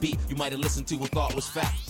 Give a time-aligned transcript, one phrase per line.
[0.00, 1.85] beat you might have listened to and thought was fact.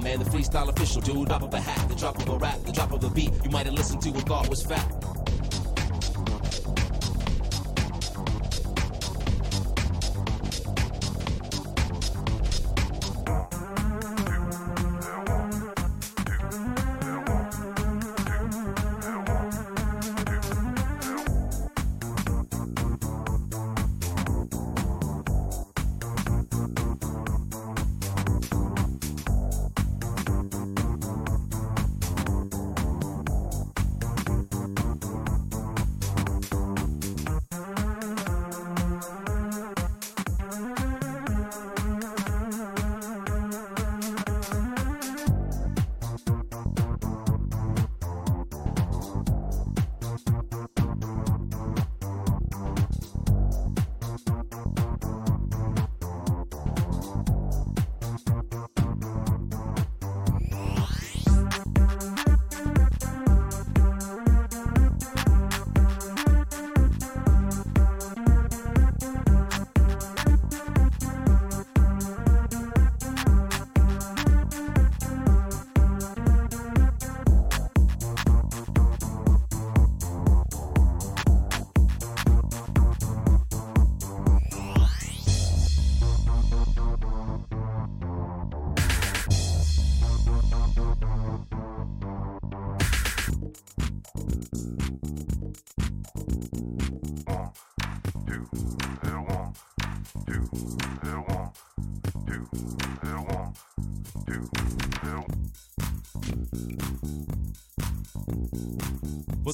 [0.00, 0.18] Man?
[0.18, 1.28] The freestyle official, dude.
[1.28, 3.32] Drop of a hat, the drop of a rap, the drop of a beat.
[3.44, 4.99] You might have listened to and thought was fat.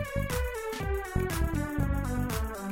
[0.00, 0.02] う
[2.68, 2.69] ん。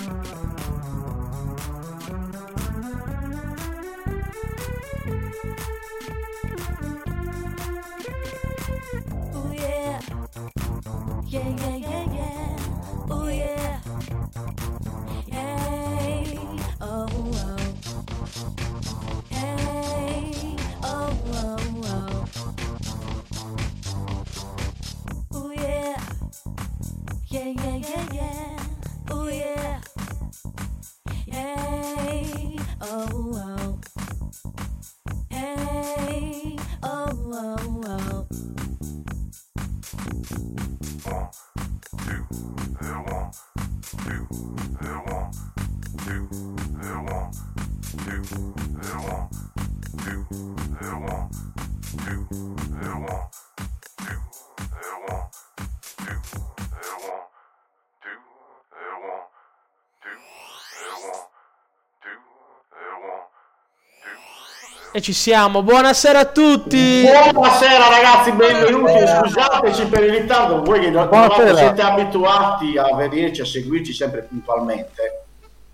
[64.99, 67.09] E ci siamo, buonasera a tutti!
[67.33, 71.09] Buonasera ragazzi, benvenuti, scusateci per il ritardo, voi che non
[71.55, 75.27] siete abituati a vederci, a seguirci sempre puntualmente.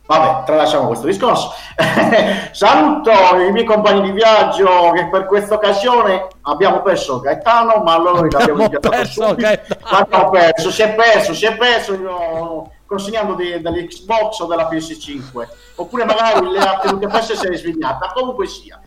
[0.04, 1.54] Vabbè, tralasciamo questo discorso.
[2.52, 3.10] Saluto
[3.48, 8.68] i miei compagni di viaggio che per questa occasione abbiamo perso Gaetano, ma loro abbiamo
[8.68, 14.68] perso L'abbiamo perso, si è perso, si è perso io, consegnando di, dall'Xbox o della
[14.68, 15.48] PS5.
[15.76, 18.12] Oppure magari le ha tenute perse e si è risvegliata.
[18.12, 18.78] Comunque sia.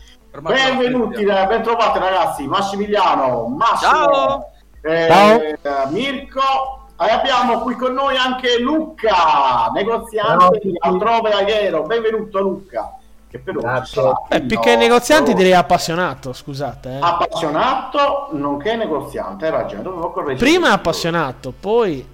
[0.42, 4.52] Benvenuti, ben trovati ragazzi, Massimiliano, Massimo, Ciao.
[4.82, 5.88] Eh, Ciao.
[5.90, 6.42] Mirko
[7.00, 11.84] e abbiamo qui con noi anche Luca, negoziante di Altrove Aero.
[11.84, 12.92] Benvenuto Luca.
[13.30, 13.56] Che per
[14.30, 16.90] eh, più che negoziante direi appassionato, scusate.
[16.90, 17.00] Eh.
[17.02, 20.38] Appassionato, nonché negoziante, hai ragione, dovevo correggere.
[20.38, 22.08] Prima appassionato, poi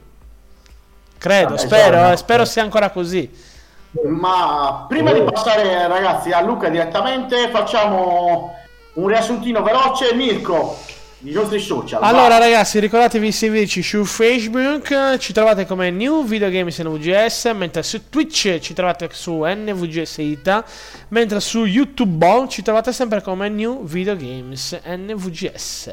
[1.18, 2.16] credo, ah, spero, esatto.
[2.16, 3.52] spero sia ancora così.
[4.01, 8.56] Ma prima di passare ragazzi a Luca direttamente, facciamo
[8.94, 10.16] un riassuntino veloce.
[10.16, 10.78] Mirko,
[11.19, 12.01] i nostri social.
[12.01, 12.38] Allora, va.
[12.40, 15.18] ragazzi, ricordatevi di seguirci su Facebook.
[15.18, 17.51] Ci trovate come New Video Games NVGS.
[17.56, 20.66] Mentre su Twitch ci trovate su NVGS Ita.
[21.10, 25.92] Mentre su YouTube ci trovate sempre come New Video Games NVGS.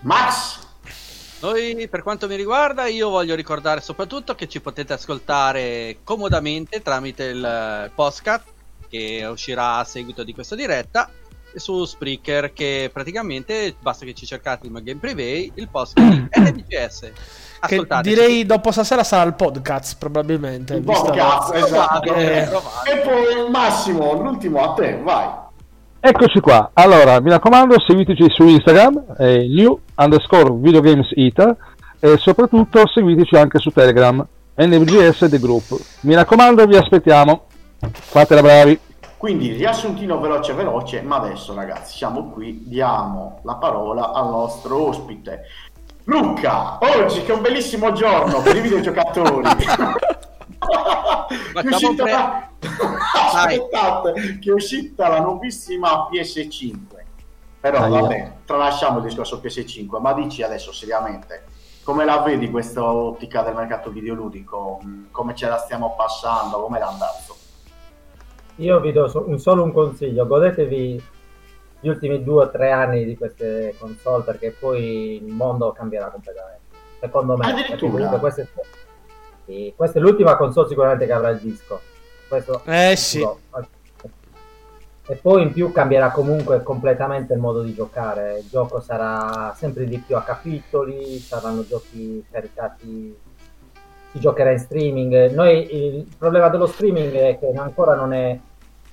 [0.00, 0.66] Max.
[1.40, 7.24] Noi, per quanto mi riguarda, io voglio ricordare soprattutto che ci potete ascoltare comodamente tramite
[7.24, 8.42] il podcast
[8.88, 11.08] che uscirà a seguito di questa diretta
[11.54, 17.12] su Spreaker che praticamente basta che ci cercate il Game Private, il podcast di NDGS.
[17.66, 20.74] Che direi dopo stasera sarà il podcast probabilmente.
[20.74, 22.14] Il podcast, esatto.
[22.14, 22.48] Eh.
[22.84, 25.46] E poi Massimo, l'ultimo a te, vai.
[26.00, 31.56] Eccoci qua, allora mi raccomando seguiteci su Instagram, eh, new underscore videogames ita
[31.98, 34.24] e soprattutto seguiteci anche su Telegram,
[34.54, 35.76] NVGS The Group.
[36.02, 37.46] Mi raccomando vi aspettiamo,
[37.90, 38.78] fatela bravi.
[39.16, 45.46] Quindi riassuntino veloce veloce, ma adesso ragazzi siamo qui, diamo la parola al nostro ospite.
[46.04, 49.48] Luca, oggi che è un bellissimo giorno per i videogiocatori.
[51.52, 52.12] che, è uscita pre...
[52.12, 52.50] la...
[53.32, 56.76] Aspettate, che è uscita la nuovissima PS5.
[57.60, 61.44] Però ah, vabbè, tralasciamo il discorso PS5, ma dici adesso seriamente,
[61.82, 64.80] come la vedi questa ottica del mercato videoludico?
[65.10, 66.60] Come ce la stiamo passando?
[66.60, 67.36] Come l'ha andato?
[68.56, 71.02] Io vi do un, solo un consiglio, godetevi
[71.80, 76.66] gli ultimi due o tre anni di queste console perché poi il mondo cambierà completamente.
[77.00, 77.50] Secondo me.
[77.50, 78.08] Addirittura.
[78.18, 78.48] Queste,
[79.48, 81.80] sì, questa è l'ultima console sicuramente che avrà il disco.
[82.28, 83.26] Questo eh sì.
[85.10, 88.40] E poi in più cambierà comunque completamente il modo di giocare.
[88.40, 93.16] Il gioco sarà sempre di più a capitoli, saranno giochi caricati,
[94.12, 95.30] si giocherà in streaming.
[95.30, 98.38] Noi il problema dello streaming è che ancora non è,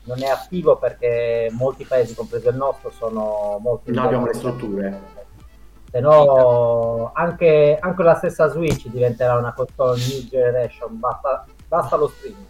[0.04, 3.92] non è attivo perché molti paesi, compreso il nostro, sono molto...
[3.92, 5.15] Non abbiamo le strutture
[5.96, 12.12] se no anche, anche, la stessa Switch diventerà una console new generation, basta, basta lo
[12.18, 12.46] streaming.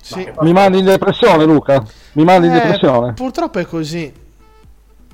[0.00, 0.32] Sì.
[0.40, 3.12] Mi mandi in depressione Luca, mi mandi in eh, depressione.
[3.12, 4.10] Purtroppo è così.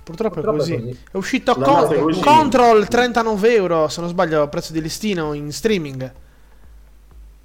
[0.00, 0.74] Purtroppo, purtroppo è, così.
[0.74, 0.98] è, così.
[1.10, 6.12] è uscito con- Control 39 euro, se non sbaglio, a prezzo di listino in streaming.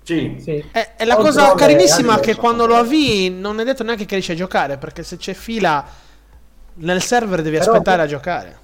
[0.03, 0.37] Sì.
[0.39, 0.63] sì.
[0.71, 4.13] È, è la Control cosa carinissima che quando lo avvii non è detto neanche che
[4.13, 5.83] riesci a giocare, perché se c'è fila
[6.75, 8.60] nel server devi Però aspettare a giocare.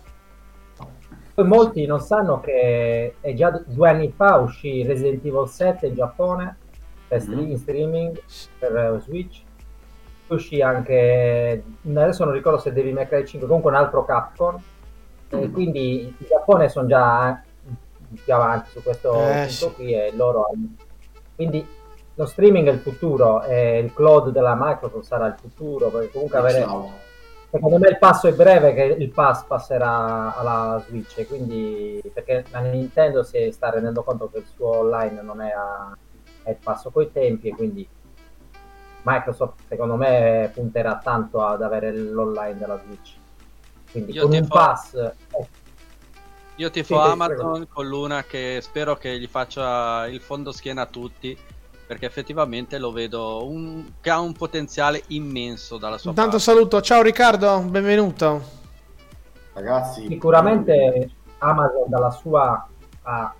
[1.38, 5.94] Poi molti non sanno che è già due anni fa uscì Resident Evil 7 in
[5.94, 6.58] Giappone
[7.08, 7.54] per mm-hmm.
[7.54, 8.20] streaming
[8.58, 9.44] per uh, Switch.
[10.30, 14.60] Uscì anche, adesso non ricordo se Devil May Cry 5, comunque un altro Capcom.
[15.36, 15.44] Mm-hmm.
[15.44, 17.40] E quindi in Giappone sono già
[18.24, 19.74] più avanti su questo eh, punto sì.
[19.74, 20.50] qui e loro
[21.36, 21.68] quindi
[22.16, 26.40] lo streaming è il futuro e il cloud della Microsoft sarà il futuro perché comunque
[26.40, 26.66] avere
[27.50, 32.60] Secondo me il passo è breve che il pass passerà alla Switch, quindi perché la
[32.60, 35.98] Nintendo si sta rendendo conto che il suo online non è, a,
[36.44, 37.88] è il passo coi tempi e quindi
[39.04, 43.16] Microsoft secondo me punterà tanto ad avere l'online della Switch.
[43.92, 44.66] Quindi Io con un fa...
[44.66, 44.94] pass...
[44.96, 45.66] Eh,
[46.60, 50.86] io tifo sì, Amazon con Luna che spero che gli faccia il fondo schiena a
[50.88, 51.38] tutti
[51.88, 56.44] perché effettivamente lo vedo un, che ha un potenziale immenso dalla sua Intanto parte.
[56.44, 58.56] saluto, ciao Riccardo, benvenuto.
[59.54, 62.68] Ragazzi, sicuramente Amazon dalla sua
[63.04, 63.34] ha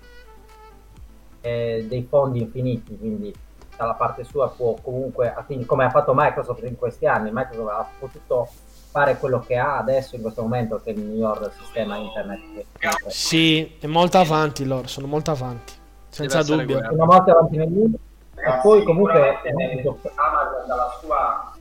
[1.42, 3.34] eh, dei fondi infiniti, quindi
[3.76, 5.34] dalla parte sua può comunque,
[5.66, 8.48] come ha fatto Microsoft in questi anni, Microsoft ha potuto
[8.90, 12.64] fare quello che ha adesso in questo momento che è il miglior sistema internet.
[13.08, 15.74] Sì, è molto avanti loro, sono molto avanti,
[16.08, 16.82] senza dubbio.
[16.82, 17.98] Sono molto avanti nel mondo
[18.46, 19.40] e poi comunque
[20.14, 21.52] Amazon dalla sua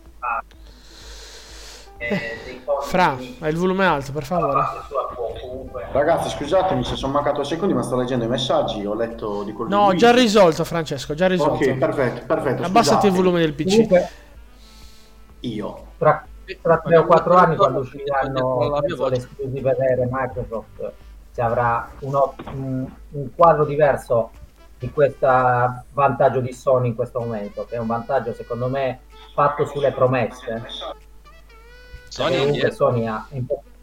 [1.99, 4.61] eh, Fra, hai il volume alto per favore.
[5.91, 8.85] Ragazzi, scusatemi se sono mancato secondi, ma sto leggendo i messaggi.
[8.85, 11.15] Ho letto di quello No, già risolto, Francesco.
[11.15, 11.55] Già risolto.
[11.55, 12.25] Ok, perfetto.
[12.25, 13.71] perfetto Abbassati il volume del PC.
[13.71, 14.09] Comunque,
[15.41, 15.85] io.
[15.97, 16.25] Tra,
[16.61, 18.79] tra 3 o 4 anni, quando usciranno
[19.09, 20.91] le esclusive vere Microsoft,
[21.31, 24.29] si avrà uno, un, un quadro diverso
[24.77, 25.27] di questo
[25.93, 29.01] vantaggio di Sony in questo momento, che è un vantaggio secondo me
[29.33, 30.63] fatto sulle promesse
[32.17, 33.75] Sony, Sony, ha impostato,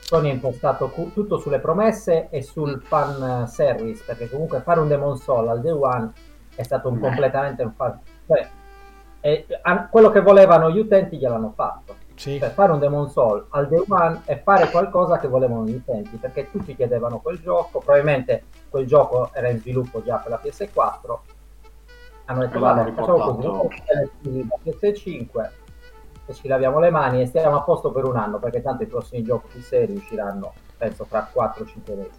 [0.00, 5.16] Sony ha impostato tutto sulle promesse e sul fan service, perché comunque fare un Demon
[5.16, 6.12] Soul al day one
[6.54, 7.98] è stato un completamente un fan...
[8.26, 8.48] Cioè,
[9.20, 11.96] e, a, quello che volevano gli utenti gliel'hanno fatto.
[12.16, 12.36] Sì.
[12.36, 16.16] Per fare un Demon Soul al day one e fare qualcosa che volevano gli utenti,
[16.16, 18.44] perché tutti chiedevano quel gioco, probabilmente
[18.74, 21.18] quel gioco era in sviluppo già per la PS4,
[22.24, 25.50] hanno detto vabbè facciamo così, la PS5
[26.26, 28.86] e ci laviamo le mani e stiamo a posto per un anno perché tanto i
[28.86, 32.10] prossimi giochi più seri usciranno penso fra 4-5 mesi.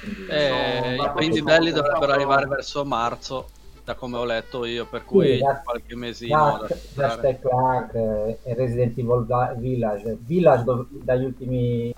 [0.00, 3.48] Quindi, eh, no, i primi belli dovrebbero arrivare verso marzo
[3.82, 6.64] da come ho letto io per cui sì, da, qualche mesino
[6.94, 9.26] Ratchet Clank e Resident Evil
[9.56, 10.16] Village.
[10.20, 11.92] Village dove, dagli ultimi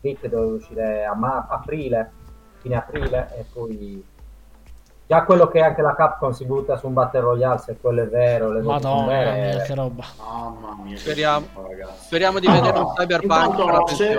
[0.00, 2.22] leak doveva uscire a ma- aprile
[2.64, 4.04] fine aprile e poi
[5.06, 8.08] Già quello che anche la Capcom si butta su un Battle Royale, se quello è
[8.08, 8.50] vero.
[8.50, 10.02] Le Madonna mia, che roba.
[10.16, 10.96] Mamma mia.
[10.96, 11.46] Speriamo,
[12.00, 14.16] speriamo di vedere un cyberpunk Intanto, se,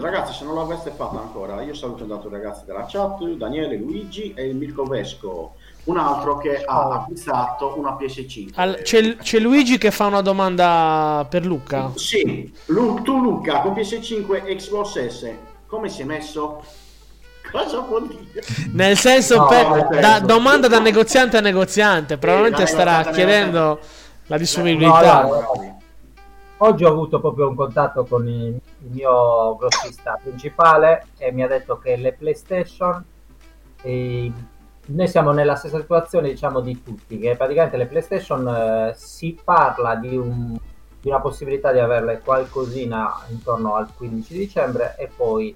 [0.00, 4.34] Ragazzi, se non l'aveste fatto ancora, io saluto intanto i ragazzi della chat, Daniele, Luigi
[4.34, 8.50] e il Mirko Vesco, un altro che ha acquistato una PS5.
[8.54, 11.90] Al, c'è, c'è, Luigi che fa una domanda per Luca.
[11.96, 15.32] Sì, Lu, tu Luca con PS5 e Xbox S,
[15.66, 16.62] come si è messo?
[17.50, 18.42] Cosa vuol dire?
[18.72, 23.78] Nel senso, no, per, da, domanda da negoziante a negoziante, probabilmente sì, starà chiedendo
[24.26, 25.22] la disponibilità.
[25.22, 25.78] No, no,
[26.60, 31.46] Oggi ho avuto proprio un contatto con il, il mio grossista principale e mi ha
[31.46, 33.04] detto che le PlayStation,
[33.80, 34.32] e
[34.86, 39.94] noi siamo nella stessa situazione diciamo di tutti, che praticamente le PlayStation eh, si parla
[39.94, 40.58] di, un,
[41.00, 45.54] di una possibilità di averle qualcosina intorno al 15 dicembre e poi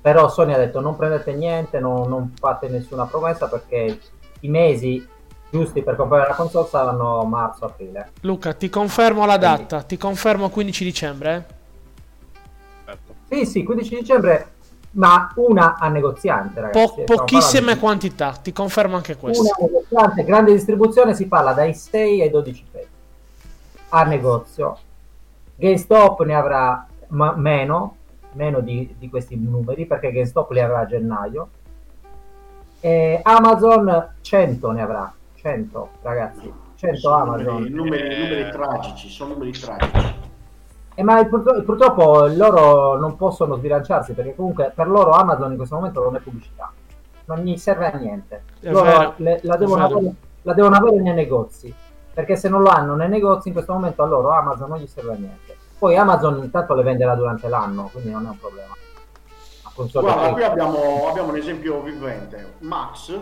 [0.00, 3.98] però Sony ha detto non prendete niente, non, non fate nessuna promessa perché
[4.40, 5.06] i mesi
[5.50, 8.12] giusti per comprare la console saranno marzo-aprile.
[8.20, 9.86] Luca, ti confermo la data, Quindi...
[9.86, 11.46] ti confermo 15 dicembre?
[12.84, 13.14] Certo.
[13.28, 14.52] Sì, sì, 15 dicembre,
[14.92, 17.02] ma una a negoziante, ragazzi.
[17.04, 17.78] Po- pochissime di...
[17.78, 19.42] quantità, ti confermo anche questo.
[19.42, 22.96] Una a negoziante, grande distribuzione, si parla dai 6 ai 12 pezzi
[23.90, 24.78] a negozio.
[25.56, 27.96] GameStop ne avrà ma- meno,
[28.32, 31.48] meno di, di questi numeri perché GameStop li avrà a gennaio.
[32.80, 37.62] E Amazon 100 ne avrà 100 ragazzi 100 sono Amazon.
[37.62, 40.14] numeri, numeri, numeri, tragici sono numeri tragici.
[40.94, 45.74] Eh, ma purtroppo, purtroppo loro non possono sbilanciarsi perché comunque per loro Amazon in questo
[45.74, 46.72] momento non è pubblicità
[47.28, 48.42] non gli serve a niente.
[48.60, 51.72] Loro le, la, devono avere, la devono avere nei negozi
[52.12, 54.86] perché se non lo hanno nei negozi in questo momento a loro Amazon non gli
[54.86, 58.76] serve a niente poi Amazon intanto le venderà durante l'anno, quindi non è un problema.
[59.74, 62.54] Guarda, qui abbiamo, abbiamo, un esempio vivente.
[62.58, 63.16] Max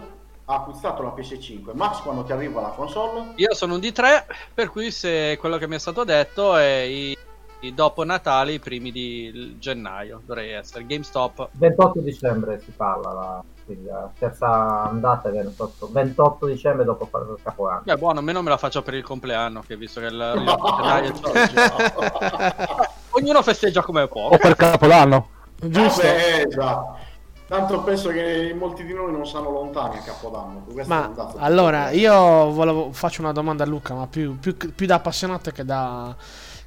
[0.46, 1.75] ha acquistato la PS5.
[1.75, 3.32] Max, quando ti arriva la console?
[3.34, 7.16] Io sono un D3, per cui se quello che mi è stato detto è i,
[7.60, 11.50] i dopo Natale, i primi di gennaio, dovrei essere GameStop.
[11.52, 17.37] 28 dicembre si parla la quindi la terza andata viene sotto 28 dicembre dopo il
[17.42, 17.82] capodanno.
[17.85, 20.46] Beh, buono, almeno me la faccio per il compleanno, che visto che il, il
[23.11, 24.28] ognuno festeggia come può.
[24.28, 25.28] O per capodanno.
[25.56, 26.02] Giusto.
[26.02, 27.04] Eh, esatto.
[27.49, 30.64] Tanto penso che molti di noi non sanno lontani a Capodanno.
[30.87, 35.52] Ma allora io volevo, faccio una domanda a Luca, ma più, più, più da appassionato
[35.52, 36.14] che da,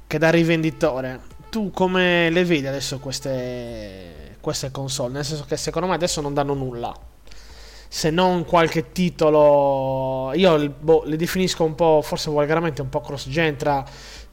[0.06, 1.20] che da rivenditore.
[1.50, 6.34] Tu come le vedi adesso queste, queste console, nel senso che secondo me adesso non
[6.34, 6.94] danno nulla.
[7.92, 13.56] Se non qualche titolo, io boh, le definisco un po', forse volgarmente un po' cross-gen
[13.56, 13.84] tra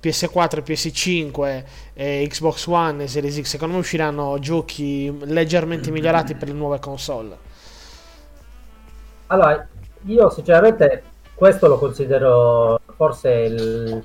[0.01, 3.45] PS4, PS5 e Xbox One e Series X.
[3.45, 7.37] Secondo me usciranno giochi leggermente migliorati per le nuove console.
[9.27, 9.67] Allora,
[10.05, 14.03] io sinceramente questo lo considero forse il,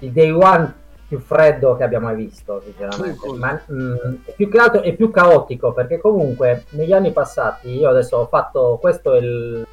[0.00, 0.74] il day one
[1.10, 3.32] più freddo che abbiamo mai visto, sinceramente.
[3.32, 7.88] Ma, mh, è più che altro è più caotico perché comunque negli anni passati io
[7.88, 9.66] adesso ho fatto questo è il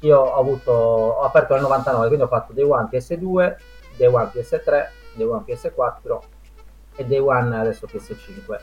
[0.00, 3.56] io ho avuto ho aperto nel 99, quindi ho fatto Day One PS2,
[3.98, 6.18] Day One PS3, Day One PS4
[6.96, 8.58] e Day One adesso PS5.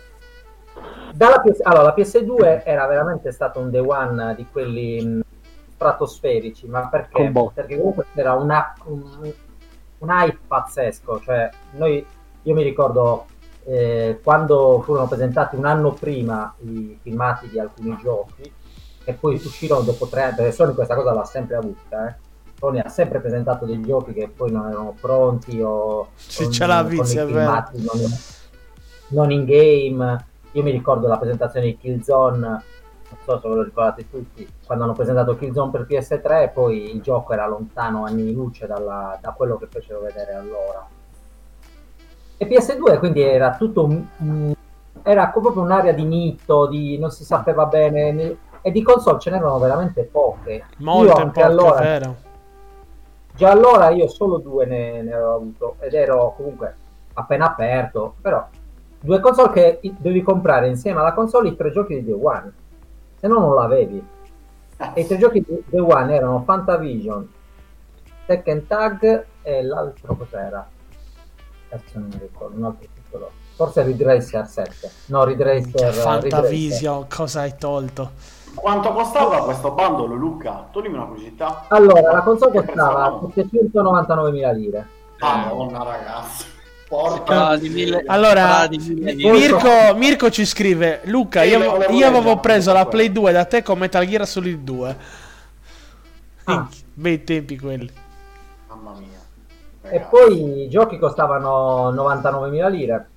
[1.13, 1.60] Dalla PS...
[1.62, 5.22] Allora, la PS2 era veramente stato un Day One di quelli mh,
[5.75, 7.32] stratosferici, ma perché?
[7.53, 9.32] Perché comunque era una, un,
[10.00, 12.05] un hype pazzesco, cioè noi,
[12.46, 13.25] io mi ricordo
[13.66, 18.52] eh, quando furono presentati un anno prima i filmati di alcuni giochi
[19.04, 22.16] e poi uscirono dopo tre anni, perché Sony questa cosa l'ha sempre avuta, eh.
[22.58, 26.84] Sony ha sempre presentato dei giochi che poi non erano pronti o Sì, ce l'ha
[26.84, 28.18] Vizia, non,
[29.10, 30.25] non in game.
[30.52, 32.62] Io mi ricordo la presentazione di Killzone, non
[33.25, 37.34] so se ve lo ricordate tutti, quando hanno presentato Killzone per PS3 poi il gioco
[37.34, 40.88] era lontano anni luce dalla- da quello che fecero vedere allora.
[42.38, 44.54] E PS2 quindi era tutto un-
[45.04, 49.30] era proprio un'area di mito, di non si sapeva bene ne- e di console ce
[49.30, 50.51] n'erano veramente poche.
[50.54, 52.15] Io Molte anche poche, allora, vero.
[53.36, 56.75] Già allora io solo due ne, ne avevo avuto ed ero comunque
[57.13, 58.46] appena aperto, però
[59.00, 62.51] due console che i- dovevi comprare insieme alla console i tre giochi di Day One,
[63.20, 64.06] se no non l'avevi.
[64.94, 67.30] E i tre giochi di Day One erano Fantavision,
[68.25, 70.68] Tekken Tag e l'altro cos'era?
[71.75, 73.32] Cazzo non mi ricordo, un altro titolo.
[73.55, 74.91] Forse Ridge Racer 7.
[75.08, 76.01] No, Ridge Racer Ridge Racer.
[76.01, 78.12] Fantavision, cosa hai tolto?
[78.53, 80.67] Quanto costava questo bundle, Luca?
[80.72, 81.65] Toglimi una curiosità.
[81.67, 84.88] Allora, la console Che costava prezzo 799.000 lire.
[85.20, 86.45] Madonna, ragazzi.
[86.88, 92.39] Porca di mille- Allora, di mille Mirko, Mirko ci scrive: Luca, io, volevo io avevo
[92.39, 92.86] preso la.
[92.86, 94.97] Play 2 da te con Metal Gear Solid 2.
[96.43, 96.69] Ah.
[96.93, 97.91] Bei tempi quelli.
[99.89, 103.10] E poi i giochi costavano 99.000 lire,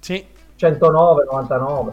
[0.00, 0.24] Sì.
[0.56, 1.92] 109, 99.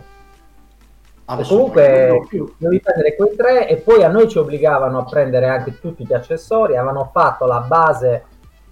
[1.25, 5.79] Adesso Comunque dovevi prendere quei tre e poi a noi ci obbligavano a prendere anche
[5.79, 6.75] tutti gli accessori.
[6.75, 8.25] Avevano fatto la base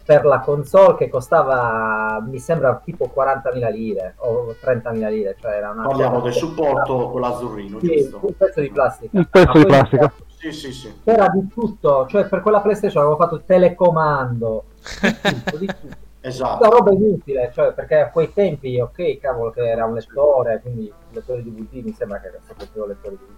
[0.03, 5.37] per la console che costava, mi sembra, tipo 40.000 lire o 30.000 lire.
[5.39, 8.19] Cioè era una Parliamo cosa- del supporto con l'azzurrino, Sì, giusto?
[8.21, 9.17] un pezzo di plastica.
[9.17, 10.11] Un pezzo di plastica.
[10.37, 10.93] Sì, sì, sì.
[11.05, 16.09] C'era di tutto, cioè per quella PlayStation avevo fatto il telecomando, tutto, di tutto.
[16.21, 16.63] Esatto.
[16.63, 20.91] Tutta roba inutile, cioè perché a quei tempi, ok, cavolo, che era un lettore, quindi
[20.91, 23.29] un lettore DVD mi sembra che era stato primo lettore DVD.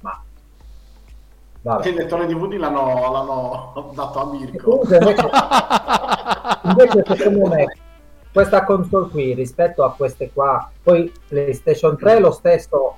[0.00, 0.22] Ma
[1.62, 1.88] vabbè.
[1.88, 4.80] Il lettore DVD l'hanno, l'hanno dato a Mirko.
[4.82, 5.30] invece,
[6.64, 7.66] invece secondo me
[8.32, 12.96] questa console qui rispetto a queste qua, poi PlayStation 3 lo stesso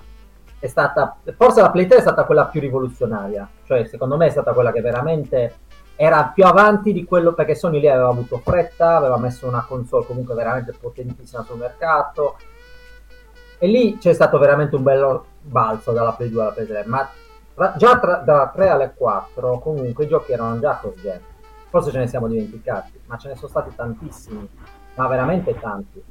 [0.59, 4.31] è stata, forse la Play 3 è stata quella più rivoluzionaria, cioè secondo me è
[4.31, 5.55] stata quella che veramente
[5.97, 10.05] era più avanti di quello perché Sony lì aveva avuto fretta, aveva messo una console
[10.07, 12.37] comunque veramente potentissima sul mercato
[13.59, 17.09] e lì c'è stato veramente un bello balzo dalla Play 2 alla Play 3, ma
[17.55, 21.21] tra- già tra- dalla 3 alle 4 comunque i giochi erano già cross gen.
[21.71, 24.47] Forse ce ne siamo dimenticati, ma ce ne sono stati tantissimi,
[24.95, 26.03] ma veramente tanti.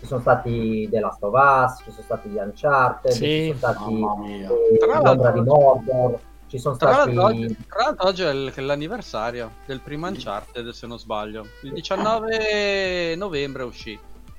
[0.00, 3.52] Ci sono stati The Last of Us, ci sono stati gli Uncharted, Sì.
[3.52, 4.00] ci sono stati
[4.32, 7.14] eh, l'ombra di Mordor, ci sono Tra stati...
[7.14, 11.46] l'altro, oggi, tra l'altro oggi è il- è l'anniversario del primo Uncharted, se non sbaglio.
[11.62, 13.98] Il 19 novembre uscì.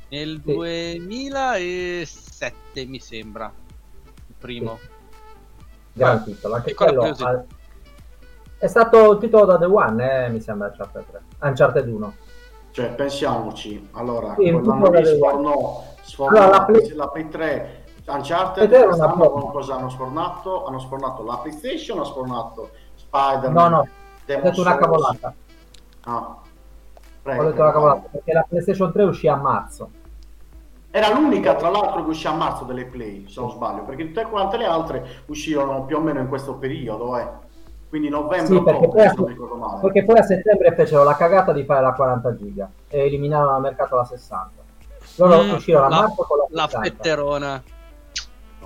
[0.10, 0.54] Nel Sì.
[0.54, 3.52] 2007, mi sembra.
[4.28, 4.80] Il primo.
[5.94, 7.04] gran titolo, anche quello
[8.58, 11.22] è stato il titolo da The One, eh, mi sembra Uncharted 3.
[11.48, 12.14] Uncharted 1.
[12.72, 13.88] Cioè, pensiamoci.
[13.92, 17.79] Allora, Sì, quell'anno lì sfornò, sfornò Allora, la la, Play- la Play 3
[18.10, 19.08] Uncharted, una
[19.52, 20.66] cosa hanno sfornato?
[20.66, 23.88] Hanno sfornato la PlayStation, hanno sfornato Spider-Man, No, no, ho
[24.26, 25.34] Demon detto una cavolata.
[26.06, 26.36] Ah.
[27.22, 29.90] Prego, Ho detto una cavolata perché la PlayStation 3 uscì a marzo.
[30.92, 34.24] Era l'unica, tra l'altro, che uscì a marzo delle Play, se non sbaglio, perché tutte
[34.26, 37.28] quante le altre uscirono più o meno in questo periodo, eh.
[37.90, 39.14] Quindi novembre, Sì, perché poi, a,
[39.82, 43.62] perché poi a settembre fecero la cagata di fare la 40 giga e eliminarono dal
[43.62, 44.62] mercato la 60.
[45.16, 46.88] Loro Mm, uscirono a la- marzo con la La 60.
[46.90, 47.64] fetterona.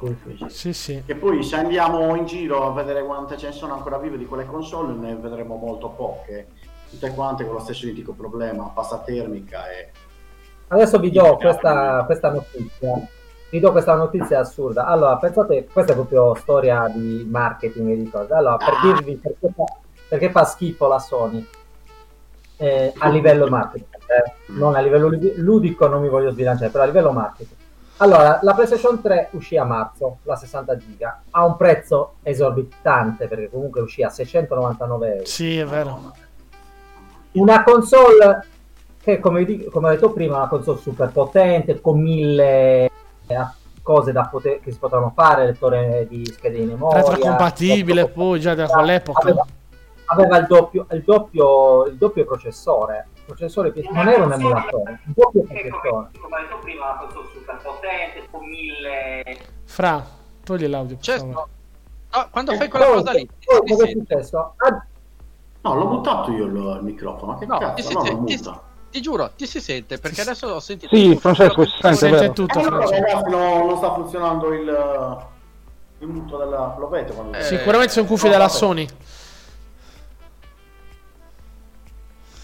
[0.05, 0.73] Sì, sì, sì.
[0.73, 1.03] Sì.
[1.05, 4.25] E poi se andiamo in giro a vedere quante ce ne sono ancora vive di
[4.25, 6.47] quelle console, ne vedremo molto poche.
[6.89, 9.91] Tutte quante con lo stesso identico problema, passa termica e...
[10.67, 13.07] Adesso vi do questa, questa notizia.
[13.49, 14.85] Vi do questa notizia assurda.
[14.85, 18.33] Allora, pensate, questa è proprio storia di marketing e di cose.
[18.33, 18.81] Allora, per Ah.
[18.81, 19.63] dirvi perché fa,
[20.07, 21.47] perché fa schifo la Sony
[22.57, 26.83] eh, a livello marketing, eh, non a livello ludi- ludico, non mi voglio sbilanciare, però
[26.83, 27.59] a livello marketing.
[27.97, 33.49] Allora, la PlayStation 3 uscì a marzo, la 60 giga, a un prezzo esorbitante perché
[33.49, 35.25] comunque uscì a 699 euro.
[35.25, 36.11] Sì, è vero.
[37.33, 38.45] Una console
[39.03, 42.85] che come, come ho detto prima è una console super potente, con mille
[43.27, 43.47] eh,
[43.81, 47.01] cose da poter, che si potevano fare, lettore di schede di memoria.
[47.01, 49.19] Retrocompatibile poi già da quell'epoca.
[49.21, 49.45] Aveva,
[50.05, 53.07] aveva il, doppio, il, doppio, il doppio processore.
[53.13, 56.09] Il processore non era un emulatore, il doppio processore.
[56.19, 59.37] Come ho detto prima, una console super potente, con mille...
[59.65, 60.05] Fra,
[60.43, 60.97] togli l'audio.
[61.23, 61.47] no.
[62.15, 64.53] No, quando fai quella Poi- cosa lì, ti cosa è successo?
[64.57, 64.85] Ah,
[65.61, 67.31] No, l'ho buttato io il, il microfono.
[67.31, 67.87] Ma che No, cazzo?
[67.87, 68.41] ti no, non ti-
[68.91, 70.93] ti giuro, ti si sente perché adesso ho sentito.
[70.93, 73.01] Sì, tutto Francesco, si che- sente, Sente tutto, Eh, no, Francesco.
[73.01, 75.27] ragazzi, no, non sta funzionando il,
[75.99, 76.75] il muto della...
[76.77, 77.37] Lo vedete quando...
[77.37, 78.57] Eh, Sicuramente sono cuffie no, della vabbè.
[78.57, 78.87] Sony.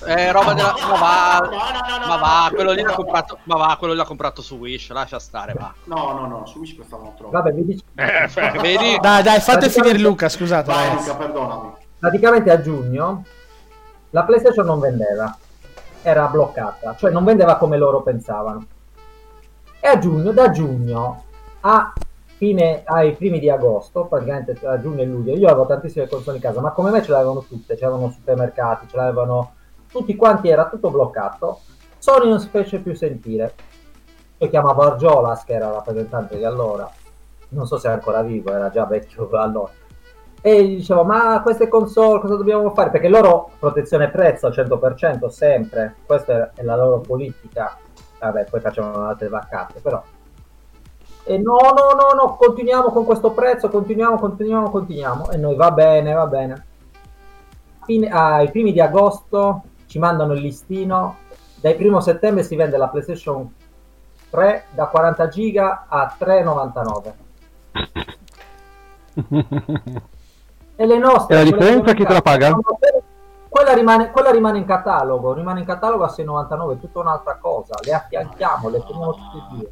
[0.06, 0.74] Eh, roba della.
[0.82, 2.56] Ma va, No, no, no, no, ma va, no.
[2.56, 3.40] quello lì l'ha comprato.
[3.44, 5.74] Ma va, quello lì l'ha comprato su Wish, lascia stare, va.
[5.86, 7.32] No, no, no, su Wish costavano troppo.
[7.32, 7.84] vabbè, vi dico-
[8.62, 8.98] Vedi?
[9.00, 10.72] Dai, dai, fate finire Luca, scusate.
[10.72, 10.96] Vai.
[10.96, 11.72] Luca, perdonami.
[12.00, 13.24] praticamente a giugno
[14.12, 15.38] la PlayStation non vendeva,
[16.02, 18.66] era bloccata, cioè non vendeva come loro pensavano.
[19.82, 21.24] E a giugno, da giugno
[21.62, 21.94] a
[22.38, 26.42] fine, ai primi di agosto, praticamente tra giugno e luglio, io avevo tantissime console in
[26.42, 29.54] casa, ma come me ce l'avevano tutte, c'erano supermercati, ce l'avevano
[29.92, 31.60] tutti quanti, era tutto bloccato.
[31.98, 33.54] Sony non si fece più sentire.
[34.38, 36.90] Io chiamavo Argiolas, che era rappresentante di allora,
[37.50, 39.72] non so se è ancora vivo, era già vecchio allora.
[40.42, 42.92] E gli dicevo ma queste console cosa dobbiamo fare?
[42.92, 45.96] Perché loro protezione prezzo al 100% sempre.
[46.06, 47.78] Questa è la loro politica.
[48.20, 50.02] Vabbè poi facciamo altre vaccate però.
[51.26, 55.30] E no no no no continuiamo con questo prezzo continuiamo continuiamo continuiamo.
[55.32, 56.66] E noi va bene va bene.
[57.84, 61.18] Fine- ai primi di agosto ci mandano il listino
[61.56, 63.52] dai primo settembre si vende la PlayStation
[64.30, 67.14] 3 da 40 giga a 3,99
[70.76, 72.56] e le nostre E la differenza chi te la paga?
[73.50, 77.74] quella rimane, quella rimane in catalogo rimane in catalogo a 6,99 è tutta un'altra cosa
[77.82, 79.72] le affianchiamo le teniamo tutte e due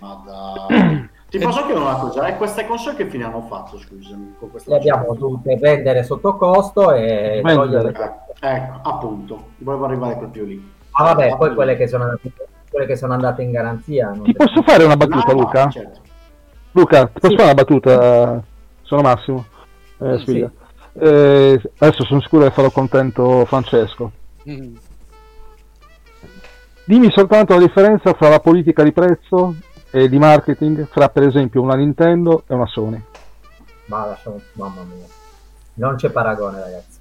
[0.00, 1.10] Ma dai.
[1.32, 2.26] Ti posso chiedere una cosa?
[2.26, 4.34] E queste console che fine hanno fatto, scusami?
[4.38, 7.54] Con questa le abbiamo dovute vendere sotto costo e Vendere.
[7.54, 7.88] togliere
[8.40, 9.44] Eh, ecco, appunto.
[9.58, 10.70] Volevo arrivare proprio lì.
[10.90, 12.32] ah vabbè poi quelle che sono andate,
[12.70, 15.68] quelle che sono andate in garanzia non Ti posso fare una battuta, No, no, Luca?
[15.70, 16.00] certo.
[16.72, 17.36] Luca, ti posso Sì.
[17.36, 18.42] fare una battuta?
[18.82, 19.44] Sono Massimo.
[20.00, 20.50] Eh, Sì.
[20.98, 24.12] Eh, adesso sono sicuro che farò contento Francesco.
[24.50, 24.74] Mm.
[26.84, 29.54] Dimmi soltanto la differenza fra la politica di prezzo
[29.92, 33.00] e di marketing fra per esempio una Nintendo e una Sony.
[33.86, 35.04] ma lasciamo mamma mia.
[35.74, 36.98] Non c'è paragone ragazzi.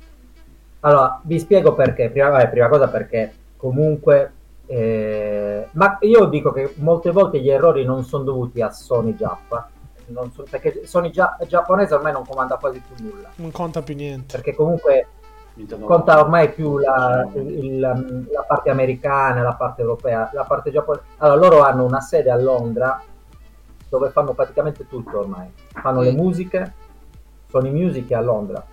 [0.81, 2.09] Allora vi spiego perché.
[2.09, 4.31] Prima, vabbè, prima cosa perché comunque
[4.65, 9.69] eh, ma io dico che molte volte gli errori non sono dovuti a Sony Giappa.
[10.07, 13.29] Non so- perché Sony gia- giapponese ormai non comanda quasi più nulla.
[13.35, 14.35] Non conta più niente.
[14.35, 15.07] perché comunque
[15.53, 21.05] Nintendo- conta ormai più la, il- la parte americana, la parte europea, la parte giapponese.
[21.17, 23.01] Allora, loro hanno una sede a Londra
[23.89, 25.47] dove fanno praticamente tutto ormai.
[25.73, 26.73] Fanno le musiche,
[27.49, 28.63] Sony Music è a Londra.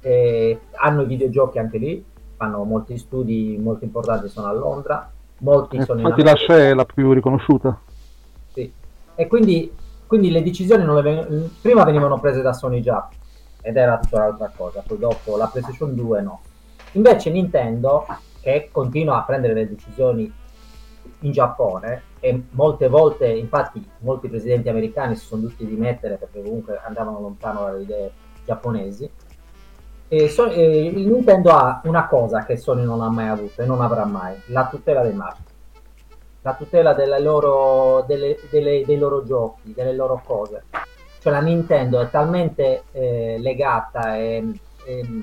[0.00, 2.04] E hanno i videogiochi anche lì,
[2.36, 5.10] fanno molti studi molto importanti, sono a Londra.
[5.40, 6.34] Molti sono in Infatti la.
[6.36, 7.78] SCE è la più riconosciuta.
[8.52, 8.72] Sì.
[9.14, 9.72] E quindi,
[10.06, 13.08] quindi le decisioni non le ven- prima venivano prese da Sony già
[13.60, 16.40] ed era tutta un'altra cosa, poi dopo la PlayStation 2 no.
[16.92, 18.06] Invece Nintendo,
[18.40, 20.32] che continua a prendere le decisioni
[21.20, 26.80] in Giappone e molte volte, infatti, molti presidenti americani si sono dovuti dimettere perché comunque
[26.82, 28.12] andavano lontano dalle idee
[28.44, 29.10] giapponesi.
[30.10, 33.82] E so- e Nintendo ha una cosa che Sony non ha mai avuto e non
[33.82, 35.42] avrà mai, la tutela dei marchi
[36.42, 40.64] la tutela loro, delle- delle- dei loro giochi, delle loro cose.
[41.28, 44.50] Cioè la Nintendo è talmente eh, legata e,
[44.86, 45.22] e-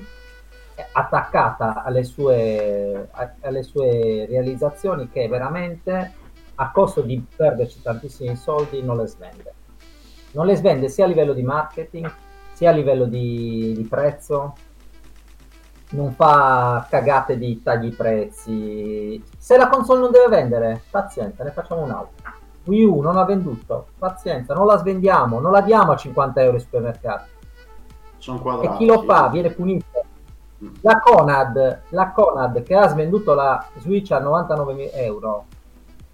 [0.92, 6.12] attaccata alle sue, a- alle sue realizzazioni che veramente
[6.54, 9.54] a costo di perderci tantissimi soldi non le svende.
[10.32, 12.12] Non le svende sia a livello di marketing
[12.52, 14.54] sia a livello di, di prezzo,
[15.90, 19.22] non fa cagate di tagli prezzi.
[19.36, 22.15] Se la console non deve vendere, pazienza, ne facciamo un'altra.
[22.66, 26.56] Wii U non ha venduto, pazienza, non la svendiamo, non la diamo a 50 euro
[26.56, 27.30] ai supermercati.
[28.18, 28.76] Sono E quadrati.
[28.78, 30.04] chi lo fa viene punito.
[30.80, 35.44] La Conad, la Conad che ha svenduto la Switch a 99 euro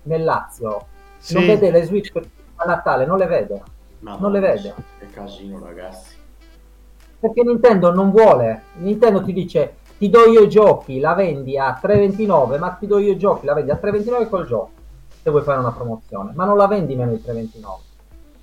[0.02, 0.86] nel Lazio,
[1.18, 1.34] Sì.
[1.34, 2.10] non vede le Switch
[2.56, 3.62] a Natale, non le vede.
[4.00, 4.74] Madonna, non le vede.
[4.98, 6.16] Che casino, ragazzi.
[7.20, 8.62] Perché Nintendo non vuole.
[8.78, 12.98] Nintendo ti dice ti do io i giochi, la vendi a 3,29, ma ti do
[12.98, 14.70] io i giochi, la vendi a 3,29 col gioco,
[15.22, 17.66] se vuoi fare una promozione, ma non la vendi meno di 3,29.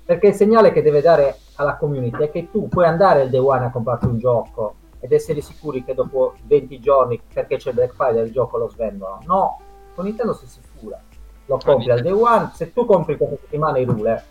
[0.04, 3.38] Perché il segnale che deve dare alla community è che tu puoi andare il day
[3.38, 7.94] one a comprarti un gioco ed essere sicuri che dopo 20 giorni, perché c'è Black
[7.94, 9.20] Friday, il gioco lo svendono.
[9.26, 9.60] No,
[9.94, 10.98] Con Nintendo sei sicura.
[11.46, 12.50] Lo compri al day one.
[12.54, 14.24] Se tu compri questa settimana i rule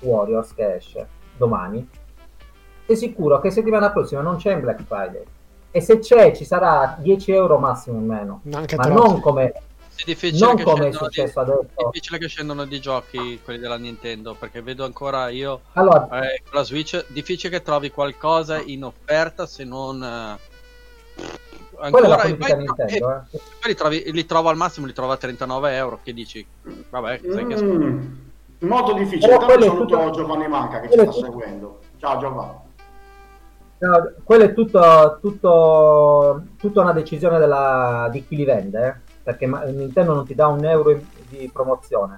[0.00, 1.88] Warriors che esce domani,
[2.86, 5.24] sei sicuro che settimana prossima non c'è in Black Friday.
[5.70, 8.40] E se c'è, ci sarà 10 euro massimo in meno.
[8.52, 9.06] Anche Ma troppo.
[9.06, 9.52] non come,
[10.00, 11.66] È difficile, non che come è scendono successo di, adesso.
[11.90, 16.52] difficile che scendono di giochi quelli della Nintendo perché vedo ancora io Allora, eh, con
[16.58, 20.38] la Switch difficile che trovi qualcosa in offerta se non eh,
[21.16, 22.92] è ancora politica poi- Nintendo.
[22.92, 23.40] e Eh.
[23.60, 26.44] poi li, trovi- li trovo al massimo li trovo a 39 euro che dici
[26.90, 29.26] vabbè sai che Mm, molto difficile.
[29.36, 31.78] Però quello è saluto tutto- Giovanni Manca che ci quello sta è tutto- seguendo.
[31.98, 32.58] Ciao Giovanni.
[33.78, 39.46] No, quello è tutto, tutto, tutta una decisione della- di chi li vende, eh, perché
[39.46, 42.16] Nintendo non ti dà un euro di promozione.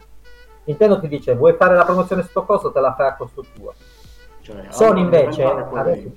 [0.65, 3.75] Nintendo ti dice vuoi fare la promozione sotto costo, te la fai a costo tuo.
[4.41, 6.11] Cioè, Sony invece, adesso-.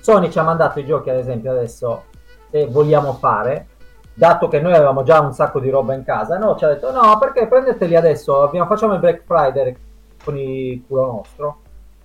[0.00, 2.04] Sony ci ha mandato i giochi ad esempio adesso,
[2.50, 3.66] se vogliamo fare,
[4.14, 6.90] dato che noi avevamo già un sacco di roba in casa, no, ci ha detto
[6.92, 9.76] no perché prendeteli adesso, abbiamo- facciamo il Black Friday
[10.22, 11.60] con il culo nostro.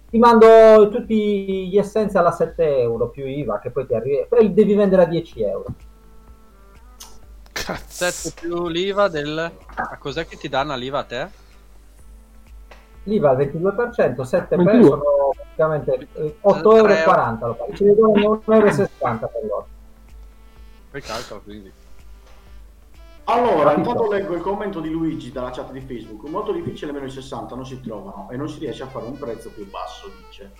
[0.09, 4.53] Ti mando tutti gli essential a 7 euro più IVA che poi ti arriva, poi
[4.53, 5.65] devi vendere a 10 euro.
[7.65, 8.11] Cazzo.
[8.11, 11.27] 7 più l'IVA del a cos'è che ti danno l'IVA a te?
[13.05, 14.87] L'IVA al 22%, 7 per 22.
[14.87, 17.47] sono praticamente eh, 8,40 euro.
[17.47, 17.75] Lo paghi.
[17.75, 19.67] Ci vedono 1,60 euro per loro.
[20.91, 21.71] poi calcolo quindi
[23.23, 23.89] Allora, Capito.
[23.89, 26.29] intanto leggo il commento di Luigi dalla chat di Facebook.
[26.29, 29.17] Molto difficile, meno i 60 non si trovano e non si riesce a fare un
[29.17, 30.51] prezzo più basso, dice.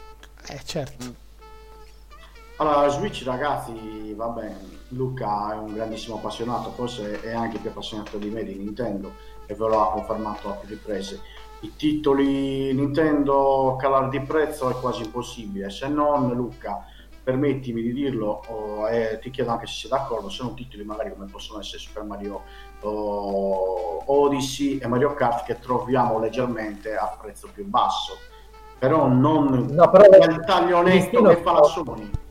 [0.48, 1.25] Eh, certo.
[2.58, 4.58] Allora, Switch ragazzi, va bene,
[4.90, 9.12] Luca è un grandissimo appassionato, forse è anche più appassionato di me di Nintendo
[9.46, 11.20] e ve lo ha confermato a più riprese.
[11.60, 16.86] I titoli Nintendo calare di prezzo è quasi impossibile, se non Luca,
[17.22, 21.26] permettimi di dirlo, oh, e ti chiedo anche se sei d'accordo, sono titoli magari come
[21.26, 22.42] possono essere Super Mario
[22.80, 28.14] oh, Odyssey e Mario Kart che troviamo leggermente a prezzo più basso,
[28.80, 32.24] però non No, però il taglio netto che fa la Sony.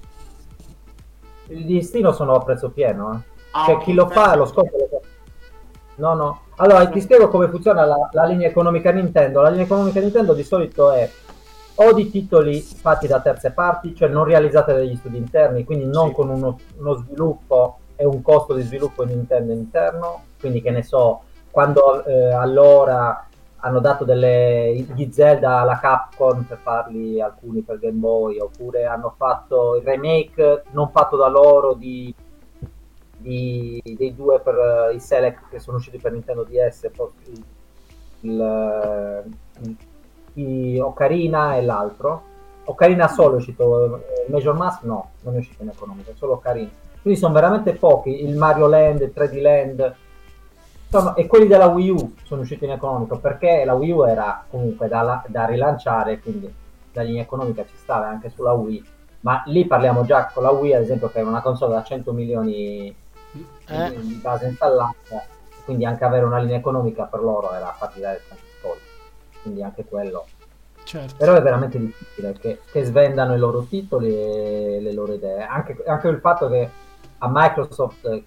[1.49, 3.33] Il listino sono a prezzo pieno, eh.
[3.53, 5.07] Ah, cioè chi lo fa lo scopre lo fa.
[5.97, 6.41] No, no.
[6.57, 9.43] Allora ti spiego come funziona la, la linea economica Nintendo.
[9.43, 11.09] La linea economica Nintendo di solito è
[11.77, 16.09] o di titoli fatti da terze parti, cioè non realizzati dagli studi interni, quindi non
[16.09, 16.15] Sì.
[16.15, 20.23] con uno, uno sviluppo e un costo di sviluppo Nintendo interno.
[20.41, 23.29] Quindi che ne so, quando eh, allora
[23.65, 29.15] hanno dato delle, gli Zelda alla Capcom per farli alcuni per Game Boy, oppure hanno
[29.17, 32.15] fatto il remake non fatto da loro di
[33.17, 37.45] di- dei due per eh, i Select che sono usciti per Nintendo DS, poi il,
[38.21, 39.25] il,
[39.63, 39.77] il-
[40.35, 42.23] i Ocarina e l'altro.
[42.65, 46.69] Ocarina solo è uscito, eh, Major Mask no, non è uscito in economico, solo Ocarina.
[47.01, 49.95] Quindi sono veramente pochi, il Mario Land, il 3D Land,
[50.99, 54.45] sono- e quelli della Wii U sono usciti in economico perché la Wii U era
[54.49, 56.53] comunque da, da rilanciare, quindi
[56.93, 58.85] la linea economica ci stava anche sulla Wii,
[59.21, 62.13] ma lì parliamo già con la Wii ad esempio che è una console da 100
[62.13, 62.95] milioni
[63.67, 65.25] Eh, di, base installata,
[65.65, 68.81] quindi anche avere una linea economica per loro era dare tanti soldi,
[69.43, 70.27] quindi anche quello.
[70.85, 71.17] certo.
[71.17, 75.43] Però è veramente difficile che, che svendano i loro titoli e le loro idee.
[75.43, 76.71] Anche, anche il fatto che
[77.19, 78.23] a Microsoft, eh,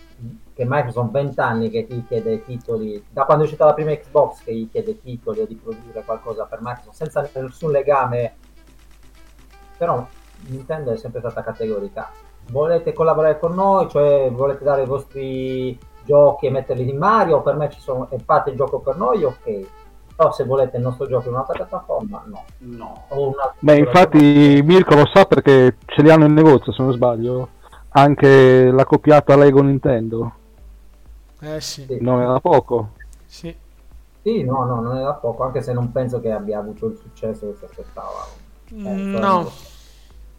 [0.54, 4.44] che Microsoft 20 anni che ti chiede titoli, da quando è uscita la prima Xbox
[4.44, 8.36] che gli chiede titoli o di produrre qualcosa per Microsoft senza nessun legame,
[9.78, 10.06] però
[10.48, 12.10] Nintendo è sempre stata categorica.
[12.50, 17.56] Volete collaborare con noi, cioè volete dare i vostri giochi e metterli in Mario, per
[17.56, 19.68] me ci sono, e fate il gioco per noi, ok.
[20.16, 22.46] Però se volete il nostro gioco in un'altra piattaforma, no.
[22.60, 23.04] No.
[23.10, 26.94] O un'altra Beh, infatti Mirko lo sa perché ce li hanno in negozio, se non
[26.94, 27.50] sbaglio.
[27.98, 30.34] Anche la coppiata Lego Nintendo.
[31.42, 31.98] Eh sì, Sì.
[32.02, 32.94] Non era poco.
[33.26, 33.56] sì.
[34.22, 36.98] Sì, no, no, non è da poco, anche se non penso che abbia avuto il
[36.98, 38.26] successo che si aspettava.
[38.68, 39.52] Eh, Mm, però- No,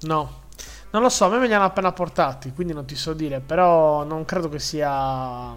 [0.00, 0.46] no.
[0.90, 3.40] Non lo so, a me me li hanno appena portati, quindi non ti so dire,
[3.40, 5.54] però non credo che sia...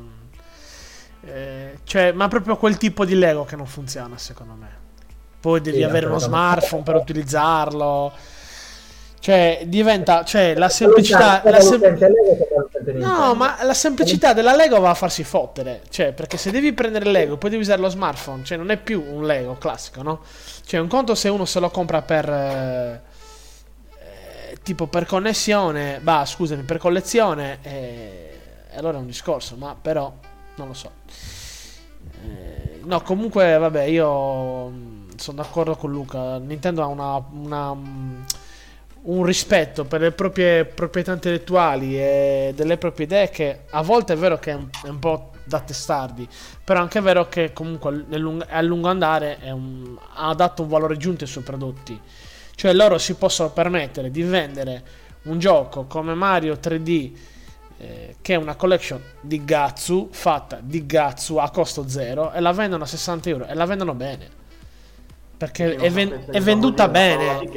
[1.24, 4.80] eh, cioè, ma proprio quel tipo di Lego che non funziona, secondo me.
[5.40, 8.12] Poi devi Sì, avere uno smartphone per utilizzarlo.
[9.22, 10.24] Cioè, diventa...
[10.24, 11.44] Cioè, la semplicità...
[11.46, 11.80] La sem-
[12.96, 15.82] No, ma la semplicità della Lego va a farsi fottere.
[15.90, 19.04] Cioè, perché se devi prendere Lego poi devi usare lo smartphone, cioè non è più
[19.08, 20.22] un Lego classico, no?
[20.66, 22.28] Cioè, un conto se uno se lo compra per.
[22.30, 23.02] eh,
[24.50, 28.40] eh, tipo per connessione, bah, scusami, per collezione, eh,
[28.74, 30.12] allora è un discorso, ma però
[30.56, 30.92] non lo so.
[32.24, 36.38] Eh, no, comunque, vabbè, io mm, sono d'accordo con Luca.
[36.40, 38.22] Nintendo ha una, una, mm,
[39.04, 44.16] un rispetto per le proprie proprietà intellettuali e delle proprie idee che a volte è
[44.16, 46.28] vero che è un, è po' da testardi.
[46.64, 50.64] Però è anche vero che comunque nel lung- a lungo andare è un- ha dato
[50.64, 52.00] un valore aggiunto ai suoi prodotti.
[52.54, 54.84] Cioè loro si possono permettere di vendere
[55.24, 57.12] un gioco come Mario 3D
[57.78, 62.52] eh, che è una collection di Gatsu fatta di Gatsu a costo zero e la
[62.52, 64.41] vendono a 60 euro e la vendono bene
[65.42, 67.50] perché è, ven- è venduta bene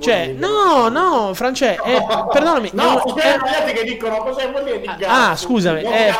[0.00, 4.64] cioè no no France è, perdonami No, è un- è- ragazzi che dicono cosa vuol
[4.64, 5.04] dire di gatto?
[5.06, 6.12] Ah, scusami, eh,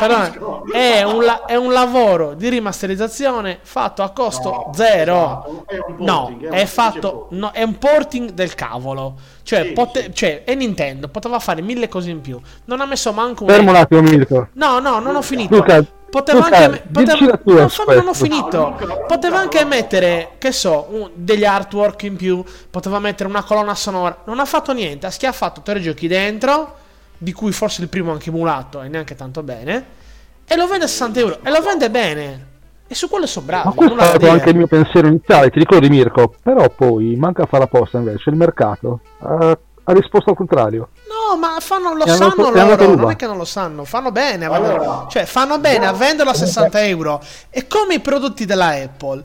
[0.71, 5.15] è, un la- è un lavoro di rimasterizzazione fatto a costo No, zero.
[5.15, 7.39] esatto, è un no, porting, è un è semplice fatto, porting.
[7.41, 9.13] no, è un porting del cavolo.
[9.43, 10.13] Cioè, Sì, pote- sì.
[10.13, 12.39] cioè, è Nintendo, poteva fare mille cose in più.
[12.65, 13.49] Non ha messo manco un.
[13.49, 14.47] Fermo un attimo, Mirko.
[14.53, 15.55] No, no, non ho finito.
[15.55, 16.69] Luca, Poteva Luca, anche.
[16.69, 18.75] me- poteva- dici la tua no, fammi- non ho finito.
[19.07, 22.43] Poteva anche mettere, che so, un- degli artwork in più.
[22.69, 24.17] Poteva mettere una colonna sonora.
[24.25, 25.05] Non ha fatto niente.
[25.07, 26.75] Ha schiaffato tre giochi dentro.
[27.17, 29.85] Di cui forse il primo anche emulato e neanche tanto bene.
[30.45, 31.39] E lo vende a 60 euro.
[31.43, 32.45] E lo vende bene.
[32.87, 33.67] E su quello sono bravi.
[33.69, 36.33] Ma questo è stato anche il mio pensiero iniziale, ti ricordi Mirko?
[36.43, 39.57] Però poi manca a fare apposta invece, il mercato ha,
[39.91, 40.89] ha risposto al contrario.
[41.07, 44.11] No, ma fanno, lo andato- sanno andato loro, non è che non lo sanno, fanno
[44.11, 44.83] bene a venderlo.
[44.83, 47.21] Allora, cioè fanno bene a venderlo a 60 euro.
[47.49, 49.23] E come i prodotti della Apple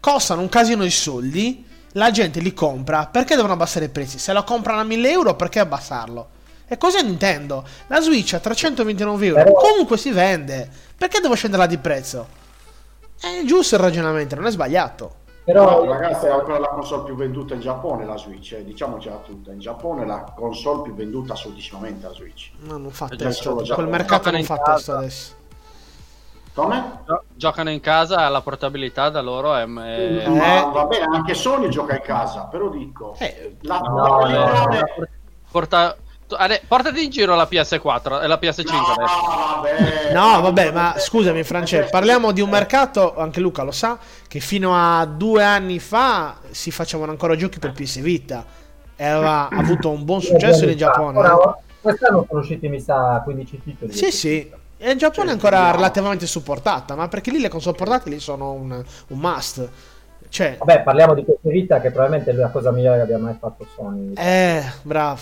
[0.00, 4.18] costano un casino di soldi, la gente li compra, perché devono abbassare i prezzi?
[4.18, 6.28] Se lo comprano a 1000 euro, perché abbassarlo?
[6.68, 7.64] E cos'è Nintendo?
[7.86, 10.68] La Switch a 329 euro Però- comunque si vende.
[10.96, 12.28] Perché devo scenderla di prezzo?
[13.20, 15.14] È giusto il ragionamento, non è sbagliato.
[15.48, 19.16] Però No, ragazzi, è ancora la console più venduta in Giappone la Switch, eh, diciamocela
[19.24, 19.50] tutta.
[19.50, 22.50] In Giappone è la console più venduta assolutissimamente la Switch.
[22.58, 23.32] No, non fa testo.
[23.42, 23.88] solo Quel Giappone.
[23.88, 25.34] mercato non fa testo adesso.
[26.52, 27.00] Come?
[27.06, 29.62] Gio- giocano in casa, la portabilità da loro è...
[29.64, 30.28] è- Eh.
[30.28, 33.14] Ma va bene, anche Sony gioca in casa, però dico...
[33.18, 35.08] Eh, la No, televisione- eh,
[35.50, 35.96] porta-
[36.66, 39.20] portati in giro la PS4 e la PS5 No, adesso.
[39.26, 40.12] vabbè.
[40.12, 44.74] No, vabbè, ma scusami, Francesco, parliamo di un mercato, anche Luca lo sa, che fino
[44.74, 48.44] a due anni fa si facevano ancora giochi per PS Vita
[48.96, 51.18] e aveva avuto un buon successo in Giappone.
[51.18, 51.62] Ora, eh.
[51.80, 53.92] quest'anno sono usciti, mi sa, 15 titoli.
[53.92, 54.50] Sì, sì.
[54.80, 58.70] E il Giappone è ancora relativamente supportata, ma perché lì le console portatili sono un,
[58.72, 59.68] un must.
[60.28, 63.34] Cioè, Vabbè, parliamo di questa vita che probabilmente è la cosa migliore che abbia mai
[63.40, 64.12] fatto Sony.
[64.14, 65.20] eh, bravo,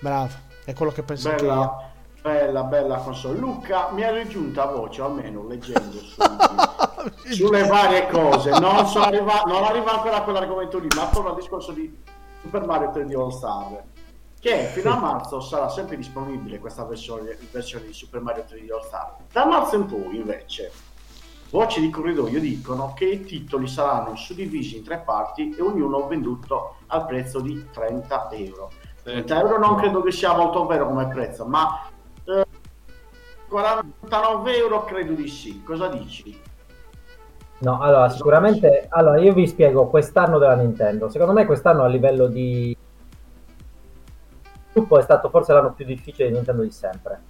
[0.00, 0.34] bravo,
[0.64, 1.50] è quello che penso anche io.
[1.50, 1.88] Bella,
[2.22, 3.38] bella, bella console.
[3.38, 6.20] Luca mi ha raggiunta voce, almeno leggendo su-
[7.32, 8.50] sulle varie cose.
[8.58, 11.96] Non, sono arriva- non arriva ancora a quell'argomento lì, ma torno al discorso di
[12.42, 13.82] Super Mario 3D All Star.
[14.40, 18.84] Che fino a marzo sarà sempre disponibile questa versione, versione di Super Mario 3D All
[18.84, 19.16] Star.
[19.32, 20.70] Da marzo in poi, invece,
[21.50, 26.76] voci di corridoio dicono che i titoli saranno suddivisi in tre parti e ognuno venduto
[26.86, 28.70] al prezzo di 30 euro.
[29.08, 31.88] 30 euro non credo che sia molto vero come prezzo, ma
[32.24, 32.44] eh,
[33.48, 35.62] 49 euro credo di sì.
[35.62, 36.38] Cosa dici?
[37.60, 38.86] No, allora, sicuramente...
[38.90, 41.08] Allora, io vi spiego quest'anno della Nintendo.
[41.08, 42.76] Secondo me quest'anno a livello di...
[44.70, 47.20] sviluppo è stato forse l'anno più difficile di Nintendo di sempre.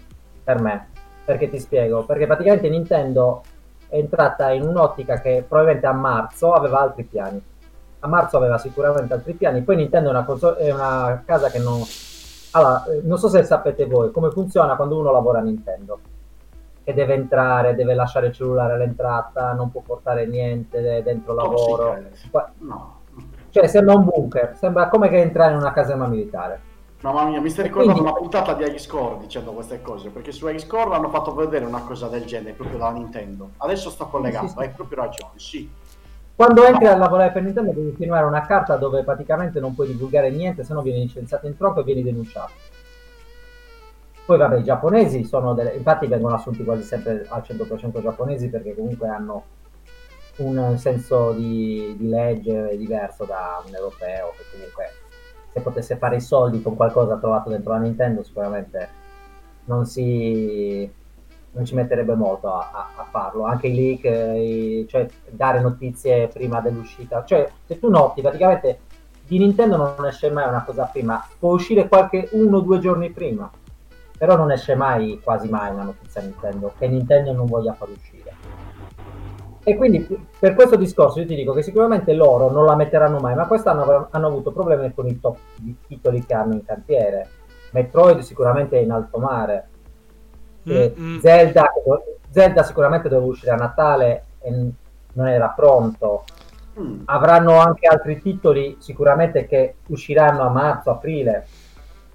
[0.42, 0.88] Per me.
[1.24, 2.04] Perché ti spiego?
[2.04, 3.42] Perché praticamente Nintendo
[3.88, 7.40] è entrata in un'ottica che probabilmente a marzo aveva altri piani.
[8.00, 9.62] A marzo aveva sicuramente altri piani.
[9.62, 11.80] Poi Nintendo è una, console- è una casa che non...
[12.52, 15.98] Allora, eh, non so se sapete voi come funziona quando uno lavora a Nintendo.
[16.84, 21.94] Che deve entrare, deve lasciare il cellulare all'entrata, non può portare niente de- dentro lavoro.
[21.94, 22.30] secret.
[22.30, 22.96] Qua- No.
[23.50, 26.60] Cioè, sembra un bunker, sembra come che entrare in una caserma militare.
[27.00, 30.46] Mamma mia, mi stai ricordando Quindi- una puntata di Score dicendo queste cose, perché su
[30.58, 33.50] Score hanno fatto vedere una cosa del genere proprio dalla Nintendo.
[33.58, 34.58] Adesso sto collegato, Sì, sì.
[34.60, 35.70] hai proprio ragione, sì.
[36.38, 40.30] Quando entri a lavorare per Nintendo devi firmare una carta dove praticamente non puoi divulgare
[40.30, 42.52] niente, se no vieni licenziato in tronco e vieni denunciato.
[44.24, 45.72] Poi vabbè, i giapponesi sono delle...
[45.74, 49.46] infatti vengono assunti quasi sempre al 100% giapponesi perché comunque hanno
[50.36, 54.92] un senso di, di legge diverso da un europeo che comunque
[55.50, 58.88] se potesse fare i soldi con qualcosa trovato dentro la Nintendo sicuramente
[59.64, 60.88] non si
[61.58, 63.44] non ci metterebbe molto a, a- a farlo.
[63.44, 67.24] Anche i leak eh, cioè dare notizie prima dell'uscita.
[67.24, 68.78] Cioè se tu noti praticamente
[69.26, 71.26] di Nintendo non esce mai una cosa prima.
[71.38, 73.50] Può uscire qualche uno o due giorni prima.
[74.16, 78.34] Però non esce mai quasi mai una notizia Nintendo che Nintendo non voglia far uscire.
[79.64, 80.06] E quindi
[80.38, 83.82] per questo discorso io ti dico che sicuramente loro non la metteranno mai, ma quest'anno
[83.82, 87.28] avranno- hanno avuto problemi con i top di titoli che hanno in cantiere.
[87.72, 89.67] Metroid sicuramente è in alto mare.
[90.68, 91.18] Mm, mm.
[91.18, 91.72] Zelda,
[92.30, 94.50] Zelda sicuramente doveva uscire a Natale e
[95.12, 96.24] non era pronto.
[96.78, 97.02] Mm.
[97.06, 101.46] Avranno anche altri titoli sicuramente che usciranno a marzo, aprile.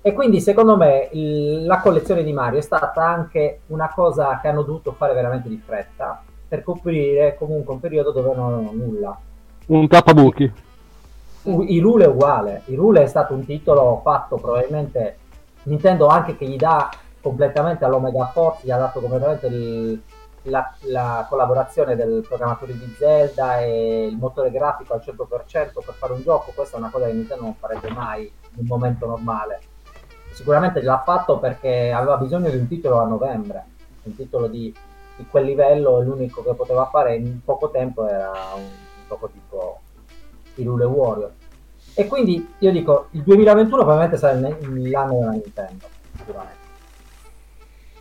[0.02, 4.50] E quindi secondo me il- la collezione di Mario è stata anche una cosa che
[4.50, 9.18] hanno dovuto fare veramente di fretta per coprire comunque un periodo dove non avevano nulla.
[9.68, 10.52] Un tappabuchi.
[11.44, 15.18] U- Irule è uguale, Irule è stato un titolo fatto probabilmente
[15.64, 16.90] Nintendo anche che gli dà
[17.24, 20.02] completamente all'Omega Force, gli ha dato completamente il-
[20.48, 26.12] la, la collaborazione del programmatore di Zelda e il motore grafico al 100% per fare
[26.12, 29.62] un gioco, questa è una cosa che Nintendo non farebbe mai in un momento normale.
[30.34, 33.64] Sicuramente l'ha fatto perché aveva bisogno di un titolo a novembre,
[34.04, 34.76] un titolo di,
[35.16, 38.68] di quel livello, l'unico che poteva fare in poco tempo era un
[39.08, 39.80] gioco tipo
[40.56, 41.32] Irule Warrior.
[41.94, 45.86] E quindi io dico, il 2021 probabilmente sarà l'anno della Nintendo,
[46.18, 46.63] sicuramente.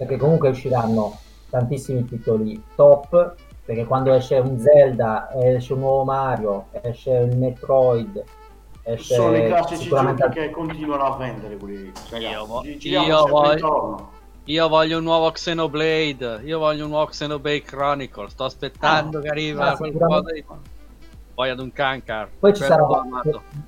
[0.03, 1.17] Perché comunque usciranno
[1.49, 3.35] tantissimi titoli top,
[3.65, 8.25] perché quando esce un Zelda, esce un nuovo Mario, esce il Metroid,
[8.83, 11.93] esce Sono i classici sicuramente giochi che continuano a vendere quelli.
[12.19, 14.11] Io vo- io voglio-.
[14.47, 19.71] Io voglio un nuovo Xenoblade, io voglio un nuovo Xenoblade Chronicle, sto aspettando che arriva
[19.71, 20.45] ah, qualcosa di...
[21.33, 22.29] Poi ad un Kankar.
[22.41, 22.85] Poi ci sarà.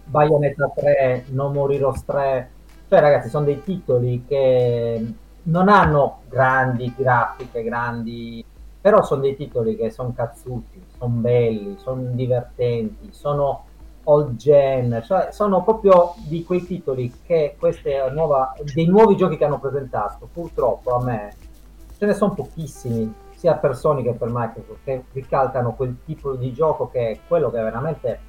[0.04, 2.50] Bayonetta 3, No More Heroes 3.
[2.88, 5.14] Cioè, ragazzi, sono dei titoli che
[5.44, 8.44] non hanno grandi grafiche, grandi.
[8.80, 13.64] Però sono dei titoli che sono cazzuti, sono belli, sono divertenti, sono
[14.04, 19.44] old gen, cioè sono proprio di quei titoli che queste nuova, dei nuovi giochi che
[19.44, 20.28] hanno presentato.
[20.30, 21.32] Purtroppo a me
[21.96, 26.52] ce ne sono pochissimi, sia per Sony che per Microsoft, che ricalcano quel tipo di
[26.52, 28.20] gioco che è quello che veramente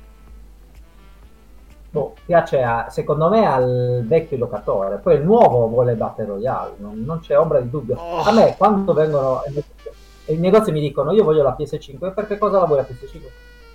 [1.96, 4.98] boh, piace a, secondo me al vecchio giocatore.
[4.98, 7.96] Poi il nuovo vuole Battle Royale, non, non c'è ombra di dubbio.
[7.96, 8.22] Oh.
[8.22, 9.42] A me quando vengono
[10.26, 13.22] e i negozi mi dicono io voglio la PS5, perché cosa la vuoi la PS5?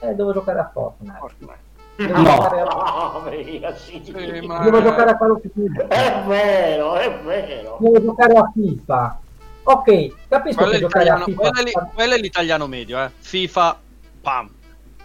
[0.00, 1.68] Eh, devo giocare a Fortnite.
[1.96, 2.64] Devo No, giocare a...
[2.64, 4.02] no, via, sì.
[4.04, 5.86] Sì, ma- Devo giocare a Call of Duty.
[5.88, 7.76] È vero, è vero.
[7.80, 9.20] Devo giocare a FIFA.
[9.62, 13.10] Ok, capisco Quello che giocare a FIFA quello è quello è l'italiano medio, eh.
[13.18, 13.78] FIFA,
[14.22, 14.50] pam.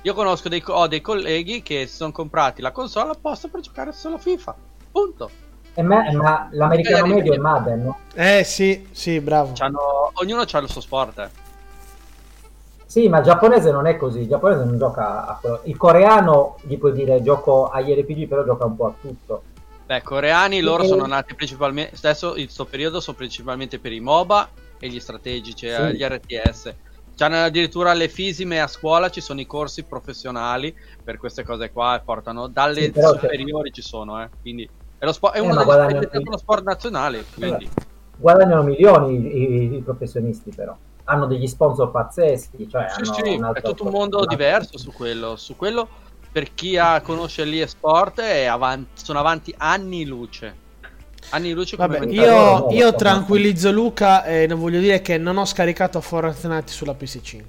[0.06, 3.92] Io conosco dei, ho dei colleghi che si sono comprati la console apposta per giocare
[3.92, 4.56] solo FIFA.
[4.92, 5.32] Punto.
[5.74, 7.98] E me- ma l'americano medio è Madden, no?
[8.14, 9.54] Eh sì, sì, bravo.
[9.56, 11.30] C'hanno- ognuno ha il suo sport, eh.
[12.86, 15.62] Sì, ma il giapponese non è così, il giapponese non gioca a quello.
[15.64, 19.42] Il coreano gli puoi dire gioco agli RPG, però gioca un po' a tutto.
[19.88, 21.96] Beh, coreani loro E- sono nati principalmente.
[21.96, 25.96] Adesso in questo periodo sono principalmente per i MOBA e gli strategici, eh, Sì.
[25.98, 26.76] gli RTS.
[27.16, 31.96] C'hanno addirittura le fisime a scuola, ci sono i corsi professionali per queste cose qua
[31.96, 34.30] e portano dalle Sì, però superiori ci sono, eh.
[34.42, 37.24] Quindi è, lo spo- è Eh, uno sport, è uno sport nazionale.
[37.34, 37.70] Quindi.
[38.18, 39.44] Guadagnano milioni i,
[39.74, 40.78] i- i professionisti, però.
[41.06, 45.38] Hanno degli sponsor pazzeschi, cioè Sì, sì, è tutto un mondo diverso su quello.
[45.38, 45.88] Su quello,
[46.32, 50.64] per chi ha, conosce l'e-sport, è avanti, sono avanti anni luce.
[51.30, 55.46] Anni luce come Vabbè, io, io tranquillizzo Luca e non voglio dire che non ho
[55.46, 57.44] scaricato Fortnite sulla PS5.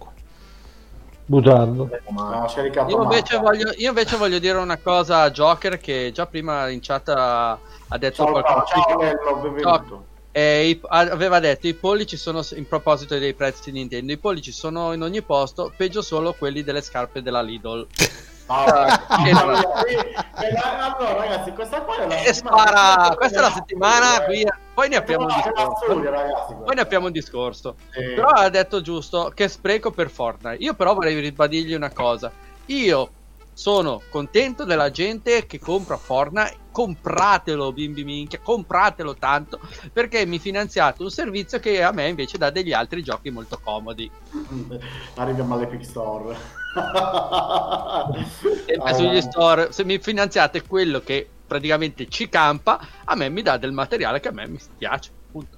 [1.29, 1.91] Bugiardo.
[2.11, 6.11] Ma- Ha scaricato Io invece, voglio, io invece voglio dire una cosa a Joker che
[6.14, 8.64] già prima in chat ha, ha detto Ciao, qualcosa.
[8.66, 10.05] ciao, ciao, bello, benvenuto.
[10.33, 14.93] I- aveva detto i pollici sono in proposito dei prezzi di Nintendo i pollici sono
[14.93, 17.87] in ogni posto peggio solo quelli delle scarpe della Lidl
[18.49, 19.29] No, Eh.
[19.29, 24.47] Eh, la- allora, ragazzi, questa qua è la e spara questa è la settimana qui
[24.73, 26.55] poi ne apriamo un discorso ragazzi.
[26.65, 28.03] poi ne apriamo un discorso Sì.
[28.15, 32.31] però ha detto giusto che spreco per Fortnite io però vorrei ribadirgli una cosa
[32.67, 33.11] io
[33.59, 39.59] sono contento della gente che compra Fortnite compratelo bimbi minchia compratelo tanto
[39.95, 44.11] perché mi finanziate un servizio che a me invece dà degli altri giochi molto comodi
[45.17, 46.37] Arriviamo all'Epic Store.
[48.67, 53.57] sempre sugli store se mi finanziate quello che praticamente ci campa a me mi dà
[53.57, 55.57] del materiale che a me mi piace punto.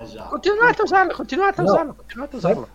[0.00, 0.28] Esatto.
[0.28, 1.70] continuate a usarlo continuate a No.
[1.70, 2.68] usarlo continuate a usarlo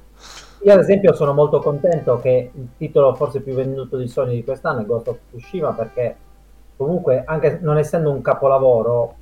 [0.65, 4.43] Io ad esempio sono molto contento che il titolo forse più venduto di Sony di
[4.45, 6.15] quest'anno è Ghost of Tsushima perché
[6.77, 9.15] comunque anche non essendo un capolavoro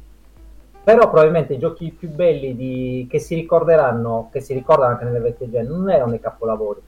[0.84, 5.20] però probabilmente i giochi più belli di- che si ricorderanno che si ricordano anche nelle
[5.20, 6.80] vecchie gen non erano i capolavori.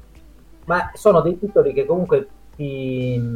[0.66, 3.36] Ma sono dei titoli che comunque ti,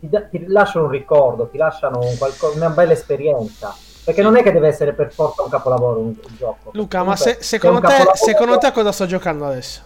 [0.00, 3.74] ti, da- ti lasciano un ricordo ti lasciano un qualco- una bella esperienza.
[4.04, 6.70] Perché non è che deve essere per forza un capolavoro un, un gioco.
[6.72, 9.80] Luca, ma Comunque, se- secondo, te, capolavoro- secondo te cosa sto giocando adesso?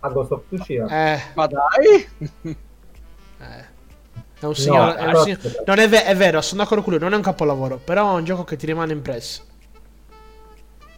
[0.00, 2.08] A Ghost of Tsushima Eh, ma dai
[3.40, 3.76] eh.
[4.40, 4.94] È un signore.
[4.96, 7.22] è un signor- Non è, ve- è vero, sono d'accordo con lui, non è un
[7.22, 9.42] capolavoro, però è un gioco che ti rimane impresso.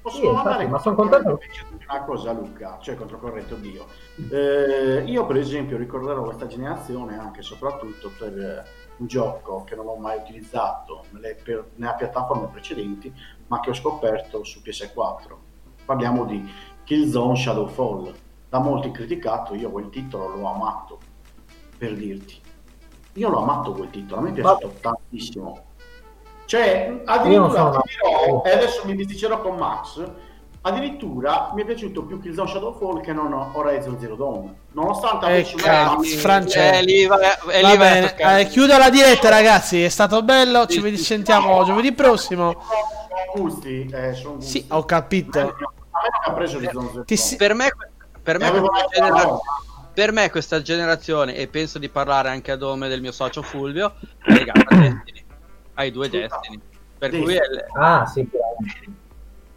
[0.03, 1.77] Posso Sì, infatti, ma son controcorrente contento.
[1.79, 3.87] di una cosa, Luca, cioè controcorrente, oddio.
[4.31, 8.65] Eh, io, per esempio, ricorderò questa generazione anche e soprattutto per eh,
[8.99, 13.11] un gioco che non ho mai utilizzato nelle, per- nelle piattaforme precedenti,
[13.47, 15.33] ma che ho scoperto su PS4.
[15.87, 16.47] Parliamo di
[16.85, 18.15] Killzone Shadowfall.
[18.51, 20.99] Da molti criticato, io quel titolo l'ho amato,
[21.79, 22.41] per dirti.
[23.15, 25.65] Io l'ho amato quel titolo, a me è piaciuto tantissimo.
[26.47, 30.03] Cioè, addirittura ti dirò, e adesso mi bisticcerò con Max,
[30.63, 34.53] addirittura mi è piaciuto più Killzone Shadowfall che non Horizon Zero Dawn.
[34.73, 36.77] Nonostante Eh, avessi ma- Francesco.
[36.77, 37.19] Eh, lì va-
[37.53, 41.05] eh, lì eh, chiudo la diretta ragazzi, è stato bello, ci Sì, vedi- sì.
[41.05, 42.51] sentiamo giovedì prossimo.
[42.61, 44.51] Sono gusti, eh, sono gusti.
[44.51, 45.39] Sì, ho capito.
[45.39, 47.37] A me non mi ha preso Zero Ti Dawn.
[47.37, 47.73] Per me,
[48.23, 48.51] per me
[48.93, 49.39] genera-
[49.93, 53.95] per me questa generazione, e penso di parlare anche a nome del mio socio Fulvio,
[54.25, 55.25] è legata a Destiny,
[55.75, 56.09] ai due.
[56.09, 56.61] Destiny.
[56.99, 57.25] Per Destiny.
[57.25, 58.29] cui è l- Ah, sì.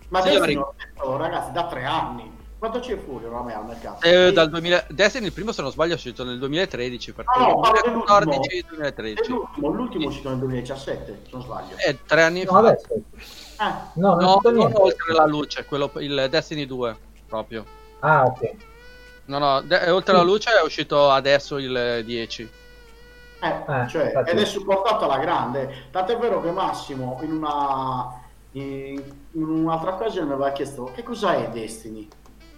[0.09, 0.39] Ma Signori.
[0.55, 2.41] Destiny, detto, ragazzi, da tre anni.
[2.57, 4.05] Quanto c'è fuori oramai al mercato?
[4.05, 7.39] eh, dal 2000 Destiny il primo se non sbaglio è uscito nel 2013, per Ah,
[7.39, 8.39] no, cui parlo dell'ultimo.
[8.39, 9.29] 2014-2013.
[9.31, 11.75] L'ultimo, l'ultimo è uscito nel 2017, se non sbaglio.
[11.85, 12.57] Eh, tre anni No, fa.
[12.59, 12.87] adesso.
[12.93, 13.01] Eh,
[13.95, 16.97] No, non No, non oltre la luce, quello, il Destiny 2
[17.27, 17.65] proprio.
[18.03, 18.55] Ah, ok.
[19.25, 22.49] No, no, de- oltre la luce è uscito adesso il 10.
[23.41, 24.31] Eh, Eh, cioè, infatti.
[24.31, 25.87] ed è supportato alla grande.
[25.91, 29.01] Tant'è vero che Massimo in una in,
[29.31, 32.07] in un'altra occasione mi aveva chiesto che cosa è Destiny.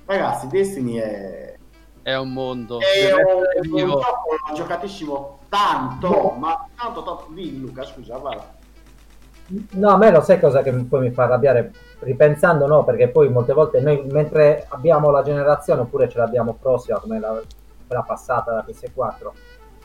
[0.05, 1.55] Ragazzi, Destiny è,
[2.01, 2.79] È un mondo.
[2.79, 7.27] è un, un gioco giocatissimo tanto, ma tanto, tanto.
[7.29, 8.54] Dimmi Luca, scusa, guarda.
[9.47, 11.71] No, a me lo sai cosa che poi mi fa arrabbiare?
[11.99, 16.97] Ripensando no, perché poi molte volte noi mentre abbiamo la generazione oppure ce l'abbiamo prossima
[16.97, 17.39] come la,
[17.85, 19.29] quella passata la PS4,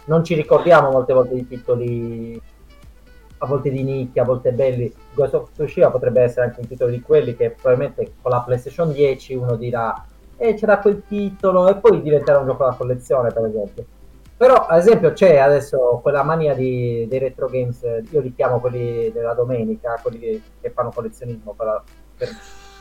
[0.06, 2.42] non ci ricordiamo molte volte di titoli
[3.42, 4.92] a volte di nicchia, a volte belli.
[5.14, 8.92] Ghost of Tsushima potrebbe essere anche un titolo di quelli che probabilmente con la PlayStation
[8.92, 10.04] 10 uno dirà
[10.36, 13.84] e c'era quel titolo e poi diventerà un gioco da collezione per esempio.
[14.40, 19.12] Però, ad esempio, c'è adesso quella mania di- dei retro games, io li chiamo quelli
[19.12, 21.82] della domenica, quelli che, che fanno collezionismo, per-
[22.16, 22.28] per-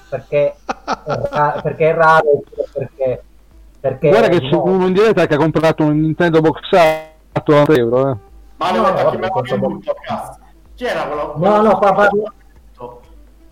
[0.10, 3.24] perché, è perché è raro, perché...
[3.78, 4.64] perché Guarda che c'è no.
[4.64, 8.10] uno in diretta che ha comprato un Nintendo boxato a 3 euro.
[8.10, 8.18] Eh.
[8.56, 9.80] Ma No, no, no?
[10.76, 11.34] Chi era quello?
[11.36, 12.34] No, no, qua parlo-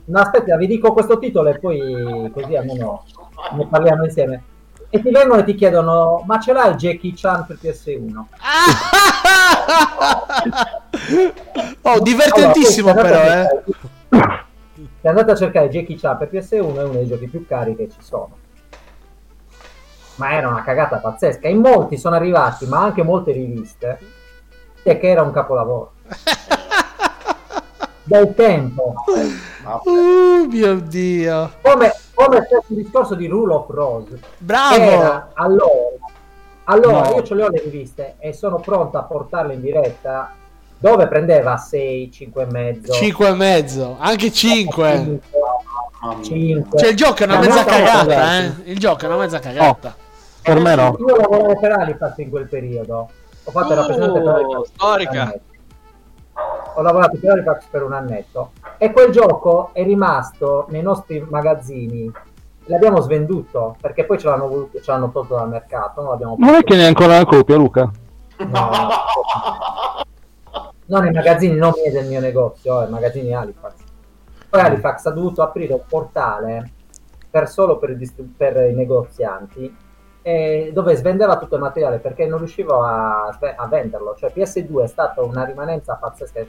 [0.05, 3.03] No, aspetta, vi dico questo titolo e poi così almeno
[3.51, 4.43] ne parliamo insieme.
[4.89, 8.23] E ti vengono e ti chiedono, ma ce l'hai il Jackie Chan per PS1?
[11.81, 13.63] oh, divertentissimo Allora, però, eh.
[15.01, 17.89] Se andate a cercare Jackie Chan per PS1 è uno dei giochi più cari che
[17.89, 18.37] ci sono.
[20.15, 21.49] Ma era una cagata pazzesca.
[21.49, 23.99] In molti sono arrivati, ma anche molte riviste,
[24.83, 25.91] e che era un capolavoro.
[28.07, 28.93] Del tempo.
[29.83, 31.51] Uh, mio Dio.
[31.61, 34.17] Come, come stesso discorso di Rule of Rose.
[34.37, 34.75] Bravo.
[34.75, 35.71] Era allora,
[36.65, 37.15] allora No.
[37.17, 40.33] io ce le ho le riviste e sono pronto a portarle in diretta
[40.77, 45.19] dove prendeva 6, 5 e mezzo 5 e mezzo, anche 5.
[46.21, 46.79] 5.
[46.79, 48.51] Cioè il gioco è una mezza cagata, eh.
[48.65, 49.95] Il gioco è una mezza cagata.
[50.41, 50.95] Per me no.
[50.99, 53.09] Io lavoravo per Halifax in quel periodo.
[53.43, 54.67] Ho fatto il rappresentante per Oh, Halifax.
[54.75, 55.39] storica.
[56.77, 58.51] Ho lavorato per Halifax per un annetto.
[58.77, 62.11] E quel gioco è rimasto nei nostri magazzini.
[62.65, 66.01] L'abbiamo svenduto perché poi ce l'hanno, voluto- ce l'hanno tolto dal mercato.
[66.01, 67.89] Non l'abbiamo Non è che ne hai ancora una copia, Luca?
[68.37, 68.69] No,
[70.85, 73.73] no, nei magazzini non miei del mio negozio, i magazzini Halifax.
[74.47, 76.73] Poi Halifax ha dovuto aprire un portale
[77.27, 79.75] per solo per i, distri- per i negozianti
[80.27, 84.13] eh, dove svendeva tutto il materiale perché non riuscivo a, a venderlo.
[84.15, 86.45] Cioè PS2 è stata una rimanenza pazzesca.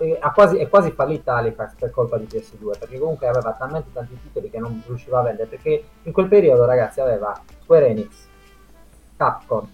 [0.00, 4.16] Eh, quasi, è quasi fallita Halifax per colpa di PS2 perché comunque aveva talmente tanti
[4.22, 8.26] titoli che non riusciva a vendere perché in quel periodo ragazzi aveva Square Enix,
[9.16, 9.66] Capcom,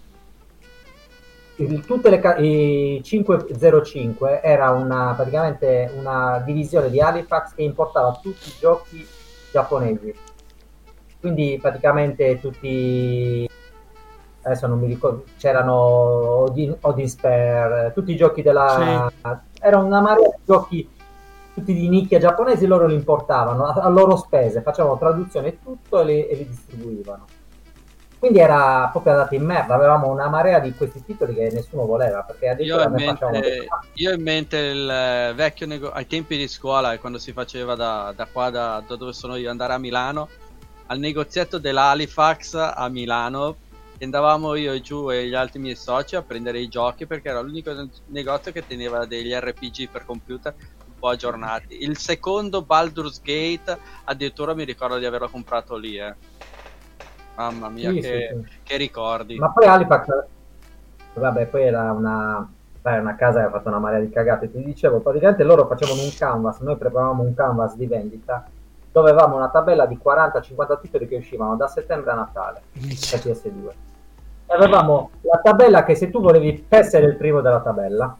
[1.57, 8.49] il- tutte le i 505 era una, praticamente una divisione di Halifax che importava tutti
[8.49, 9.07] i giochi
[9.53, 10.15] giapponesi.
[11.21, 13.47] Quindi praticamente tutti
[14.43, 19.11] adesso non mi ricordo, c'erano Odin, Odin Spare, tutti i giochi della
[19.61, 20.89] era una marea di giochi
[21.55, 26.01] tutti di nicchia giapponesi, loro li importavano a, a loro spese, facevano traduzione e tutto
[26.01, 27.27] e li, e li distribuivano.
[28.19, 32.23] Quindi era proprio andato in merda, avevamo una marea di questi titoli che nessuno voleva,
[32.23, 36.07] perché Io addirittura ne facevano mente, io ho in mente il eh, vecchio nego- ai
[36.09, 39.73] tempi di scuola, quando si faceva da, da qua, da, da dove sono io, andare
[39.73, 40.29] a Milano,
[40.87, 43.55] al negozietto dell'Halifax a Milano,
[44.05, 47.41] andavamo io e giù e gli altri miei soci a prendere i giochi perché era
[47.41, 50.55] l'unico ne- negozio che teneva degli RPG per computer
[50.99, 51.83] po' aggiornati.
[51.83, 55.97] Il secondo Baldur's Gate, addirittura mi ricordo di averlo comprato lì.
[55.97, 56.15] Eh.
[57.37, 58.59] Mamma mia, Sì, che, sì, sì.
[58.65, 59.39] che ricordi.
[59.39, 60.25] Ma poi Halifax,
[61.15, 62.51] vabbè, poi era una,
[62.83, 64.51] dai, una casa che ha fatto una marea di cagate.
[64.51, 68.49] Ti dicevo, praticamente loro facevano un canvas, noi preparavamo un canvas di vendita
[68.91, 73.88] dove avevamo una tabella di 40-50 titoli che uscivano da settembre a Natale per PS2.
[74.51, 78.17] Avevamo la tabella che se tu volevi PES era il primo della tabella.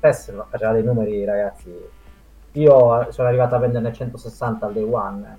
[0.00, 1.72] PES faceva dei numeri, ragazzi.
[2.52, 5.36] Io sono arrivato a venderne 160 al day one.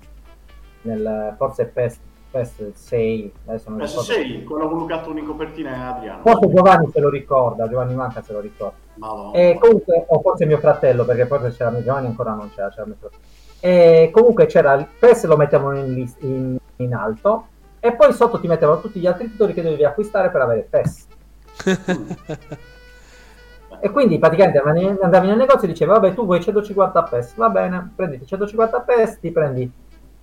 [0.82, 1.98] Nel, forse PES,
[2.30, 3.32] PES 6.
[3.46, 4.12] Adesso non ricordo.
[4.12, 6.22] PS6, quello Toni in copertina è Adriano.
[6.22, 8.76] Forse Giovanni se lo ricorda, Giovanni Manca se lo ricorda.
[8.94, 9.38] Madonna.
[9.38, 12.86] E comunque, o forse mio fratello, perché poi c'era mio Giovanni ancora non c'era, c'era
[12.86, 13.22] mio fratello.
[13.60, 17.46] E comunque c'era il PES lo mettevano in, in- in alto
[17.84, 21.06] e poi sotto ti mettevano tutti gli altri titoli che dovevi acquistare per avere PES.
[23.80, 24.58] E quindi praticamente
[25.02, 29.18] andavi nel negozio e dicevi, vabbè tu vuoi 150 PES, va bene, prenditi 150 PES,
[29.18, 29.68] ti prendi,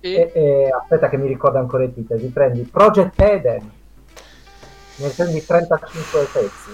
[0.00, 3.70] E- e- e- aspetta che mi ricordo ancora i titoli, ti prendi Project Eden,
[4.96, 6.70] ne prendi 35 pezzi.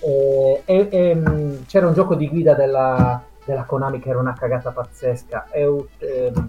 [0.00, 4.34] E, e- e, mh, c'era un gioco di guida della, della Konami che era una
[4.36, 5.46] cagata pazzesca.
[5.52, 6.48] Eu- ehm,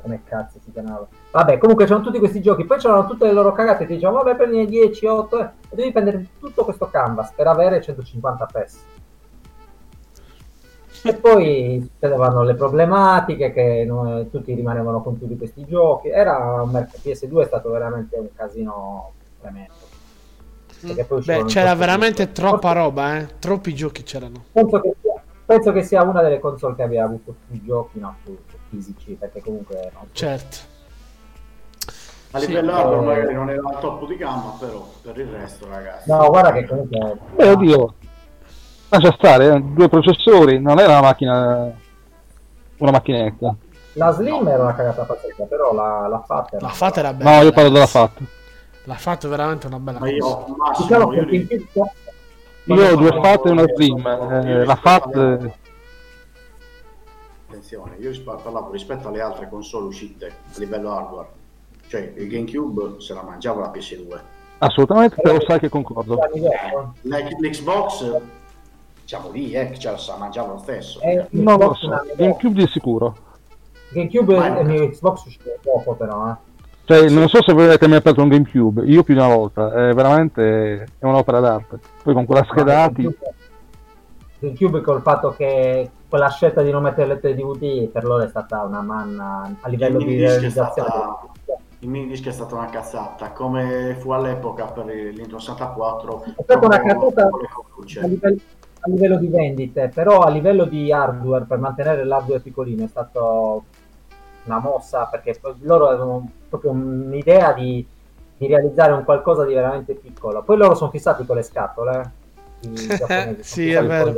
[0.00, 1.06] come cazzo si chiamava?
[1.36, 4.36] Vabbè, comunque c'erano tutti questi giochi, poi c'erano tutte le loro cagate, ti dicevano vabbè
[4.36, 8.84] prendi 10, 8 eh, e devi prendere tutto questo canvas per avere 150 PES.
[11.02, 16.08] E poi succedevano le problematiche che no- tutti rimanevano con tutti questi giochi.
[16.08, 19.74] Era un mercato PS2 è stato veramente un casino tremendo.
[21.06, 22.32] Poi Beh, c'era veramente giochi.
[22.32, 23.28] troppa roba, eh.
[23.38, 24.44] Troppi giochi c'erano.
[24.52, 28.16] Penso che, sia, penso che sia una delle console che abbia avuto più giochi, no,
[28.24, 28.38] più
[28.70, 30.14] fisici, perché comunque non so.
[30.14, 30.74] Certo.
[32.36, 32.46] A Sì.
[32.48, 33.04] livello hardware Eh.
[33.04, 36.10] magari non era al top di gamma, però per il resto, ragazzi.
[36.10, 37.94] No, guarda che comunque Beh, oddio,
[38.90, 41.72] lascia stare, eh, due processori, non era una macchina,
[42.78, 43.54] una macchinetta.
[43.94, 47.36] la Slim era una cagata pazzesca, però la, la fatta La fatta era bella.
[47.38, 47.86] No, io parlo della.
[47.86, 48.18] FAT.
[48.84, 50.16] L'ha fatto veramente una bella Ma cosa.
[50.16, 50.44] io,
[50.76, 51.64] Diciamo Massimo, che io PC
[52.64, 54.06] Io ho due FAT e una Slim.
[54.06, 55.50] eh, la FAT,
[57.48, 61.28] attenzione, io parlavo rispetto alle altre console uscite a livello hardware.
[61.88, 64.18] Cioè, il GameCube se la mangiava la PS2.
[64.58, 66.18] assolutamente, te lo sai che concordo.
[67.02, 68.16] L'Xbox,
[69.02, 71.00] diciamo lì, eh, la se la mangiava lo stesso.
[71.00, 72.02] Eh, lo Xbox so.
[72.16, 73.16] GameCube di sicuro.
[73.90, 76.34] GameCube e mio Xbox uscì dopo però, eh.
[76.84, 79.88] Cioè, non so se voi avete mai aperto un GameCube, io più di una volta,
[79.88, 81.78] è veramente è un'opera d'arte.
[82.02, 83.34] Poi con quella schedati, GameCube-
[84.38, 88.62] GameCube col fatto che quella scelta di non mettere le DVD per loro è stata
[88.62, 90.88] una manna a livello Il di realizzazione.
[90.88, 91.18] stata-
[91.86, 96.24] Il minidisc è stata una cazzata, come fu all'epoca per l'Intro 64.
[96.36, 97.28] È stata una cazzata
[98.02, 98.36] a livello,
[98.80, 103.62] a livello di vendite, però a livello di hardware per mantenere l'hardware piccolino è stato
[104.46, 107.86] una mossa perché loro avevano proprio un'idea di,
[108.36, 110.42] di realizzare un qualcosa di veramente piccolo.
[110.42, 112.12] Poi loro sono fissati con le scatole.
[112.62, 112.66] eh.
[112.96, 114.12] Giapponesi Sì, è con vero.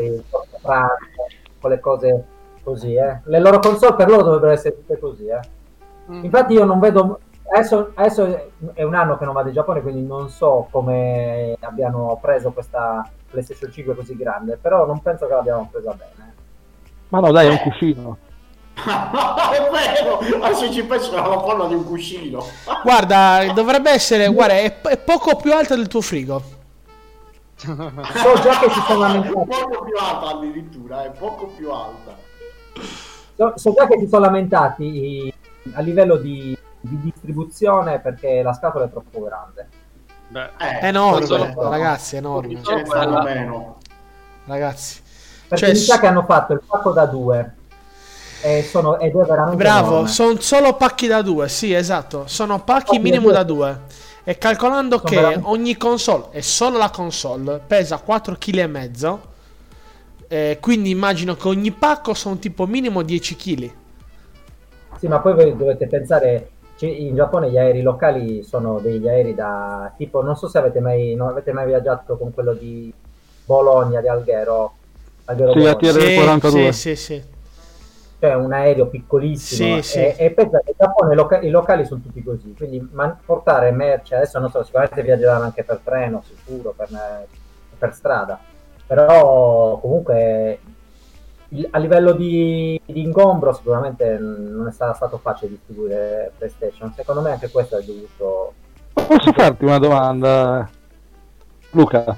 [1.61, 2.25] con le cose
[2.63, 2.95] così.
[2.95, 3.21] eh.
[3.25, 5.27] Le loro console per loro dovrebbero essere tutte così.
[5.27, 5.41] eh.
[6.11, 6.25] Mm.
[6.25, 7.21] Infatti io non vedo...
[7.51, 12.19] Adesso, adesso è un anno che non vado in Giappone, quindi non so come abbiano
[12.21, 16.35] preso questa PlayStation 5 così grande, però non penso che l'abbiamo presa bene.
[17.09, 18.19] ma no dai, è un cuscino.
[18.79, 22.45] è vero, ma se ci penso era la forma di un cuscino.
[22.83, 26.43] Guarda, dovrebbe essere, guarda, è, è poco più alta del tuo frigo.
[27.57, 32.17] So già che si sono lamentati, poco più alta addirittura, è poco più alta.
[33.35, 35.35] so, so già che si sono lamentati i-
[35.73, 36.57] a livello di,
[36.89, 39.69] di distribuzione perché la scatola è troppo grande.
[40.29, 42.61] Beh, Eh, È enorme, solo- ragazzi, è enorme.
[42.63, 43.77] Stanno meno.
[44.45, 45.01] Ragazzi.
[45.49, 47.55] Perché Cioè, mi sa che hanno fatto il pacco da due
[48.43, 52.27] e sono, ed è veramente Bravo, sono solo pacchi da due, sì, esatto.
[52.27, 53.81] Sono pacchi Pacchi minimo da due.
[54.25, 59.19] E calcolando Sono che veramente- ogni console, e solo la console, pesa 4,5 kg,
[60.29, 63.73] eh, quindi immagino che ogni pacco sono tipo minimo 10 kg.
[64.99, 66.49] Sì, ma poi voi dovete pensare, cioè,
[66.87, 71.15] in Giappone gli aerei locali sono degli aerei da tipo, non so se avete mai,
[71.15, 72.93] non avete mai viaggiato con quello di
[73.45, 74.79] Bologna, di Alghero,
[75.25, 75.71] Alghero Sì, Bologna.
[75.71, 76.73] ATR Sì, 42.
[76.73, 77.23] sì, sì,
[78.21, 79.99] cioè un aereo piccolissimo Sì, sì.
[80.01, 83.19] e, e pensa che in Giappone i, loca- i locali sono tutti così, quindi man-
[83.25, 86.89] portare merce, adesso non so, sicuramente viaggeranno anche per treno, sicuro, per,
[87.79, 88.41] per strada,
[88.87, 90.59] però comunque
[91.71, 97.31] a livello di, di ingombro sicuramente non è sta- stato facile distribuire PlayStation, secondo me
[97.33, 98.53] anche questo è dovuto...
[98.93, 100.69] Posso farti una domanda,
[101.71, 102.17] Luca?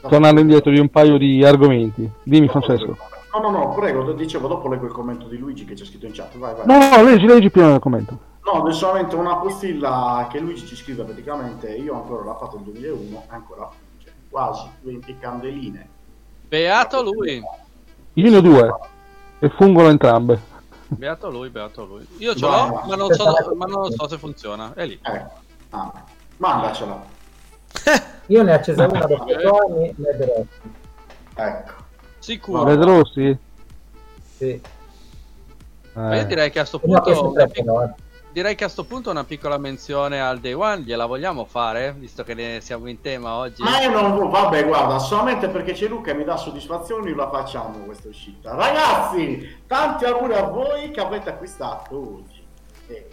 [0.00, 2.10] Tornando indietro di un paio di argomenti.
[2.22, 2.96] Dimmi, Francesco.
[3.34, 6.12] No, no, no, prego, dicevo, dopo leggo il commento di Luigi che c'è scritto in
[6.12, 6.36] chat.
[6.36, 6.66] Vai, vai.
[6.66, 8.18] No, no, leggi, leggi prima il commento.
[8.44, 11.72] No, solamente una postilla che Luigi ci scrive praticamente.
[11.74, 13.70] Io ancora l'ho fatto nel 2001, ancora
[14.02, 15.88] cioè, quasi 20 candeline.
[16.48, 17.42] Beato lui.
[18.14, 18.74] Io ne ho due
[19.38, 20.40] e fungono entrambe.
[20.88, 22.06] Beato lui, beato lui.
[22.18, 24.72] Io ce l'ho, ma non, so, ma non so se funziona.
[24.74, 24.98] È lì.
[25.00, 25.30] Ecco,
[25.70, 25.92] ah,
[26.36, 27.02] mandacela.
[28.26, 30.44] Io ne ho accesa una dopo due anni, le vedrò.
[31.34, 31.72] Ecco.
[32.18, 32.64] Sicuro.
[32.64, 33.38] Red Rossi?
[34.36, 34.60] Sì.
[35.94, 36.26] Ma io Eh.
[36.26, 37.94] direi che a sto punto tre pic- eh.
[38.32, 42.24] Direi che a sto punto una piccola menzione al Day One gliela vogliamo fare, visto
[42.24, 43.62] che ne siamo in tema oggi.
[43.62, 47.78] Ma io non vabbè, guarda, solamente perché c'è Luca e mi dà soddisfazioni la facciamo
[47.84, 48.54] questa uscita.
[48.54, 52.42] Ragazzi, tanti auguri a voi che avete acquistato oggi.
[52.88, 53.08] Eh,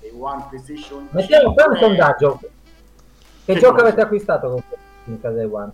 [0.00, 1.78] Day One PlayStation Mettiamo fai un 5.
[1.86, 2.38] sondaggio.
[2.40, 3.86] Che Che gioco cosa?
[3.86, 4.62] avete acquistato con
[5.04, 5.72] in casa di One?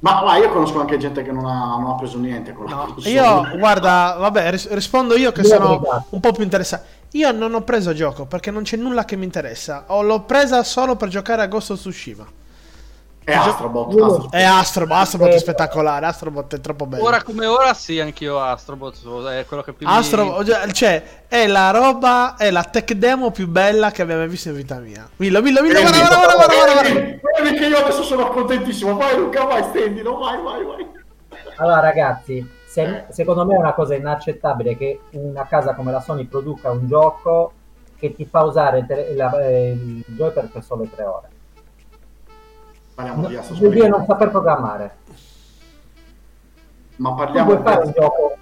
[0.00, 2.74] Ma, ma io conosco anche gente che non ha, non ha preso niente con la
[2.74, 6.84] No, io, guarda, vabbè, ris- rispondo io che Io sono un po' più interessato.
[7.12, 9.84] Io non ho preso gioco perché non c'è nulla che mi interessa.
[9.88, 12.26] Ho l'ho presa solo per giocare a Ghost of Tsushima.
[13.24, 13.86] È Astrobot.
[13.92, 14.30] Astrobot.
[14.32, 17.04] È Astrobot, Astrobot è Eh, spettacolare, Astrobot è troppo bello.
[17.04, 20.42] Ora come ora sì, anch'io Astrobot è quello che più mi- Astro,
[20.72, 24.56] cioè, è la roba, è la tech demo più bella che abbia mai visto in
[24.56, 25.08] vita mia.
[25.16, 27.42] Millo, Millo, Millo, guarda, guarda, guarda, guarda, guarda, guarda.
[27.44, 28.96] Vedi che io adesso sono contentissimo.
[28.96, 30.86] Vai Luca, vai, stendilo, vai, vai, vai.
[31.58, 36.24] Allora, ragazzi, se- secondo me è una cosa inaccettabile che una casa come la Sony
[36.24, 37.52] produca un gioco
[37.98, 41.28] che ti fa usare il, tele- la- eh, il joypad per sole tre ore.
[42.94, 44.96] Parliamo No, di vuol dire non saper programmare.
[46.96, 48.36] Ma parliamo di fare un gioco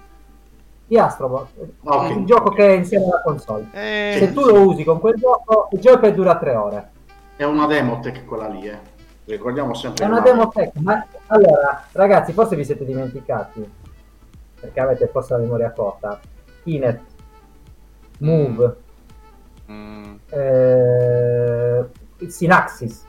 [0.87, 1.47] di Astrobot,
[1.83, 2.15] Ah, ok.
[2.15, 3.67] un gioco che è insieme alla console.
[3.73, 6.91] Eh, Se tu lo usi con quel gioco, il joypad dura tre ore.
[7.35, 8.77] È una demotech quella lì, eh.
[9.25, 13.79] Ricordiamo sempre È una demo tech, ma allora, ragazzi, forse vi siete dimenticati
[14.61, 16.19] perché avete forse la memoria corta.
[16.63, 17.01] Kinect,
[18.19, 18.75] Move,
[19.71, 21.85] Mm, eh,
[22.27, 23.05] Synaxis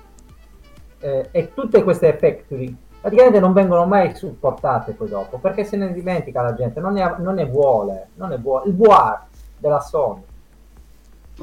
[1.00, 5.92] eh, e tutte queste factory praticamente non vengono mai supportate poi dopo perché se ne
[5.92, 8.68] dimentica la gente, non ne, non ne vuole, non ne vuole.
[8.68, 9.22] Il VR
[9.58, 10.22] della Sony.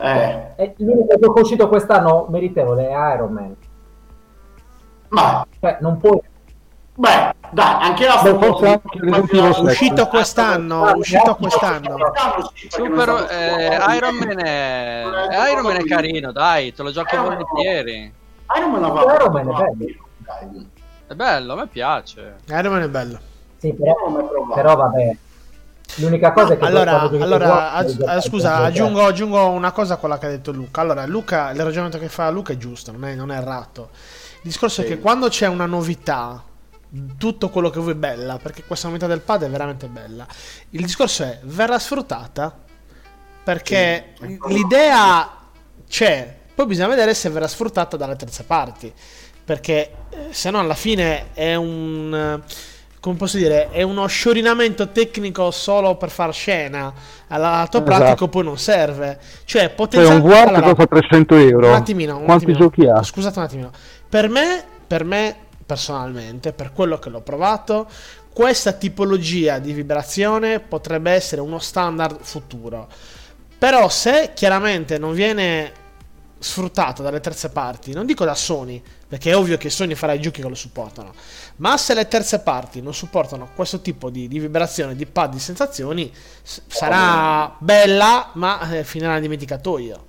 [0.01, 3.55] Eh, E l'unico gioco uscito quest'anno meritevole è Iron Man.
[5.09, 6.17] ma, Cioè, non puoi
[6.99, 9.67] beh, dai, anche Astro Beh, forse anche Resident Evil sette.
[9.67, 11.95] uscito quest'anno, uscito quest'anno.
[12.67, 15.03] Super eh, Iron Man è...
[15.31, 18.13] eh, Iron Man è carino, dai, te lo giochi Iron volentieri.
[18.57, 20.07] Iron Man aveva Iron Man è bello.
[20.17, 20.67] Dai,
[21.07, 22.35] È bello, a me piace.
[22.47, 23.19] Iron Man è bello.
[23.57, 25.15] Sì, però, è però vabbè.
[25.95, 29.97] L'unica cosa è che Allora, allora aggi- eh, devi scusa, aggiungo, aggiungo una cosa a
[29.97, 30.81] quella che ha detto Luca.
[30.81, 33.89] Allora, Luca, il ragionamento che fa Luca è giusto, non è, non è errato.
[34.35, 34.91] Il discorso è Sì.
[34.91, 36.41] che quando c'è una novità,
[37.17, 40.25] tutto quello che vuoi bella, perché questa novità del pad è veramente bella.
[40.71, 42.55] Il discorso è, verrà sfruttata?
[43.43, 44.37] Perché Sì.
[44.47, 45.29] l'idea
[45.87, 48.91] c'è, poi bisogna vedere se verrà sfruttata dalle terze parti.
[49.43, 52.41] Perché eh, se no alla fine è un...
[52.45, 56.93] eh, come posso dire, è uno sciorinamento tecnico solo per far scena.
[57.29, 57.83] All'atto Esatto.
[57.83, 59.17] pratico poi non serve.
[59.45, 60.27] Cioè, Cioè, un potenzialmente...
[60.29, 61.67] Che allora, costa 300 euro.
[61.69, 62.65] un attimino, un Quanti attimino.
[62.65, 63.01] giochi ha?
[63.01, 63.71] Scusate un attimino.
[64.07, 65.35] Per me, per me
[65.69, 67.87] personalmente, per quello che l'ho provato,
[68.33, 72.87] questa tipologia di vibrazione potrebbe essere uno standard futuro.
[73.55, 75.71] Però se chiaramente non viene
[76.39, 80.21] sfruttato dalle terze parti, non dico da Sony, perché è ovvio che Sony farà i
[80.21, 81.13] giochi che lo supportano,
[81.57, 85.39] ma se le terze parti non supportano questo tipo di, di vibrazione, di pad, di
[85.39, 86.11] sensazioni,
[86.41, 90.07] s- sarà bella, ma eh, finirà nel dimenticatoio.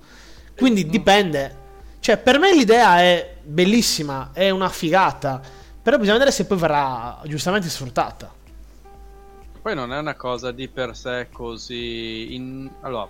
[0.55, 1.59] Quindi dipende.
[1.99, 5.41] Cioè, per me l'idea è bellissima, è una figata,
[5.81, 8.33] però bisogna vedere se poi verrà giustamente sfruttata.
[9.61, 12.33] Poi non è una cosa di per sé così...
[12.33, 12.69] In...
[12.81, 13.07] Allora,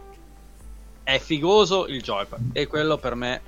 [1.03, 3.41] è figoso il joypad e quello per me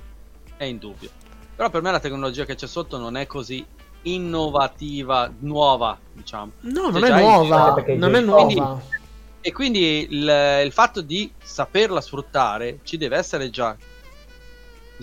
[0.56, 1.10] è indubbio.
[1.54, 3.64] Però per me la tecnologia che c'è sotto non è così
[4.02, 6.52] innovativa, nuova, diciamo.
[6.60, 8.80] No, non è già in- nuova, perché non è nuova.
[9.40, 13.76] E quindi il, il fatto di saperla sfruttare ci deve essere già.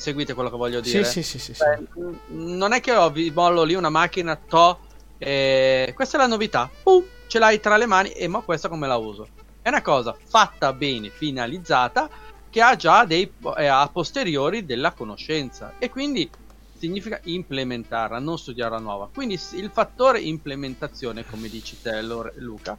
[0.01, 1.03] Seguite quello che voglio Sì, dire?
[1.03, 1.61] sì, sì, sì, sì.
[1.61, 4.79] Cioè, n- non è che ho, vi mollo lì una macchina, to,
[5.19, 8.87] e questa è la novità, pum, ce l'hai tra le mani e ma questa come
[8.87, 9.29] la uso?
[9.61, 12.09] È una cosa fatta bene, finalizzata,
[12.49, 16.27] che ha già dei eh, a posteriori della conoscenza e quindi
[16.75, 19.07] significa implementarla, non studiarla nuova.
[19.13, 22.75] Quindi il fattore implementazione, come dici te Luca,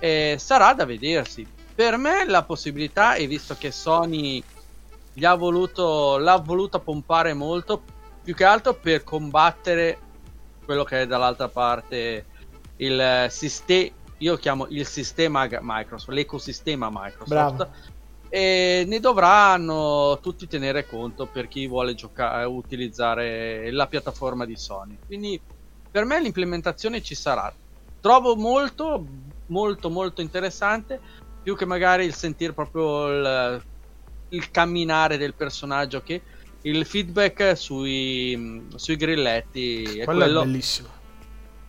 [0.00, 1.46] eh, sarà da vedersi.
[1.72, 4.42] Per me la possibilità, e visto che Sony
[5.14, 7.82] gli ha voluto, l'ha voluta pompare molto,
[8.22, 9.98] più che altro per combattere
[10.64, 12.26] quello che è dall'altra parte
[12.76, 17.26] il, siste- io chiamo il sistema Microsoft, l'ecosistema Microsoft.
[17.28, 17.70] Bravo.
[18.28, 24.98] E ne dovranno tutti tenere conto per chi vuole giocare, utilizzare la piattaforma di Sony.
[25.06, 25.40] Quindi
[25.88, 27.54] per me l'implementazione ci sarà.
[28.00, 29.06] Trovo molto,
[29.46, 31.00] molto, molto interessante.
[31.44, 33.62] Più che magari il sentire proprio il,
[34.34, 36.22] il camminare del personaggio che
[36.62, 40.88] il feedback sui, sui grilletti è Quello quello, è bellissimo.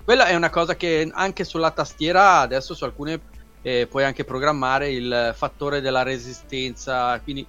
[0.04, 3.20] quella è una cosa che anche sulla tastiera adesso su alcune
[3.62, 7.46] eh, puoi anche programmare il fattore della resistenza, quindi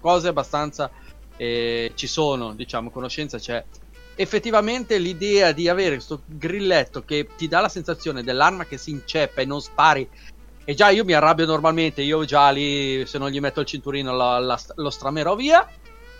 [0.00, 0.90] cose abbastanza
[1.36, 3.62] eh, ci sono, diciamo, conoscenza c'è.
[4.14, 9.42] Effettivamente l'idea di avere questo grilletto che ti dà la sensazione dell'arma che si inceppa
[9.42, 10.08] e non spari.
[10.68, 14.14] E già io mi arrabbio normalmente, io già lì se non gli metto il cinturino
[14.14, 15.66] la- la- lo stramerò via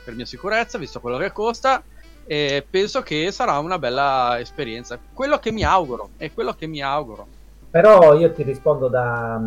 [0.02, 1.82] per mia sicurezza, visto quello che costa.
[2.24, 4.98] E penso che sarà una bella esperienza.
[5.12, 7.26] Quello che mi auguro, è quello che mi auguro.
[7.70, 9.38] Però io ti rispondo da,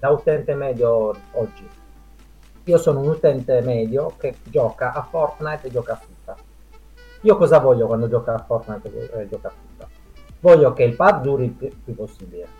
[0.00, 1.68] da utente medio oggi.
[2.64, 6.36] Io sono un utente medio che gioca a Fortnite e gioca a FIFA.
[7.20, 9.88] Io cosa voglio quando gioca a Fortnite e gioca a FIFA?
[10.40, 12.59] Voglio che il pad duri il più possibile.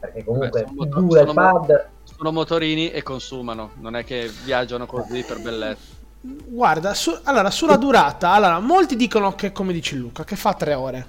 [0.00, 4.04] Perché comunque Beh, sono più moto- dura il pad, Sono motorini e consumano, non è
[4.04, 5.96] che viaggiano così per bellezza.
[6.20, 10.74] Guarda, su- allora sulla durata, allora, molti dicono che, come dice Luca, che fa tre
[10.74, 11.06] ore.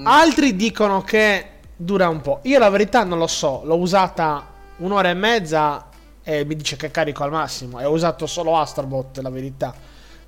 [0.00, 0.06] Mm.
[0.06, 2.40] Altri dicono che dura un po'.
[2.42, 4.44] Io la verità non lo so, l'ho usata
[4.78, 5.86] un'ora e mezza
[6.22, 7.80] e mi dice che carico al massimo.
[7.80, 9.74] E ho usato solo Astrobot, la verità.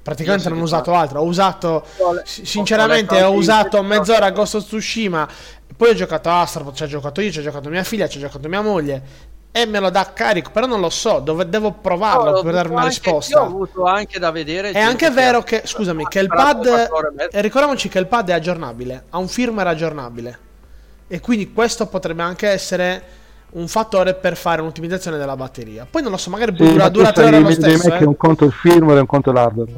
[0.03, 1.21] Praticamente non ho usato altro.
[1.21, 1.85] Ho usato,
[2.25, 5.29] sinceramente, ho usato mezz'ora a Ghost of Tsushima.
[5.77, 8.19] Poi ho giocato a Astrobot, ci ho giocato io, ci ho giocato mia figlia, ci
[8.19, 9.29] ho giocato mia moglie.
[9.53, 12.73] E me lo dà carico, però non lo so, dove devo provarlo No, per avuto
[12.73, 13.35] una anche- risposta.
[13.39, 14.71] Io ho avuto anche da vedere.
[14.71, 16.89] È anche vero che, scusami, che il pad,
[17.33, 20.39] ricordiamoci che il pad è aggiornabile, ha un firmware aggiornabile.
[21.09, 23.03] E quindi questo potrebbe anche essere
[23.53, 25.85] un fattore per fare un'ottimizzazione della batteria.
[25.91, 27.89] Poi non lo so, magari Sì, dura, ma dura tre ore lo stesso.
[27.91, 28.07] che eh.
[28.07, 29.73] un conto il firmware e un conto l'hardware.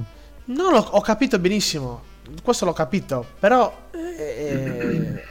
[0.45, 2.03] No, l'ho- ho capito benissimo.
[2.43, 3.25] Questo l'ho capito.
[3.41, 5.23] Però, eh,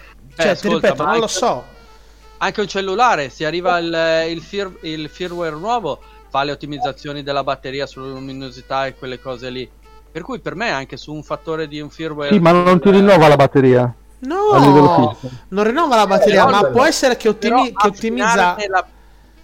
[0.42, 1.64] cioè, ti ascolta, ripeto, non lo Mike, so.
[2.38, 7.44] Anche un cellulare, se arriva il, il fir- il firmware nuovo, fa le ottimizzazioni della
[7.44, 9.70] batteria sulla luminosità e quelle cose lì.
[10.12, 12.34] Per cui per me anche su un fattore di un firmware...
[12.34, 15.18] Sì, ma non ti eh, rinnova la batteria a livello No,
[15.50, 18.56] non rinnova la batteria, Eh, ma può essere che, ottimi- che ottimizza.
[18.68, 18.86] la,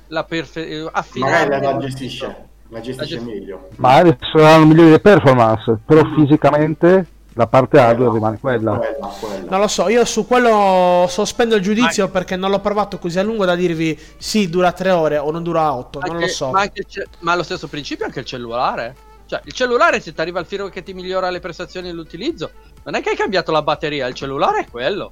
[0.08, 3.70] la perfe- eh, Magari la gestisce, la gestisce La gest- meglio.
[3.78, 7.06] Magari saranno migliori le performance, però fisicamente
[7.38, 8.78] la parte hardware rimane quella.
[8.78, 9.50] Quella, quella.
[9.50, 13.24] Non lo so, io su quello sospendo il giudizio perché non l'ho provato così a
[13.24, 16.50] lungo da dirvi sì, dura 3 ore o non dura 8, non Anche- lo so.
[16.52, 18.96] Ma, anche ce- ma allo stesso principio anche il cellulare.
[19.28, 22.50] Cioè, il cellulare, se ti arriva il firmware che ti migliora le prestazioni e l'utilizzo,
[22.84, 25.12] non è che hai cambiato la batteria, il cellulare è quello.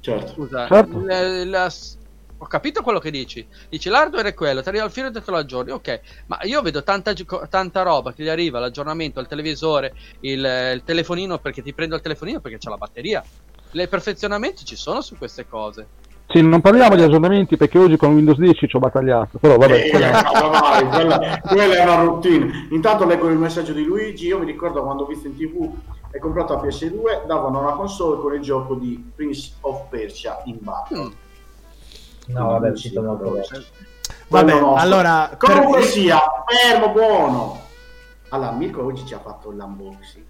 [0.00, 0.32] Certo.
[0.34, 0.98] Scusa, Certo.
[0.98, 1.72] il- la-
[2.38, 3.46] ho capito quello che dici.
[3.68, 5.70] Dici l'hardware è quello, ti arriva il firmware e te lo aggiorni.
[5.72, 7.12] Ok, ma io vedo tanta,
[7.48, 12.02] tanta roba che gli arriva, l'aggiornamento, il televisore, il, il telefonino, perché ti prendo il
[12.02, 13.24] telefonino perché c'è la batteria.
[13.70, 15.86] Le perfezionamenti ci sono su queste cose.
[16.28, 19.86] Sì, non parliamo di aggiornamenti perché oggi con Windows 10 ci ho battagliato, però vabbè.
[19.86, 22.66] Eh, quella- vai, quella, quella è una routine.
[22.70, 24.26] Intanto leggo il messaggio di Luigi.
[24.26, 25.72] Io mi ricordo quando ho visto in tv
[26.10, 30.56] e comprato la PS2, davano una console con il gioco di Prince of Persia in
[30.60, 30.98] battle.
[30.98, 31.10] Mm.
[32.26, 33.46] No, vabbè, è uscito molto bene.
[34.28, 34.74] Vabbè, Quello no.
[34.74, 37.60] allora, per- Comunque sia, fermo buono.
[38.30, 40.24] Allora, Mirko oggi ci ha fatto l'unboxing.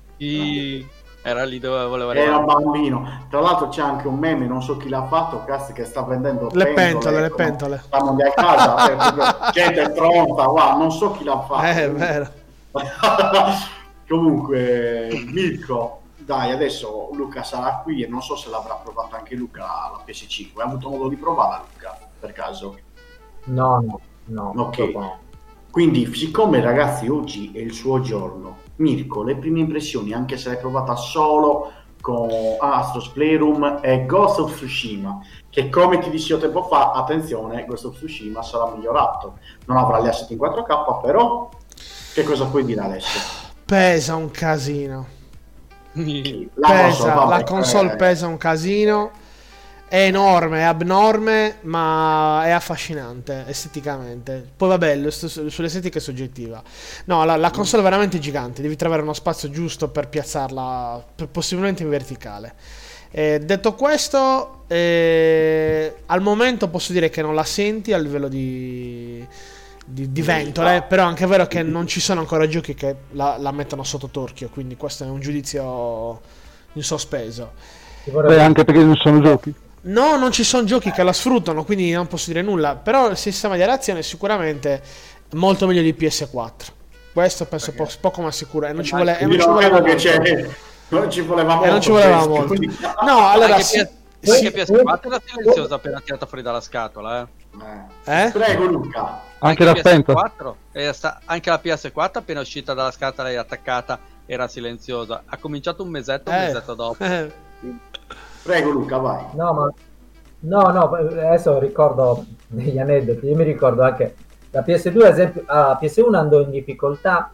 [1.22, 2.44] Era lì dove volevo Era arrivare.
[2.62, 3.26] bambino.
[3.28, 6.48] Tra l'altro c'è anche un meme, non so chi l'ha fatto, cazzo, che sta vendendo
[6.52, 7.80] Le pentole, le ecco, pentole.
[7.84, 11.64] Stanno lì a casa, gente è pronta, wow, non so chi l'ha fatto.
[11.66, 12.28] eh, è vero.
[14.08, 19.60] Comunque, Mirko, dai, adesso Luca sarà qui e non so se l'avrà provato anche Luca
[19.60, 20.50] la PS5.
[20.56, 22.76] Hai avuto modo di provarla, Luca, per caso?
[23.44, 24.62] No, no, no.
[24.64, 24.78] Ok.
[24.92, 25.18] no.
[25.70, 30.58] Quindi, siccome ragazzi oggi è il suo giorno, Mirko, le prime impressioni, anche se l'hai
[30.58, 31.70] provata solo
[32.00, 37.84] con Astros Playroom e Ghost of Tsushima, che come ti dicevo tempo fa, attenzione, Ghost
[37.84, 41.48] of Tsushima sarà migliorato, non avrà gli asset in 4K, però
[42.14, 43.18] che cosa puoi dire adesso?
[43.64, 45.15] Pesa un casino.
[46.54, 49.10] La Pesa, console, vabbè, la console eh, pesa un casino.
[49.88, 54.44] È enorme, è abnorme, ma è affascinante esteticamente.
[54.56, 56.60] Poi vabbè, sull'estetica è soggettiva.
[57.04, 61.28] No, la, la console è veramente gigante, devi trovare uno spazio giusto per piazzarla, per-
[61.28, 62.54] possibilmente in verticale.
[63.12, 69.24] Eh, detto questo, eh, al momento posso dire che non la senti a livello di,
[69.88, 73.36] di, di ventole, però è anche vero che non ci sono ancora giochi che la,
[73.38, 76.20] la mettono sotto torchio, quindi questo è un giudizio
[76.72, 77.52] in sospeso.
[78.04, 79.54] Beh, anche perché non sono giochi.
[79.82, 82.74] No, non ci sono giochi che la sfruttano, quindi non posso dire nulla.
[82.74, 84.82] Però il sistema di reazione è sicuramente
[85.34, 86.50] molto meglio di PS4.
[87.12, 88.66] Questo penso po- poco ma sicuro.
[88.66, 89.94] E non ci vuole, e non ci voleva molto.
[89.94, 90.46] c'è
[90.88, 92.46] non ci voleva molto E ci voleva molto.
[92.46, 93.84] quindi- No, allora sì-
[94.20, 97.22] PS- anche sì- PS4 era silenziosa appena tirata fuori dalla scatola.
[97.24, 98.12] Eh.
[98.12, 98.24] Eh.
[98.26, 98.30] Eh?
[98.32, 99.22] Prego Luca.
[99.38, 100.12] Anche la spenta.
[100.14, 105.22] PS4, era sta- anche la PS4 appena uscita dalla scatola e attaccata era silenziosa.
[105.26, 106.46] Ha cominciato un mesetto, un Eh.
[106.46, 107.04] mesetto dopo.
[107.04, 107.30] Eh.
[108.42, 109.24] Prego Luca, vai.
[109.34, 109.72] No, ma
[110.40, 113.26] no, no, adesso ricordo degli aneddoti.
[113.26, 114.14] Io mi ricordo anche
[114.50, 117.32] la PS2, ad esempio, ah, la PS1 andò in difficoltà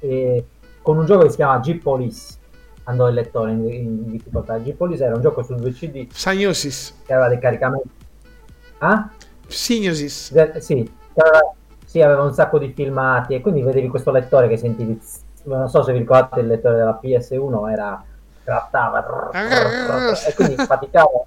[0.00, 0.44] eh,
[0.82, 2.38] con un gioco che si chiama G-Police.
[2.84, 4.58] Andò il lettore in, in difficoltà.
[4.58, 6.96] G-Police era un gioco su 2 CD Sagnosis.
[7.06, 7.88] che aveva dei caricamenti.
[8.78, 9.08] Ah?
[9.46, 10.32] Signosis.
[10.32, 11.54] De- sì, aveva,
[11.84, 15.00] sì, aveva un sacco di filmati e quindi vedevi questo lettore che sentivi.
[15.44, 18.04] Non so se vi ricordate il lettore della PS1 era
[18.44, 19.30] grattava
[20.26, 21.24] e quindi faticava.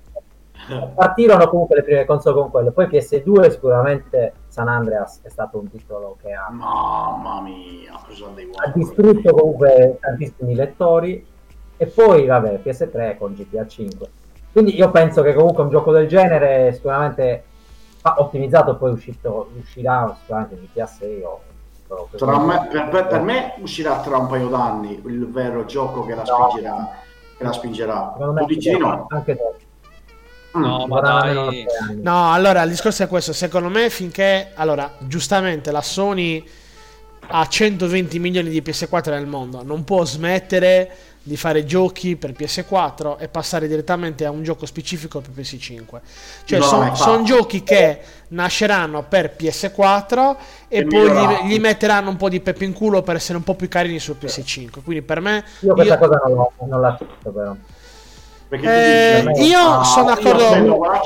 [0.96, 2.72] Partirono comunque le prime console con quello.
[2.72, 8.72] Poi PS2 sicuramente San Andreas è stato un titolo che ha, Mamma mia, cosa ha
[8.74, 11.26] distrutto comunque tantissimi lettori.
[11.76, 14.10] E poi vabbè, PS3 con GTA 5.
[14.54, 17.44] Quindi io penso che comunque un gioco del genere sicuramente
[18.06, 21.42] ha ottimizzato poi uscito, uscirà sicuramente GTA 6 o
[22.46, 26.24] me- per, per- per me uscirà tra un paio d'anni il vero gioco che la
[26.24, 26.50] No.
[26.50, 26.90] spingerà.
[27.38, 28.16] Che la spingerà.
[28.18, 29.06] Tu dici di no?
[29.10, 29.38] anche.
[30.58, 30.62] Mm.
[30.62, 31.66] No, ma dai.
[32.02, 33.34] No, allora il discorso è questo.
[33.34, 36.44] Secondo me, finché allora, giustamente la Sony
[37.28, 40.92] ha 120 milioni di PS4 nel mondo, non può smettere
[41.26, 46.02] di fare giochi per PS4 e passare direttamente a un gioco specifico per PS5.
[46.44, 47.24] Cioè, No, sono infatti.
[47.24, 50.36] giochi che nasceranno per PS4
[50.68, 51.10] e, E poi
[51.48, 54.00] gli, gli metteranno un po' di pepe in culo per essere un po' più carini
[54.00, 54.84] su PS5.
[54.84, 57.56] Quindi per me Io questa io- cosa non, l'ho- non l'accetto però.
[58.50, 60.52] Perché Eh, dici, io ah, sono d'accordo.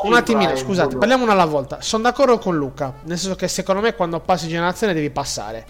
[0.04, 1.78] Un attimino, cifra e scusate, parliamo una alla volta.
[1.80, 2.92] Sono d'accordo con Luca.
[3.04, 5.66] Nel senso che secondo me quando passi generazione devi passare.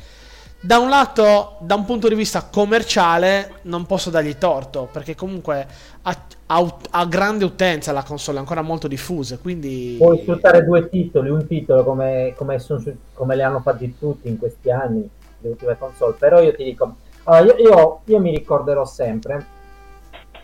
[0.60, 4.90] Da un lato, da un punto di vista commerciale, non posso dargli torto.
[4.92, 5.68] Perché comunque
[6.02, 9.38] ha, ha- ha grande utenza la console, è ancora molto diffusa.
[9.38, 9.96] Quindi.
[10.00, 12.82] Puoi sfruttare due titoli, un titolo come, come, sono
[13.14, 15.08] come le hanno fatti tutti in questi anni,
[15.40, 16.16] le ultime console.
[16.18, 16.96] Però io ti dico,
[17.26, 19.46] allora, io, io- io mi ricorderò sempre,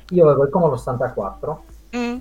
[0.10, 1.64] io avevo il Commodore 64
[1.96, 2.16] Mm.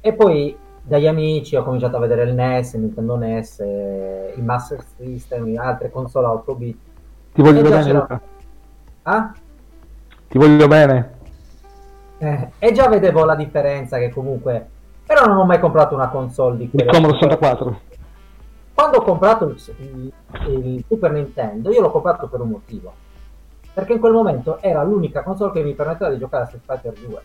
[0.00, 0.56] e poi
[0.86, 5.56] dagli amici ho cominciato a vedere il NES, il Nintendo NES, eh, i Master System,
[5.58, 6.78] altre console 8 bit.
[7.32, 8.20] Ti voglio bene, c'era- Luca.
[9.02, 9.32] Ah?
[10.28, 11.12] Ti voglio bene.
[12.18, 14.68] Eh, e già vedevo la differenza che comunque...
[15.06, 17.80] Però non ho mai comprato una console di Il quelle- Commodore 64.
[18.74, 20.12] Quando ho comprato il, il-
[20.48, 22.92] il Super Nintendo, io l'ho comprato per un motivo.
[23.72, 26.92] Perché in quel momento era l'unica console che mi permetteva di giocare a Street Fighter
[27.06, 27.20] 2.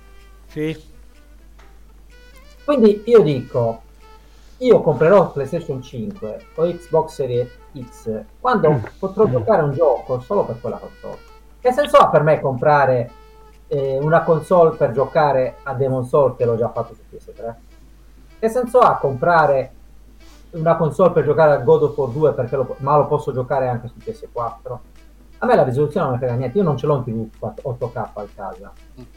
[0.48, 0.98] Sì.
[2.70, 3.82] Quindi io dico,
[4.58, 10.44] io comprerò PlayStation 5 o Xbox Series X quando potrò giocare a un gioco solo
[10.44, 11.18] per quella console.
[11.60, 13.10] Che senso ha per me comprare
[13.70, 17.54] eh, una console per giocare a Demon Soul che l'ho già fatto su PS3?
[18.38, 19.72] Che senso ha comprare
[20.52, 23.68] una console per giocare a God of War 2 perché lo- ma lo posso giocare
[23.68, 24.78] anche su PS4?
[25.42, 27.98] A me la risoluzione non mi frega niente, io non ce l'ho in TV 8K
[27.98, 28.72] a casa.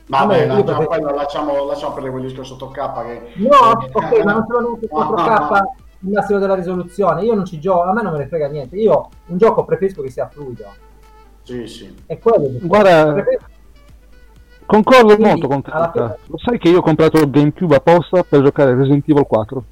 [0.06, 3.22] Vabbè, Vabbè, lasciamo, prefer- poi lasciamo, lasciamo per quel discorso 8K che...
[3.36, 3.56] No,
[3.92, 5.62] ok, ma non ce l'ho neanche 4K
[6.04, 7.22] il massimo della risoluzione.
[7.24, 8.76] Io non ci gioco, a me non me ne frega niente.
[8.76, 10.64] Io un gioco preferisco che sia fluido.
[11.42, 11.92] Sì, sì.
[12.06, 13.46] E quello è Guarda, Preferisco-
[14.64, 15.70] Concordo Quindi, molto con te.
[15.92, 19.64] fine- Lo sai che io ho comprato il GameCube apposta per giocare Resident Evil 4?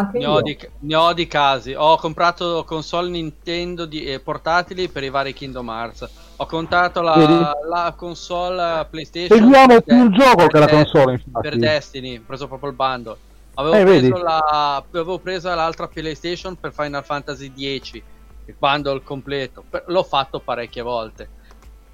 [0.00, 1.74] Anche Ne ho, di, ne ho di casi.
[1.74, 6.08] Ho comprato console Nintendo di, eh, portatili per i vari Kingdom Hearts.
[6.36, 9.38] Ho contato la, la console PlayStation.
[9.38, 11.48] Seguiamo più il gioco che la console, infatti.
[11.48, 13.16] Per Destiny, ho preso proprio il bundle.
[13.54, 19.64] Avevo, Eh, preso la, avevo preso l'altra PlayStation per Final Fantasy X, il bundle completo.
[19.86, 21.28] L'ho fatto parecchie volte.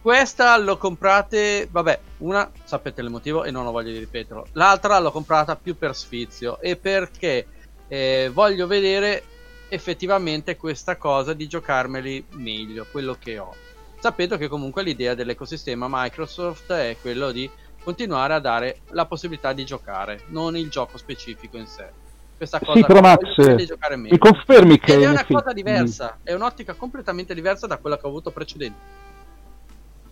[0.01, 4.47] Questa l'ho comprate, vabbè, una sapete il motivo e non ho voglia di ripeterlo.
[4.53, 7.47] L'altra l'ho comprata più per sfizio e perché
[7.89, 9.23] eh, voglio vedere
[9.69, 13.55] effettivamente questa cosa di giocarmeli meglio, quello che ho.
[13.99, 17.51] Sapendo che comunque l'idea dell'ecosistema Microsoft è quello di
[17.83, 21.89] continuare a dare la possibilità di giocare, non il gioco specifico in sé.
[22.37, 24.13] Questa cosa Sì, però Max, voglio vedere di giocare meglio.
[24.13, 27.97] mi confermi che Ed è una effetti- cosa diversa, è un'ottica completamente diversa da quella
[27.97, 28.79] che ho avuto precedente.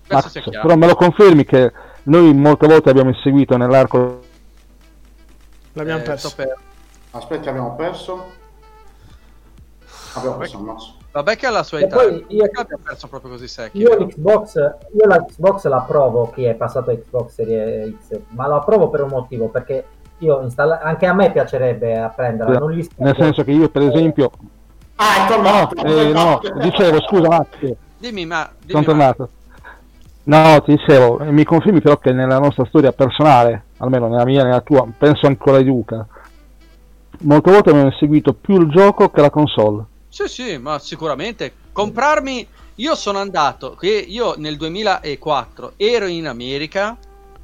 [0.07, 1.73] Questo Max, però me lo confermi che
[2.05, 4.23] noi molte volte abbiamo inseguito nell'arco
[5.75, 6.29] L'abbiamo Eh, perso.
[6.29, 6.57] sto per-
[7.17, 8.33] Aspetta, abbiamo perso.
[10.15, 10.95] Abbiamo perso il mazzo.
[11.13, 13.79] Vabbè che ha la sua età, poi io- abbiamo perso proprio così secchi.
[13.79, 18.49] Io l'Xbox, io la Xbox la provo chi è passato a Xbox Series X, ma
[18.49, 19.85] la provo per un motivo, perché
[20.19, 24.31] io installa- anche a me piacerebbe apprenderla, non li Nel senso che io, per esempio,
[24.97, 25.35] Ah, è no,
[25.69, 25.85] tornato.
[25.85, 27.47] eh, no, dicevo, scusa, Max,
[27.99, 28.51] Dimmi, ma...
[28.61, 29.29] Dimmi, sono ma- tornato.
[30.25, 34.61] No, ti dicevo, mi confermi però che nella nostra storia personale, almeno nella mia nella
[34.63, 36.07] tua, penso ancora di Luca,
[37.21, 39.85] molte volte abbiamo seguito più il gioco che la console.
[40.09, 41.53] Sì, sì, ma sicuramente.
[41.73, 42.49] Comprarmi...
[42.79, 46.97] Io sono andato, che io nel 2004 ero in America,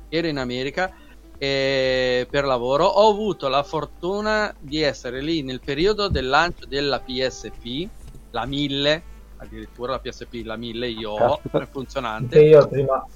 [0.09, 0.93] ero in America
[1.39, 6.99] eh, per lavoro, ho avuto la fortuna di essere lì nel periodo del lancio della
[6.99, 7.89] PSP,
[8.33, 9.03] la 1000,
[9.37, 12.37] addirittura la PSP, la 1000 io ho, è funzionante.
[12.37, 13.07] Che io prima...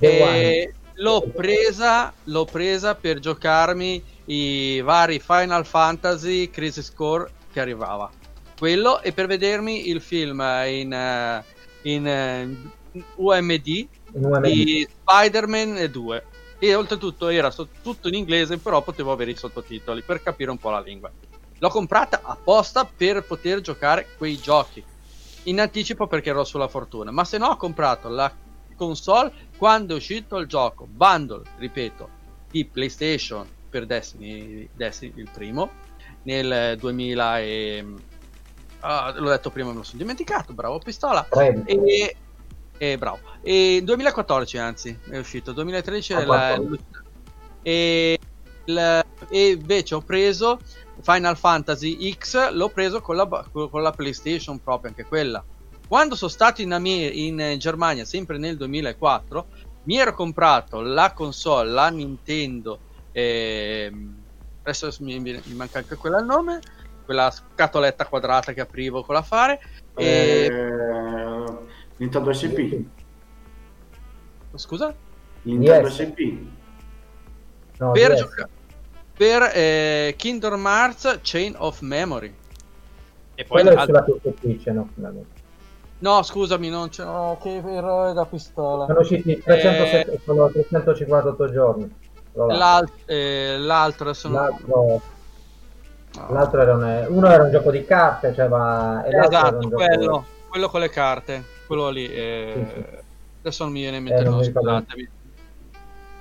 [0.00, 8.08] E l'ho presa, l'ho presa per giocarmi i vari Final Fantasy Crisis Core che arrivava.
[8.56, 11.44] Quello e per vedermi il film in, eh,
[11.82, 12.56] in, eh,
[13.16, 14.42] UMD in UMD.
[14.42, 16.24] di Spider-Man 2.
[16.58, 20.58] E oltretutto era so- tutto in inglese, però potevo avere i sottotitoli per capire un
[20.58, 21.10] po' la lingua.
[21.58, 24.84] L'ho comprata apposta per poter giocare quei giochi
[25.44, 27.10] in anticipo perché ero sulla fortuna.
[27.10, 28.32] Ma se no, ho comprato la
[28.76, 32.08] console quando è uscito il gioco bundle, ripeto,
[32.50, 35.70] di PlayStation per Destiny, Destiny il primo
[36.24, 37.84] nel 2000 e
[38.80, 40.52] ah, l'ho detto prima, me lo sono dimenticato.
[40.52, 41.22] Bravo, pistola.
[41.28, 41.62] Prego.
[41.66, 42.16] E,
[42.76, 43.20] e bravo.
[43.42, 46.84] E 2014 anzi è uscito, 2013 è Ah, la- 14.
[47.62, 48.18] e,
[48.64, 50.58] il- e invece ho preso
[51.02, 55.42] Final Fantasy X, l'ho preso con la, con la PlayStation proprio, anche quella.
[55.86, 59.46] Quando sono stato in, Amer- in Germania, sempre nel 2004,
[59.84, 62.80] mi ero comprato la console, la Nintendo,
[63.12, 64.14] ehm,
[64.62, 66.60] adesso mi, mi- manca anche quella il nome,
[67.04, 69.60] quella scatoletta quadrata che aprivo con la fare.
[69.96, 71.44] E, Eh,
[71.96, 72.80] Nintendo SP.
[74.54, 74.94] Scusa?
[75.42, 75.96] Nintendo Yes.
[76.02, 76.20] SP.
[77.78, 78.18] No, per DS.
[78.18, 78.48] giocare
[79.20, 82.34] per eh, Kingdom Hearts Chain of Memory.
[83.34, 84.88] E poi Quello è l'altro- sulla PSP, c'è, no.
[85.98, 87.04] No, scusami, non c'è.
[87.04, 88.86] Oh, che eroe da pistola.
[88.86, 91.94] Sono usciti 307 sono 358 giorni.
[92.32, 94.34] L'al- eh, l'altro sono.
[94.34, 94.66] L'altro,
[96.14, 96.26] no.
[96.30, 99.54] l'altro era un, uno era un gioco di carte, cioè, ma, e l'altro era un
[99.56, 101.44] Esatto, gioco quello, quello con le carte.
[101.66, 102.06] Quello lì.
[102.12, 102.98] eh, Sì, sì.
[103.42, 104.68] Adesso non mi viene in mente Eh, nome, mi ricordo.
[104.68, 105.08] scusatemi.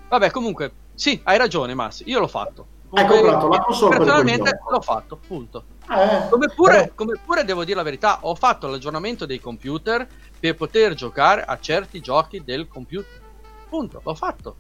[0.10, 2.04] Vabbè, comunque, sì, hai ragione, Massi.
[2.10, 2.68] Io l'ho fatto.
[2.92, 5.64] Hai comprato la console Personalmente l'ho fatto, punto.
[5.92, 10.08] Eh, Come pure, Però- come pure devo dire la verità, ho fatto l'aggiornamento dei computer
[10.40, 13.22] per poter giocare a certi giochi del computer.
[13.70, 14.56] Punto, l'ho fatto.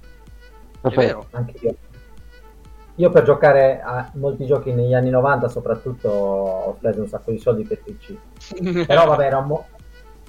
[0.81, 1.27] Perfetto.
[1.61, 1.75] io.
[2.95, 7.39] Io per giocare a molti giochi negli anni 90 soprattutto ho speso un sacco di
[7.39, 8.85] soldi per PC.
[8.85, 9.67] Però vabbè, era un mo-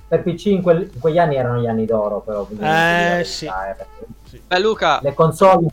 [0.07, 2.45] per PC in, quel- in quegli anni erano gli anni d'oro, però.
[2.45, 4.41] quindi non si Eh, sì.
[4.47, 5.67] Beh, Luca, Le console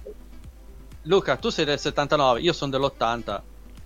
[1.03, 3.41] Luca, tu sei del 79, io sono dell'80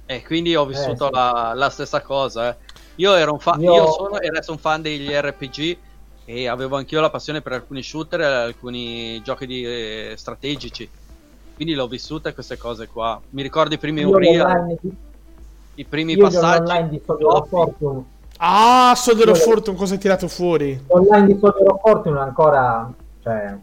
[0.06, 1.14] e quindi ho vissuto Eh, sì.
[1.14, 2.50] la, la stessa cosa.
[2.50, 2.58] eh.
[2.96, 5.78] Io ero un fan, Io- io sono e resto un fan degli RPG
[6.34, 10.89] e avevo anch'io la passione per alcuni shooter e alcuni giochi di, eh, strategici.
[11.55, 13.19] Quindi l'ho vissute queste cose qua.
[13.32, 14.95] Mi ricordo i primi Unreal, di-
[15.75, 16.88] i primi io passaggi.
[16.89, 18.03] di Fortune
[18.38, 20.82] Ah, Soldier of Fortune, cosa hai tirato fuori?
[20.88, 22.91] online di Soldier of Fortune ancora
[23.21, 23.55] cioè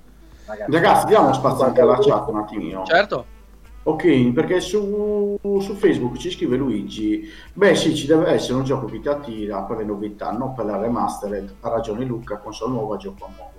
[0.46, 2.84] ragazzi, Ragazzi, diamo spazio anche alla chat un attimino.
[2.84, 3.24] Certo.
[3.88, 8.84] Ok, perché su, su Facebook ci scrive Luigi, beh sì, ci deve essere un gioco
[8.84, 12.98] che ti attira per le novità, non per la remastered, ha ragione Luca, console nuova,
[12.98, 13.52] gioco nuovo.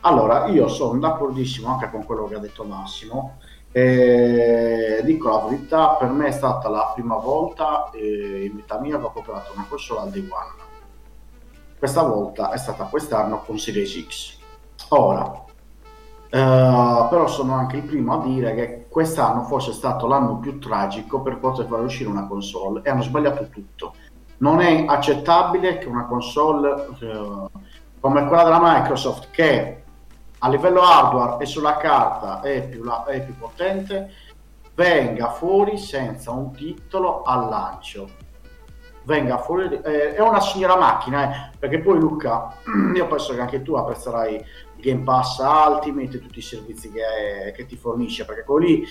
[0.00, 3.38] Allora, io sono d'accordissimo anche con quello che ha detto Massimo,
[3.70, 8.98] e dico la verità, per me è stata la prima volta eh, in vita mia
[8.98, 10.64] che ho comprato una console al day one.
[11.78, 14.38] Questa volta è stata quest'anno con Series X.
[14.88, 15.44] Ora,
[16.28, 20.58] eh, però sono anche il primo a dire che quest'anno forse è stato l'anno più
[20.58, 23.94] tragico per poter far uscire una console e hanno sbagliato tutto.
[24.38, 27.64] Non è accettabile che una console eh,
[28.00, 29.82] come quella della Microsoft, che
[30.38, 34.10] a livello hardware e sulla carta è più, la- è più potente,
[34.74, 38.08] venga fuori senza un titolo al lancio.
[39.04, 42.52] Venga fuori, eh, è una signora macchina, eh, perché poi Luca,
[42.94, 44.44] io penso che anche tu apprezzerai
[44.80, 48.84] Game Pass Ultimate e tutti i servizi che, che ti fornisce, perché quello lì,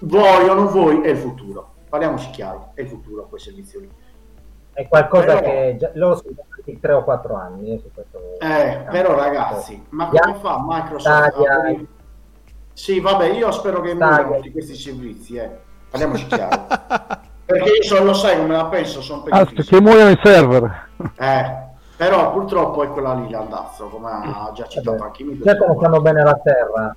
[0.00, 1.70] vuoi o non vuoi, è il futuro.
[1.88, 3.90] Parliamoci chiaro, è il futuro quel servizio lì.
[4.72, 8.18] è qualcosa Però- che già, loro sono stati 3 o 4 anni eh, su questo
[8.40, 11.52] Eh, però ragazzi, ma come fa Microsoft Stadia.
[11.56, 11.76] a
[12.72, 15.50] Sì, vabbè, io spero che murano tutti questi servizi, eh.
[15.90, 16.66] Parliamoci chiaro.
[17.44, 20.88] Perché io so, lo sai come la penso, sono Ah, che muoiono i server.
[21.16, 21.56] Eh,
[22.02, 25.44] però purtroppo è quella lì l'andazzo, come ha già citato Vabbè, anche Mito.
[25.44, 26.96] già conosciamo bene la terra.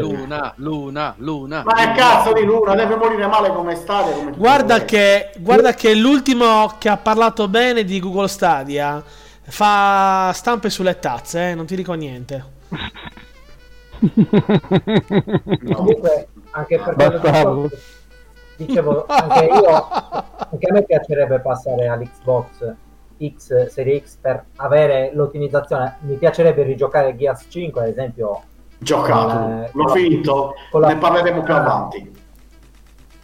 [0.00, 1.62] Luna, Luna, Luna.
[1.62, 4.14] Ma è cazzo di Luna, deve morire male come Stadia.
[4.14, 9.02] Come Guarda che, guarda che l'ultimo che ha parlato bene di Google Stadia
[9.42, 12.42] fa stampe sulle tazze, eh, non ti dico niente.
[15.74, 22.86] Comunque, anche per che dicevo, anche io, anche a me piacerebbe passare all'Xbox
[23.36, 25.96] X, Serie X per avere l'ottimizzazione.
[26.00, 28.40] Mi piacerebbe rigiocare Gears 5, ad esempio,
[28.80, 31.58] Giocato, Eh, l'ho finito, la- ne parleremo più Ah.
[31.58, 32.16] avanti.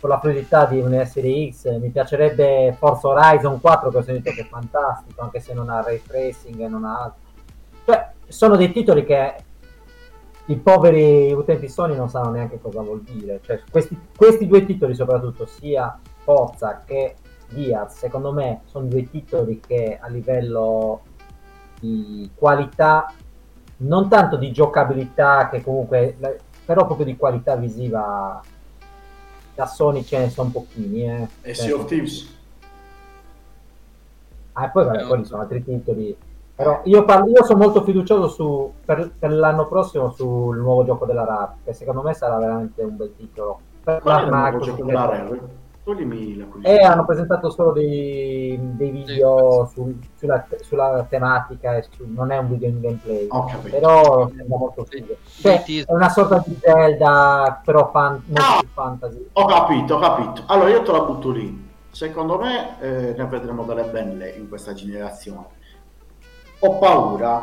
[0.01, 1.79] con la fluidità di una Serie X.
[1.79, 5.81] Mi piacerebbe Forza Horizon 4, che ho sentito che è fantastico, anche se non ha
[5.81, 7.21] ray tracing e non ha altro.
[7.87, 9.35] Cioè, sono dei titoli che
[10.47, 13.41] i poveri utenti Sony non sanno neanche cosa vuol dire.
[13.43, 17.15] Cioè, questi, questi due titoli, soprattutto, sia Forza che
[17.49, 21.03] Gears, secondo me sono due titoli che a livello
[21.81, 23.13] di qualità,
[23.79, 26.35] non tanto di giocabilità, che comunque, la-
[26.65, 28.41] però proprio di qualità visiva,
[29.55, 31.05] da Sony ce ne sono pochini.
[31.09, 31.29] Eh.
[31.43, 32.33] E Sea of Thieves.
[34.53, 36.17] Ah, e poi vabbè, quelli sono altri titoli.
[36.55, 41.05] Però io, parlo- io sono molto fiducioso su, per, per l'anno prossimo sul nuovo gioco
[41.05, 43.59] della RAR, che secondo me sarà veramente un bel titolo.
[43.83, 45.63] Per Qual è il la nuovo gioco della Rare?
[45.85, 46.93] Toglimi la E curiosità.
[46.93, 52.49] hanno presentato solo dei, dei video sul- sulla, sulla tematica, e su- non è un
[52.49, 53.27] video in gameplay.
[53.29, 53.77] Ho capito.
[53.77, 55.15] Però sembra molto figo.
[55.27, 58.63] Cioè, è una sorta di Zelda, però fan, molto Ah!
[58.73, 59.29] fantasy.
[59.35, 60.43] Ho capito, ho capito.
[60.47, 61.73] Allora io te la butto lì.
[61.91, 65.47] Secondo me eh, ne vedremo delle belle in questa generazione.
[66.61, 67.43] Ho paura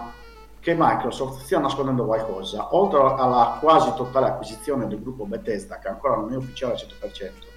[0.60, 6.16] che Microsoft stia nascondendo qualcosa, oltre alla quasi totale acquisizione del gruppo Bethesda, che ancora
[6.16, 7.50] non è ufficiale al 100%,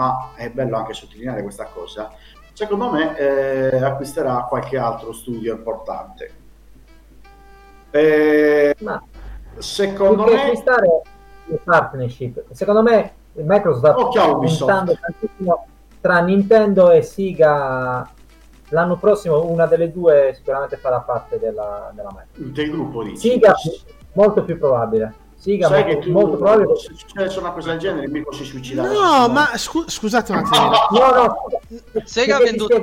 [0.00, 2.10] ma è bello anche sottolineare questa cosa.
[2.54, 6.32] Secondo me eh, acquisterà qualche altro studio importante.
[7.90, 9.02] Eh, Ma
[9.58, 11.02] secondo me acquistare
[11.44, 15.66] le partnership, secondo me Microsoft sta puntando tantissimo
[16.00, 18.10] tra Nintendo e Sega.
[18.72, 22.54] L'anno prossimo una delle due sicuramente farà parte della, della Microsoft.
[22.54, 23.30] del gruppo dici.
[23.30, 23.52] Siga
[24.12, 25.28] molto più probabile.
[25.40, 26.76] Siga Sai che tu, molto probabile.
[26.76, 28.82] se succedesse una cosa del genere, il Mirko si suicida.
[28.82, 30.70] No, ma scu- scusate un attimo.
[30.90, 31.36] No, no,
[32.04, 32.74] Sega ha venduto,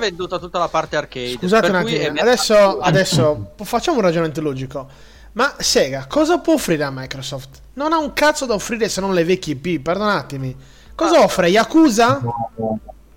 [0.00, 1.36] venduto- tutta la parte arcade.
[1.38, 2.20] Scusate per un attimo.
[2.20, 4.86] Adesso, adesso facciamo un ragionamento logico.
[5.34, 7.60] Ma Sega cosa può offrire a Microsoft?
[7.74, 10.56] Non ha un cazzo da offrire se non le vecchie IP, perdonatemi.
[10.96, 11.22] Cosa Ah.
[11.22, 11.46] offre?
[11.48, 12.20] Yakuza?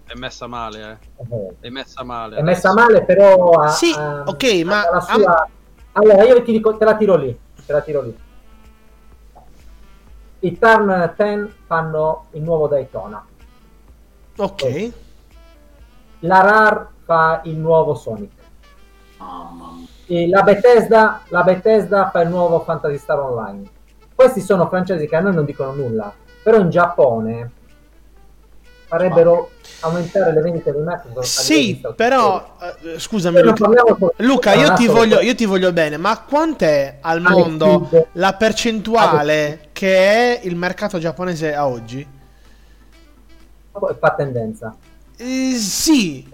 [0.05, 1.55] È messa male, eh.
[1.61, 2.37] È messa male.
[2.37, 3.49] È messa male, però.
[3.53, 5.49] ha- Sì, ok, ma- ha la sua-
[5.93, 7.35] Allora, io ti dico, te la tiro lì.
[7.65, 8.17] Te la tiro lì.
[10.39, 13.25] I Turn 10 fanno il nuovo Daytona.
[14.37, 14.91] Ok.
[16.19, 18.31] La RAR fa il nuovo Sonic.
[20.07, 23.63] E la, Bethesda, la Bethesda fa il nuovo Fantasy Star Online.
[24.13, 26.13] Questi sono francesi che a noi non dicono nulla,
[26.43, 27.51] però in Giappone
[28.97, 29.51] farebbero
[29.81, 31.25] aumentare le vendite di Microsoft.
[31.25, 33.67] Sì, però eh, scusami Luca.
[34.17, 39.97] Luca, io ti, voglio, io ti voglio bene, ma quant'è al mondo la percentuale che
[39.97, 42.07] è il mercato giapponese a oggi?
[43.99, 44.73] fa tendenza.
[45.17, 46.25] Eh, sì,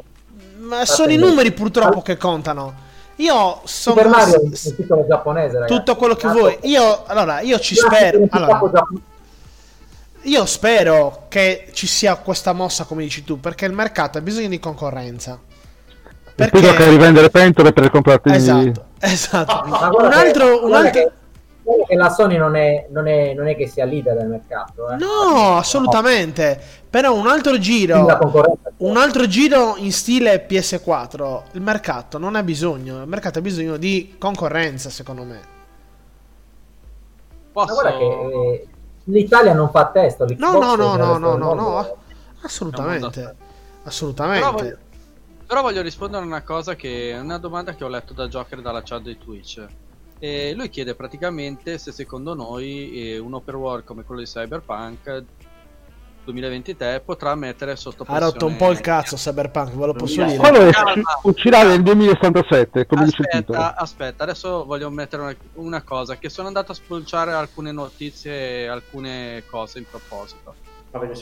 [0.59, 1.29] ma Fa sono i tendenza.
[1.29, 2.89] numeri purtroppo che contano.
[3.15, 5.73] Io sono Super Mario è un titolo giapponese, ragazzi.
[5.73, 6.57] tutto quello che Nato- vuoi.
[6.63, 8.19] Io allora, io ci spero.
[8.29, 8.59] Allora.
[10.23, 14.49] Io spero che ci sia questa mossa, come dici tu, perché il mercato ha bisogno
[14.49, 15.39] di concorrenza.
[16.35, 16.59] Perché...
[16.59, 19.67] che rivendere pentole per comprarti Esatto, esatto.
[19.67, 20.91] Ma Un altro, un altro...
[20.91, 24.89] che- la Sony non è, non, è, non è che sia leader del mercato.
[24.89, 24.95] Eh.
[24.97, 26.59] No, assolutamente.
[26.89, 28.05] Però un altro giro,
[28.77, 33.77] un altro giro in stile PS4, il mercato non ha bisogno, il mercato ha bisogno
[33.77, 35.39] di concorrenza, secondo me.
[37.53, 37.73] Ma Posso...
[37.73, 38.67] guarda che eh,
[39.05, 40.25] l'Italia non fa testo.
[40.37, 41.97] No, no, no, no, no, no, no,
[42.41, 43.35] assolutamente.
[43.83, 44.39] Assolutamente.
[44.41, 44.77] Però voglio,
[45.45, 48.61] però voglio rispondere a una cosa che è una domanda che ho letto da Joker
[48.61, 49.65] dalla chat di Twitch.
[50.19, 55.23] E lui chiede praticamente se secondo noi eh, un open world come quello di Cyberpunk
[56.23, 60.23] 2023 potrà mettere sotto Ha pressione rotto un po' il cazzo Cyberpunk, ve lo posso
[60.23, 60.37] dire.
[60.37, 60.69] Quello
[61.23, 63.57] uscirà nel 2077, come dice il titolo.
[63.57, 68.67] Aspetta, aspetta, adesso voglio mettere una, una cosa che sono andato a spulciare alcune notizie,
[68.67, 70.55] alcune cose in proposito.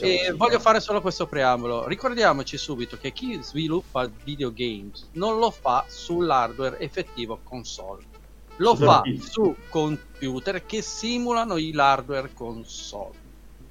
[0.00, 1.86] E voglio fare solo questo preambolo.
[1.86, 8.02] Ricordiamoci subito che chi sviluppa videogames non lo fa sull'hardware effettivo console.
[8.56, 13.19] Lo fa su computer che simulano l'hardware console.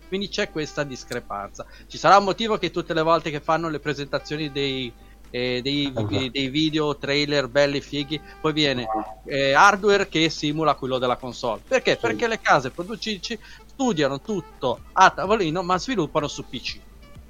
[0.10, 1.66] Quindi c'è questa discrepanza.
[1.88, 4.92] Ci sarà un motivo che tutte le volte che fanno le presentazioni dei,
[5.30, 6.30] eh, dei, Esatto.
[6.30, 8.88] dei video trailer belli fighi, poi viene
[9.26, 11.62] eh, hardware che simula quello della console.
[11.66, 11.96] Perché?
[11.96, 16.80] Perché le case produttrici studiano tutto a tavolino ma sviluppano su PC.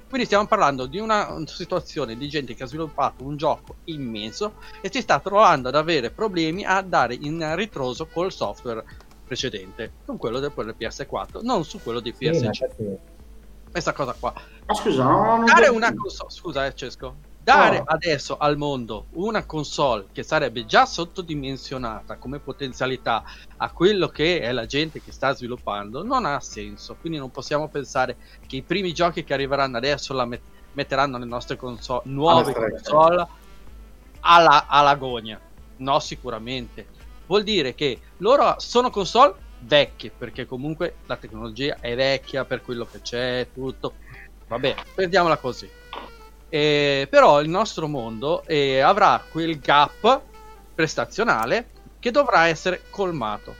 [0.08, 4.90] Quindi stiamo parlando di una situazione di gente che ha sviluppato un gioco immenso e
[4.90, 8.84] si sta trovando ad avere problemi a dare in ritroso col software
[9.30, 12.48] precedente, con quello del del PS4, non su quello di Sì, in PS5.
[12.48, 12.98] effetti,
[13.70, 14.34] Questa cosa qua.
[14.66, 17.84] Ma scusa, no, Dare una console, scusa eh, Cesco, dare No.
[17.86, 23.22] adesso al mondo una console che sarebbe già sottodimensionata come potenzialità
[23.58, 26.96] a quello che è la gente che sta sviluppando non ha senso.
[26.98, 30.42] Quindi non possiamo pensare che i primi giochi che arriveranno adesso la met-
[30.72, 33.24] metteranno le nostre console, nuove console
[34.22, 35.40] alla, alla gogna.
[35.76, 36.88] No, sicuramente.
[37.30, 42.84] Vuol dire che loro sono console vecchie, perché comunque la tecnologia è vecchia per quello
[42.90, 43.94] che c'è, tutto.
[44.48, 45.70] Vabbè, prendiamola così.
[46.48, 50.22] Eh, però il nostro mondo eh, avrà quel gap
[50.74, 51.68] prestazionale
[52.00, 53.54] che dovrà essere colmato.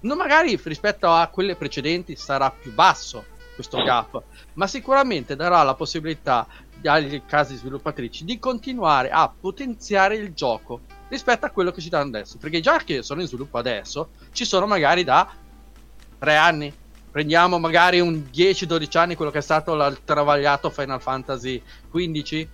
[0.00, 4.22] Non magari rispetto a quelle precedenti sarà più basso questo gap,
[4.54, 6.46] ma sicuramente darà la possibilità
[6.84, 10.80] agli casi sviluppatrici di continuare a potenziare il gioco
[11.10, 12.38] rispetto a quello che ci danno adesso.
[12.38, 15.30] Perché già che sono in sviluppo adesso, ci sono magari da
[16.18, 16.72] tre anni.
[17.10, 21.60] Prendiamo magari un 10-12 anni quello che è stato il travagliato Final Fantasy
[21.90, 22.48] XV,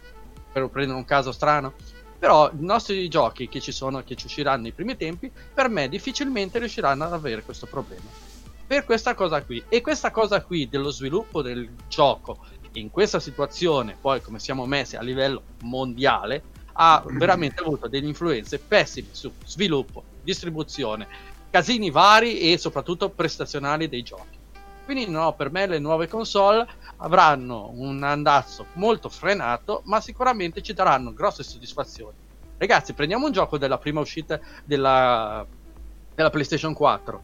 [0.52, 1.74] per prendere un caso strano.
[2.18, 5.88] Però i nostri giochi che ci sono, che ci usciranno nei primi tempi, per me
[5.88, 8.08] difficilmente riusciranno ad avere questo problema.
[8.66, 9.62] Per questa cosa qui.
[9.68, 12.38] E questa cosa qui dello sviluppo del gioco
[12.72, 16.42] in questa situazione, poi come siamo messi a livello mondiale,
[16.76, 21.06] ha veramente avuto delle influenze pessime su sviluppo, distribuzione,
[21.50, 24.36] casini vari e soprattutto prestazionali dei giochi.
[24.84, 26.66] Quindi no, per me le nuove console
[26.98, 32.14] avranno un andazzo molto frenato, ma sicuramente ci daranno grosse soddisfazioni.
[32.58, 35.44] Ragazzi, prendiamo un gioco della prima uscita della,
[36.14, 37.22] della PlayStation 4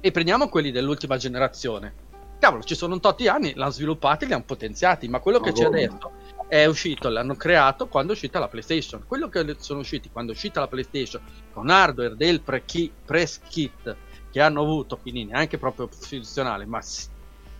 [0.00, 2.04] e prendiamo quelli dell'ultima generazione.
[2.38, 5.52] Cavolo, ci sono un tot di anni, l'hanno sviluppati, li hanno potenziati, ma quello che
[5.52, 5.84] c'è Madonna.
[5.84, 6.10] adesso
[6.48, 9.04] è uscito, l'hanno creato quando è uscita la PlayStation.
[9.06, 11.20] Quello che sono usciti quando è uscita la PlayStation
[11.52, 13.96] con hardware del press kit
[14.30, 17.08] che hanno avuto, quindi neanche proprio funzionale, ma s-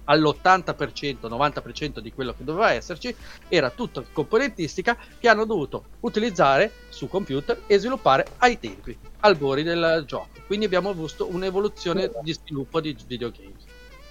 [0.04, 3.14] all'80%, 90% di quello che doveva esserci,
[3.48, 10.04] era tutta componentistica che hanno dovuto utilizzare su computer e sviluppare ai tempi, albori del
[10.06, 10.28] gioco.
[10.46, 13.64] Quindi abbiamo visto un'evoluzione di sviluppo di videogames.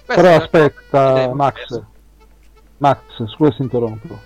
[0.04, 1.82] Questa Però aspetta, Max.
[2.78, 3.00] Max,
[3.32, 4.25] scusa se interrompo.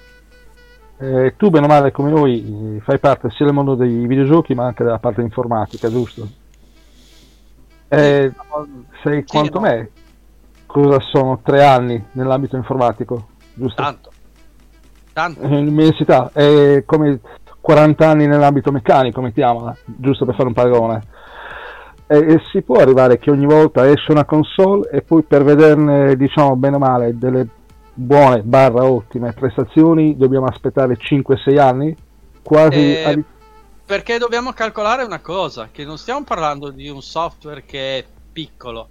[1.03, 4.55] Eh, tu, bene o male, come noi, eh, fai parte sia del mondo dei videogiochi
[4.55, 6.29] ma anche della parte informatica, giusto?
[7.89, 8.31] Eh,
[9.03, 9.67] sai Sì, quanto no.
[9.67, 9.91] me
[10.67, 13.83] cosa sono tre anni nell'ambito informatico, giusto?
[13.83, 14.11] Tanto.
[15.15, 15.41] Tanto.
[15.41, 17.19] Eh, L'università è come
[17.61, 21.03] 40 anni nell'ambito meccanico, mettiamola, giusto per fare un paragone.
[22.07, 26.15] E, e si può arrivare che ogni volta esce una console e poi per vederne,
[26.15, 27.49] diciamo, bene o male, delle
[28.01, 31.95] buone barra ottime prestazioni dobbiamo aspettare 5-6 anni?
[32.43, 33.19] Quasi Eh, a-
[33.85, 38.89] Perché dobbiamo calcolare una cosa, che non stiamo parlando di un software che è piccolo,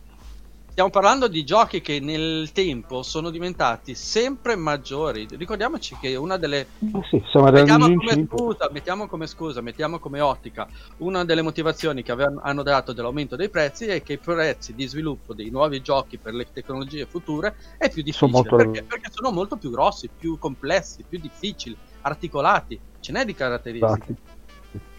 [0.80, 5.27] stiamo parlando di giochi che nel tempo sono diventati sempre maggiori.
[5.30, 10.69] Ricordiamoci che una delle eh sì, Mettiamo come, scusa, mettiamo come scusa, mettiamo come ottica,
[10.99, 14.88] una delle motivazioni che avevano- hanno dato dell'aumento dei prezzi è che i prezzi di
[14.88, 18.31] sviluppo dei nuovi giochi per le tecnologie future è più difficile.
[18.31, 23.34] molto perché, perché sono molto più grossi, più complessi, più difficili, articolati, ce n'è di
[23.34, 24.15] caratteristiche.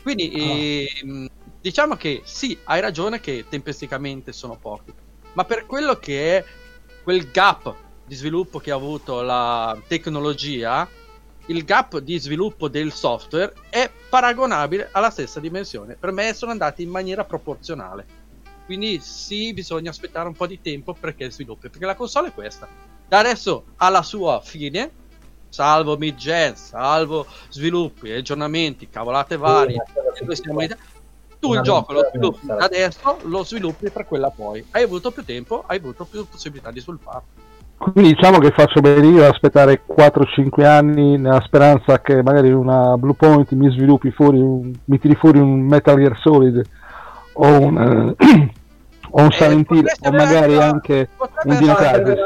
[0.02, 1.27] Quindi ehm,
[1.59, 4.93] diciamo che sì, hai ragione che tempisticamente sono pochi,
[5.32, 6.44] ma per quello che è
[7.02, 7.74] quel gap
[8.05, 10.89] di sviluppo che ha avuto la tecnologia,
[11.47, 15.97] il gap di sviluppo del software è paragonabile alla stessa dimensione.
[15.97, 18.07] Per me sono andati in maniera proporzionale.
[18.65, 22.69] Quindi sì, bisogna aspettare un po' di tempo perché sviluppi, perché la console è questa.
[23.09, 24.93] Da adesso alla sua fine,
[25.48, 29.82] salvo mid-gen, salvo sviluppi, aggiornamenti, cavolate varie,
[30.15, 30.77] e siamo in-
[31.41, 34.65] tu il gioco lo sviluppi sarà- adesso, lo sviluppi per quella poi.
[34.71, 37.23] Hai avuto più tempo, hai avuto più possibilità di sviluppare.
[37.79, 42.95] Quindi diciamo che faccio bene io ad aspettare 4-5 anni nella speranza che magari una
[42.99, 46.62] Blue Point mi sviluppi fuori, un, mi tiri fuori un Metal Gear Solid
[47.33, 48.51] o un, eh,
[49.12, 52.25] o un Eh, Silent Hill o magari anche- anche un Dino Crisis.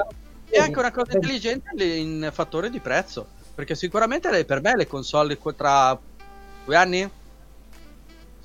[0.48, 3.24] E anche una cosa intelligente in fattore di prezzo.
[3.54, 5.96] Perché sicuramente per me le console tra
[6.64, 7.08] due anni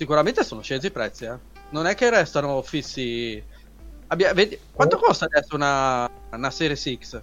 [0.03, 1.25] sicuramente sono scesi i prezzi.
[1.25, 1.37] eh.
[1.71, 3.43] Non è che restano fissi.
[4.07, 7.21] Abbia- vedi- quanto costa adesso una, una Series X?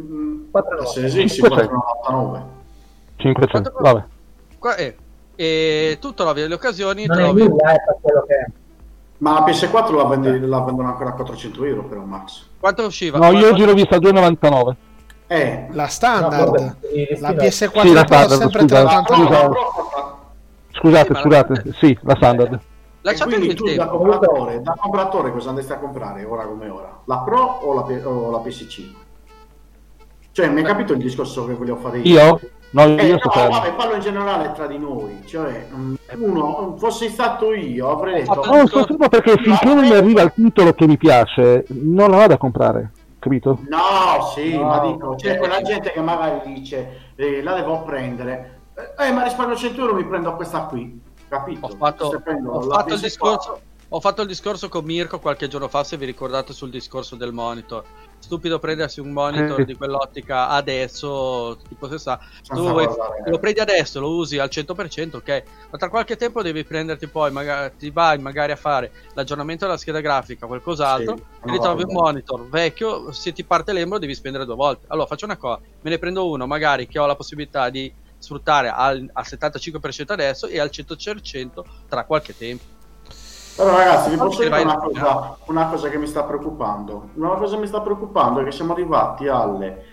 [0.00, 0.84] Mm, 4,99.
[0.86, 1.68] Se esiste, 500.
[1.74, 2.44] 499.
[3.16, 4.04] 500, Quanto- vabbè.
[4.58, 4.94] qua è.
[5.36, 8.46] E tutto l'ovvio delle occasioni Non è trovi- nulla, è per quello che è.
[9.18, 12.46] Ma la PS4 la, vendi- la vendono ancora a 400 euro però Max.
[12.60, 13.18] Quanto usciva?
[13.18, 14.76] No, io oggi l'ho vista a 2,99.
[15.26, 16.44] Eh, La No, standard.
[16.50, 18.82] vabbè, il la destino- PS4 Sì, la standard, sempre scusa.
[19.02, 19.54] 3,99.
[20.84, 21.04] Scusa.
[21.04, 22.60] Scusate, Sì, scusate, sì, la standard.
[23.00, 27.00] Lasciatemi quindi il tu da compratore, da compratore cosa andresti a comprare ora come ora?
[27.04, 28.92] La Pro o la, o la PS5?
[30.32, 32.20] Cioè, mi hai capito il discorso che voglio fare io?
[32.20, 32.40] Io?
[32.70, 33.58] No, Eh, io no, sto fermo.
[33.58, 38.42] vabbè, parlo in generale tra di noi, cioè mm, uno, fossi stato io, avrei detto
[38.44, 42.16] No, sto fermo perché finché non mi arriva il titolo che mi piace, non la
[42.16, 42.90] vado a comprare,
[43.20, 43.60] capito?
[43.68, 44.64] No, sì, No.
[44.64, 48.53] ma dico, c'è quella gente che magari dice eh, la devo prendere,
[48.98, 51.66] eh, ma risparmio 100 euro, mi prendo questa qui, capito?
[51.66, 53.02] Ho fatto, ho fatto il PS4.
[53.02, 57.16] discorso, ho fatto il discorso con Mirko qualche giorno fa, se vi ricordate sul discorso
[57.16, 57.84] del monitor.
[58.18, 59.64] Stupido prendersi un monitor Eh.
[59.66, 62.18] di quell'ottica adesso, tipo se sa,
[62.48, 62.88] vuoi-
[63.26, 67.30] lo prendi adesso, lo usi al 100%, ok, ma tra qualche tempo devi prenderti poi,
[67.30, 71.92] magari, ti vai magari a fare l'aggiornamento della scheda grafica, qualcos'altro, Sì, e ritrovi un
[71.92, 74.86] monitor vecchio, se ti parte l'embro devi spendere due volte.
[74.88, 77.92] Allora faccio una cosa, me ne prendo uno magari che ho la possibilità di
[78.24, 82.64] sfruttare al, al 75% adesso e al 100% tra qualche tempo.
[83.56, 87.10] Però ragazzi, vi posso dire una cosa, una cosa che mi sta preoccupando.
[87.14, 89.84] Una cosa che mi sta preoccupando è che siamo arrivati alle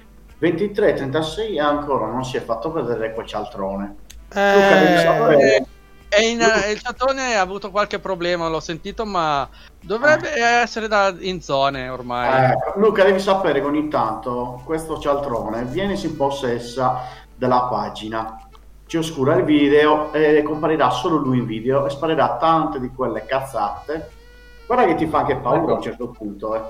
[0.41, 3.95] 23.36 e ancora non si è fatto vedere quel cialtrone.
[4.33, 5.63] Eh,
[6.13, 9.47] E in, eh, il chattone ha avuto qualche problema, l'ho sentito, ma
[9.79, 12.51] dovrebbe essere da- in zone ormai.
[12.51, 16.99] Eh, Luca, devi sapere che ogni tanto questo cialtrone viene in possessa
[17.41, 18.37] della pagina,
[18.85, 23.25] ci oscura il video e comparirà solo lui in video e sparerà tante di quelle
[23.25, 24.11] cazzate.
[24.67, 26.61] Guarda che ti fa anche paura a un certo punto, eh.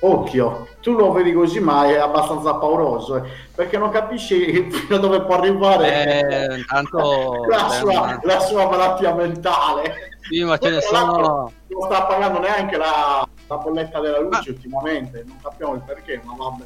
[0.00, 3.22] Occhio, tu lo vedi così, ma è abbastanza pauroso, eh,
[3.54, 9.14] perché non capisci fino a dove può arrivare Eh, intanto- la, sua, la sua malattia
[9.14, 10.10] mentale.
[10.22, 11.52] Sì, ma ce ne sono.
[11.68, 16.20] Non sta pagando neanche la, la bolletta della luce Ma- ultimamente, non capiamo il perché,
[16.24, 16.64] ma vabbè.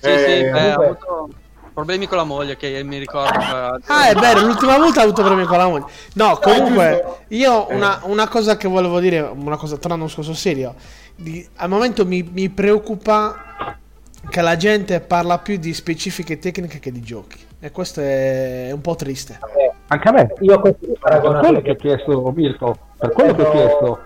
[0.00, 1.28] Sì, Eh, sì, beh, comunque- avuto
[1.74, 3.38] problemi con la moglie che mi ricordo.
[3.38, 5.86] Ah, è vero, l'ultima volta ha avuto problemi con la moglie.
[6.14, 7.18] No, comunque, giusto.
[7.28, 7.74] io Eh.
[7.74, 10.74] una, una cosa che volevo dire, una cosa, tornando un discorso serio,
[11.16, 13.76] di- al momento mi, mi preoccupa
[14.30, 17.38] che la gente parla più di specifiche tecniche che di giochi.
[17.60, 19.38] E questo è un po' triste.
[19.56, 20.32] Eh, Anche a me.
[20.40, 24.00] io questi Per quello che ho chiesto, Mirko, per quello che ho chiesto,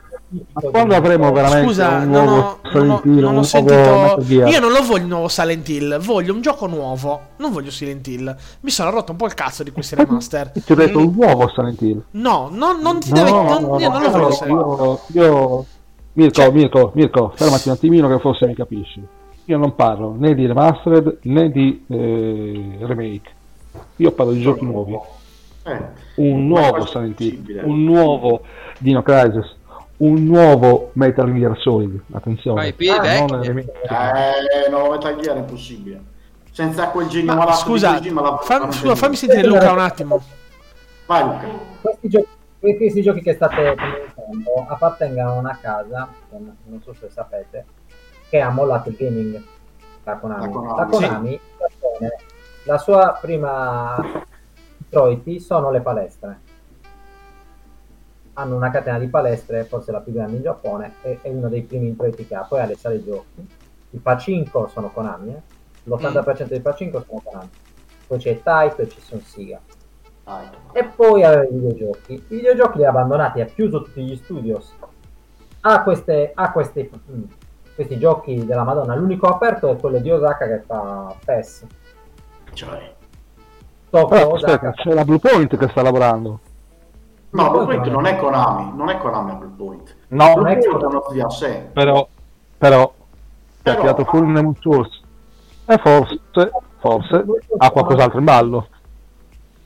[0.53, 3.39] ma quando avremo veramente Scusa, un non nuovo ho, non Silent ho- Hill, non ho
[3.39, 4.49] un sentito.
[4.49, 7.21] Io non lo voglio il nuovo Silent Hill, voglio un gioco nuovo.
[7.37, 8.37] Non voglio Silent Hill.
[8.61, 10.51] Mi sono rotto un po' il cazzo di questi remaster.
[10.53, 12.03] Ti ho detto un nuovo Silent Hill.
[12.13, 13.31] No, no, non ti No, deve.
[13.31, 15.65] no, non- no, io non lo no, voglio no, io, io-
[16.13, 19.03] Mirko, Cioè- Mirko, Mirko, fermati un attimino che forse mi capisci.
[19.47, 23.31] Io non parlo né di remastered né di eh, remake.
[23.97, 24.99] Io parlo di giochi nuovi.
[25.65, 25.81] eh,
[26.17, 28.41] Un nuovo Silent Hill, un nuovo
[28.79, 29.55] Dino Crisis,
[29.99, 32.01] un nuovo Metal Gear Solid.
[32.13, 33.47] Attenzione, Ma i piedi non vecchi.
[33.49, 33.73] remake.
[33.83, 36.01] Eh, no, Metal Gear è impossibile.
[36.53, 39.79] Senza quel genio Ma scusa, di Kojima la- fam- non scusa, fammi sentire Luca un
[39.79, 40.21] attimo.
[41.07, 41.47] Vai Luca.
[41.81, 46.95] questi giochi, questi giochi che state commentando appartengono a una casa, che non non so
[46.95, 47.65] se sapete,
[48.29, 49.41] che ha mollato il gaming,
[50.05, 50.43] la Konami.
[50.43, 52.17] La Konami, La Konami, Giappone,
[52.65, 53.95] la sua prima
[54.79, 56.41] introiti sono le palestre.
[58.39, 61.63] Hanno una catena di palestre, forse la più grande in Giappone, e è uno dei
[61.63, 62.43] primi introiti che ha.
[62.43, 63.47] Poi ha le sale giochi.
[63.91, 65.43] I Pacinco sono Konami, eh.
[65.85, 67.51] l'80% dei Pacinco sono Konami.
[68.07, 69.61] Poi c'è Taito e ci sono Siga.
[70.73, 72.13] E poi aveva i videogiochi.
[72.13, 74.73] I videogiochi li ha abbandonati, ha chiuso tutti gli studios.
[75.63, 77.23] Ha, queste, ha questi, mm,
[77.75, 78.95] questi giochi della Madonna.
[78.95, 81.67] L'unico aperto è quello di Osaka che fa PES.
[82.53, 82.95] Cioè,
[83.91, 84.53] Tokyo Però Osaka.
[84.53, 86.41] aspetta, c'è la Blue Point che sta lavorando.
[87.31, 89.97] No, Blue Point non è Konami, non è Konami a Blue Point.
[90.09, 90.93] No, Non Blue è Point è Konami.
[90.95, 91.69] uno studio a sé.
[91.73, 92.09] però,
[92.57, 92.87] però,
[93.63, 95.01] ti ha Però- tirato fuori un Nemo Source.
[95.67, 96.21] E forse,
[96.79, 97.25] forse,
[97.59, 98.69] ha qualcos'altro in ballo.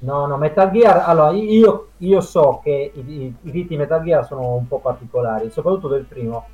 [0.01, 1.05] No, no, Metal Gear.
[1.07, 5.49] Allora, io, io so che i, i, i diritti Metal Gear sono un po' particolari,
[5.51, 6.47] soprattutto del primo.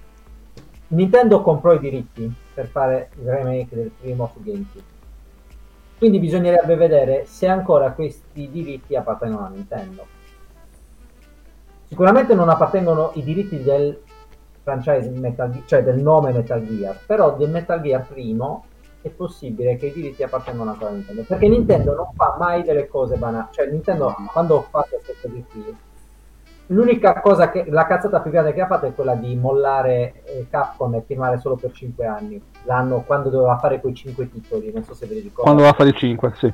[0.89, 4.83] Nintendo comprò i diritti per fare il remake del primo su GameCube.
[5.97, 10.05] Quindi bisognerebbe vedere se ancora questi diritti appartengono a Nintendo.
[11.89, 13.99] Sicuramente non appartengono i diritti del
[14.63, 18.65] franchise Metal Gear, cioè del nome Metal Gear, però del Metal Gear primo
[19.01, 21.23] è possibile che i diritti appartengano ancora a Nintendo.
[21.23, 23.47] Perché Nintendo non fa mai delle cose banali.
[23.51, 25.77] Cioè, Nintendo quando fa queste cose qui,
[26.67, 30.47] l'unica cosa che la cazzata più grande che ha fatto è quella di mollare eh,
[30.51, 32.43] Capcom e firmare solo per 5 anni.
[32.65, 35.43] L'anno quando doveva fare quei 5 titoli, non so se ve li ricordate.
[35.43, 36.53] Quando va a fare i 5, sì.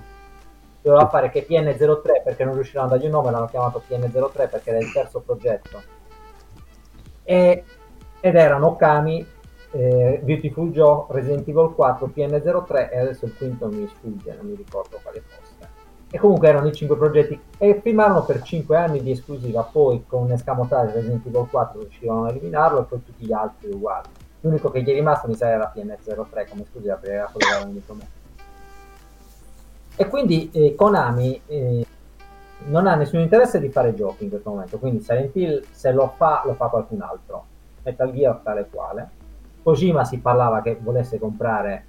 [0.85, 4.71] Doveva fare che PN03 perché non riuscirono a dargli un nome, l'hanno chiamato PN03 perché
[4.71, 5.83] era il terzo progetto.
[7.23, 7.65] E-
[8.21, 9.27] ed erano Okami,
[9.73, 14.57] eh, Beautiful Joe, Resident Evil 4, PN03 e adesso il quinto mi sfugge, non mi
[14.57, 15.73] ricordo quale fosse.
[16.11, 20.25] E comunque erano i cinque progetti e firmarono per 5 anni di esclusiva, poi con
[20.25, 24.09] un escamotage Resident Evil 4 riuscirono a eliminarlo e poi tutti gli altri uguali.
[24.41, 27.55] L'unico che gli è rimasto mi sa era PN03 come esclusiva perché era quello che
[27.55, 28.24] aveva unito me.
[29.97, 31.87] E quindi eh, Konami eh,
[32.67, 36.13] non ha nessun interesse di fare giochi in questo momento, quindi Silent Hill se lo
[36.17, 37.45] fa lo fa qualcun altro.
[37.83, 39.09] Metal Gear tale quale.
[39.63, 41.85] Kojima si parlava che volesse comprare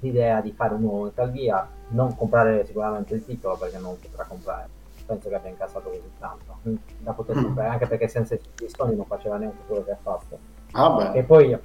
[0.00, 4.24] l'idea di fare un nuovo Metal Gear, non comprare sicuramente il titolo perché non potrà
[4.24, 4.68] comprare.
[5.06, 6.56] Penso che abbia incassato così tanto
[6.98, 7.42] da poter Mm.
[7.44, 10.38] comprare, anche perché senza i Sony non faceva neanche quello che ha fatto.
[10.72, 11.16] Vabbè.
[11.18, 11.56] E poi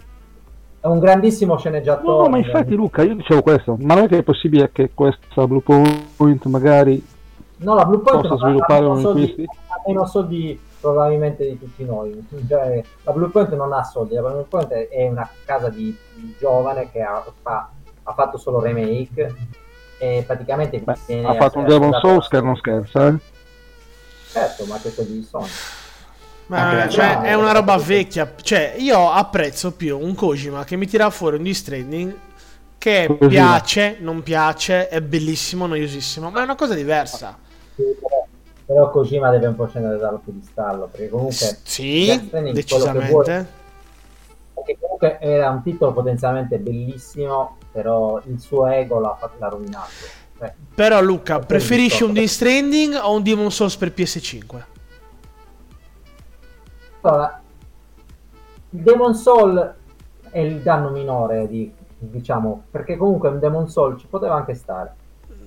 [0.81, 2.23] è un grandissimo sceneggiatore.
[2.23, 5.47] No, ma infatti Luca, io dicevo questo, ma non è che è possibile che questa
[5.47, 7.03] Blue Point magari
[7.59, 9.43] No, la Blue Point possa sviluppare uno di soldi- questi?
[9.67, 12.25] ha meno soldi probabilmente di tutti noi.
[12.47, 16.35] Cioè, la Blue Point non ha soldi, la Blue Point è una casa di, di
[16.39, 17.69] giovane che ha, fa-
[18.03, 19.35] ha fatto solo remake
[19.97, 23.17] e praticamente Beh, ha fatto un Demon Souls che non scherza, eh?
[24.27, 25.47] Certo, ma che di Sony.
[26.49, 27.79] Ma cioè, è una roba eh.
[27.83, 28.33] vecchia.
[28.41, 32.15] Cioè, io apprezzo più un Kojima che mi tira fuori un Stranding
[32.79, 33.27] che Kojima.
[33.27, 37.37] piace, non piace, è bellissimo, noiosissimo, ma è una cosa diversa.
[38.65, 42.51] Però- Kojima deve un po' scendere dallo piedistallo perché comunque S- Sì, Stranding, quello che
[42.53, 43.47] decisamente.
[44.53, 49.89] perché comunque era un titolo potenzialmente bellissimo, però il suo ego l'ha, fatto- l'ha rovinato.
[50.37, 52.13] Cioè, Però Luca, preferisci un.
[52.13, 54.63] Death Stranding o un Demon Souls per PS5?
[57.01, 57.41] Allora,
[58.69, 59.75] Demon Soul
[60.29, 64.95] è il danno minore, di- diciamo, perché comunque un Demon Soul ci poteva anche stare.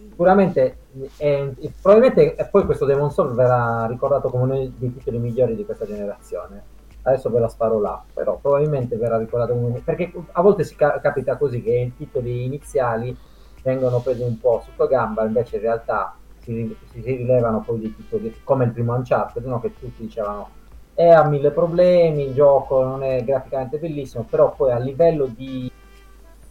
[0.09, 0.79] Sicuramente,
[1.17, 1.51] è-
[1.81, 5.87] probabilmente e poi questo Demon Soul verrà ricordato come uno dei titoli migliori di questa
[5.87, 6.63] generazione.
[7.03, 11.01] Adesso ve la sparo là, però probabilmente verrà ricordato come perché a volte si ca-
[11.01, 13.17] capita così che i titoli iniziali
[13.63, 18.35] vengono presi un po' sotto gamba, invece in realtà si, si rilevano poi dei titoli
[18.45, 19.61] come il primo Uncharted, no?
[19.61, 20.61] che tutti dicevano
[20.95, 25.71] è a mille problemi, il gioco non è graficamente bellissimo, però poi a livello di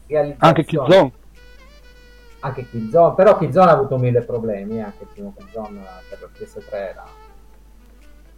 [0.07, 1.11] realizzazione Anche Killzone.
[2.39, 6.27] anche Killzone, però Killzone ha avuto mille problemi, eh, anche il primo Killzone per la
[6.37, 7.05] PS3 era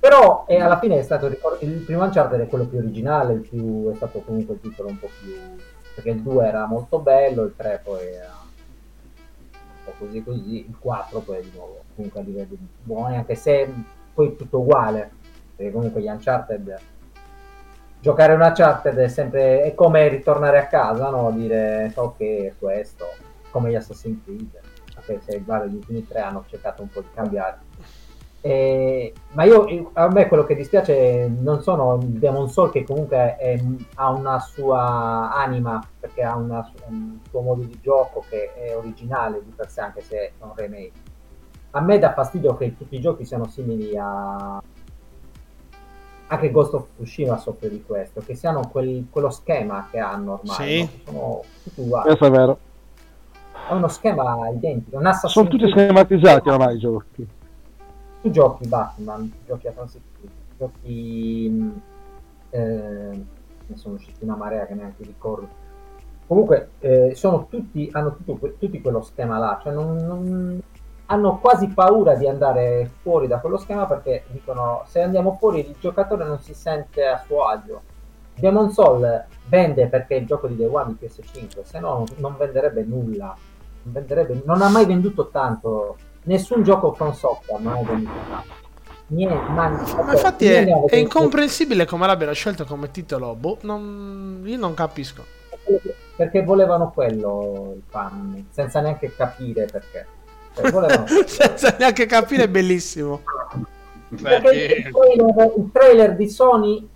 [0.04, 3.90] però eh, alla fine è stato il primo Uncharted è quello più originale, il più,
[3.90, 5.34] è stato comunque il titolo un po' più
[5.96, 8.36] perché il 2 era molto bello, il 3 poi era
[9.54, 13.74] un po' così così, il 4 poi di nuovo comunque a livelli buoni, anche se
[14.14, 15.12] poi è tutto uguale,
[15.64, 16.78] perché comunque gli Uncharted
[18.02, 21.32] giocare un Uncharted è sempre è come ritornare a casa, no?
[21.32, 23.06] Dire ok, è questo,
[23.50, 24.60] come gli Assassin's Creed,
[24.96, 27.60] anche se guarda, gli ultimi tre hanno cercato un po' di cambiare.
[28.42, 33.38] E- ma io a me quello che dispiace non sono il Demon Soul che comunque
[33.38, 33.58] è-
[33.96, 39.42] ha una sua anima perché ha una un suo modo di gioco che è originale
[39.42, 40.92] di per sé anche se è un remake
[41.72, 44.62] a me dà fastidio che tutti i giochi siano simili a
[46.28, 50.56] anche Ghost of Tsushima soffre di questo che siano quel- quello schema che hanno ormai
[50.56, 50.82] Sì.
[51.06, 51.12] no?
[51.12, 52.58] sono tutti uguali Questo è vero.
[53.70, 57.28] è uno schema identico un Sono tutti schematizzati ormai i giochi.
[58.22, 61.50] tu giochi Batman, giochi Assassin's Creed, giochi...
[61.50, 61.82] mh,
[62.52, 63.26] eh,
[63.66, 65.48] ne sono usciti una marea che neanche ricordo.
[66.28, 70.62] Comunque, eh, sono tutti, hanno tutto tutti quello schema là, cioè non, non-
[71.08, 75.76] hanno quasi paura di andare fuori da quello schema perché dicono se andiamo fuori il
[75.80, 77.82] giocatore non si sente a suo agio.
[78.36, 82.36] Demon Soul vende perché è il gioco di Day One di PS5, se no non
[82.38, 83.36] venderebbe nulla.
[83.84, 85.98] Non, venderebbe, non ha mai venduto tanto.
[86.24, 88.62] Nessun gioco from software non ha venduto tanto.
[89.08, 93.36] Niente, ma, Ma infatti è, è incomprensibile come l'abbiano scelto come titolo.
[93.36, 95.24] Boh, non- io non capisco.
[96.16, 100.08] Perché volevano quello i fan, senza neanche capire perché.
[100.54, 101.06] Quello.
[101.26, 103.22] Senza neanche capire, è bellissimo.
[104.22, 106.88] Perché il trailer, il trailer di Sony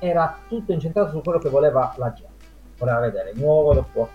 [0.00, 2.32] era tutto incentrato su quello che voleva la gente.
[2.78, 4.08] Voleva vedere il nuovo War,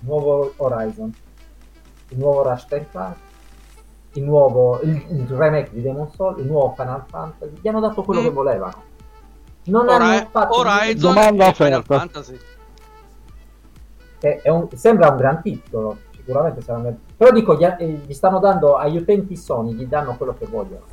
[0.00, 1.12] il nuovo Horizon,
[2.10, 3.14] il nuovo Rush Clank,
[4.12, 7.52] il nuovo il, il remake di Demon Soul, il nuovo Final Fantasy.
[7.60, 8.24] Gli hanno dato quello Mm.
[8.24, 8.82] che volevano.
[9.64, 11.84] Non Ora- hanno fatto Horizon Domanda e Final.
[11.84, 12.38] Fantasy.
[14.20, 18.38] è- è un- sembra un gran titolo, sicuramente gran- Però dico, gli, eh, gli stanno
[18.38, 20.84] dando agli utenti Sony, gli danno quello che vogliono.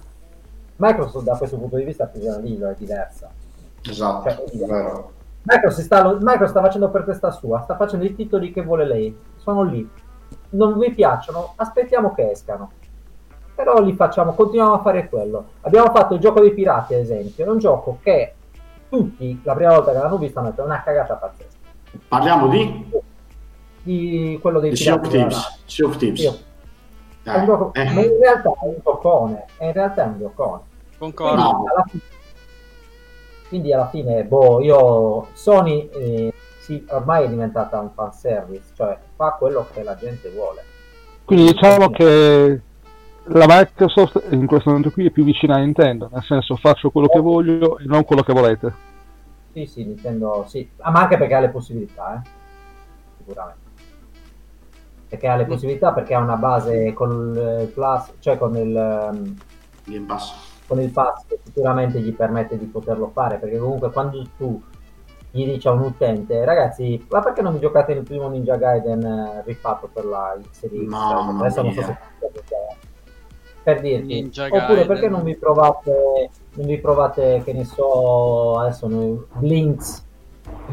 [0.77, 3.29] Microsoft da questo punto di vista preso una linea diversa.
[3.87, 5.11] Esatto, Cioè, è vero.
[5.43, 9.17] Microsoft sta, Microsoft sta facendo per testa sua, sta facendo i titoli che vuole lei,
[9.37, 9.89] sono lì.
[10.49, 11.53] Non vi piacciono?
[11.55, 12.71] Aspettiamo che escano.
[13.55, 15.45] però li facciamo, continuiamo a fare quello.
[15.61, 18.33] Abbiamo fatto il gioco dei pirati, ad esempio, è un gioco che
[18.87, 21.57] tutti, la prima volta che l'hanno visto, hanno detto è una cagata pazzesca.
[22.07, 22.87] Parliamo di,
[23.87, 25.17] Di quello dei Sea of pirati.
[25.17, 25.61] della Thieves.
[25.65, 26.19] Sea of Thieves.
[26.19, 26.35] Sì, È un
[27.23, 27.83] Dai, gioco, eh.
[27.85, 30.61] ma in realtà è un giocone, è in realtà è un giocone.
[30.97, 31.41] Concordo.
[31.41, 31.63] No.
[31.73, 32.01] alla fine,
[33.47, 39.35] quindi alla fine, boh, io Sony eh, sì, ormai è diventata un fanservice, cioè fa
[39.39, 40.63] quello che la gente vuole.
[41.23, 42.61] Quindi diciamo che
[43.29, 47.07] la Microsoft in questo momento qui è più vicina a Nintendo, nel senso faccio quello
[47.07, 48.73] che voglio e non quello che volete.
[49.53, 52.29] Sì, sì, Nintendo, sì, Ah, ma anche perché ha le possibilità, eh.
[53.17, 53.65] sicuramente.
[55.07, 59.35] Perché ha le possibilità, perché ha una base con il Plus, cioè con il, ehm,
[60.67, 64.61] con il pass che sicuramente gli permette di poterlo fare, perché comunque quando tu
[65.31, 69.03] gli dici a un utente, ragazzi, ma perché non mi giocate il primo Ninja Gaiden
[69.03, 70.91] eh, rifatto per la Series X?
[70.91, 71.97] Mamma Adesso non so se
[73.63, 74.87] per dirti, Ninja oppure Gaiden.
[74.87, 80.05] perché non vi provate, non vi provate, che ne so, adesso noi, Blinks,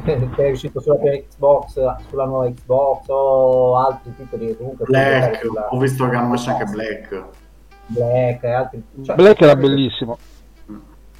[0.05, 5.69] che è uscito sulla prima Xbox, sulla nuova Xbox o altri titoli comunque Black, sulla-
[5.71, 7.25] ho visto che hanno messo anche Black.
[7.87, 10.19] Black e altri cioè, Black era bellissimo.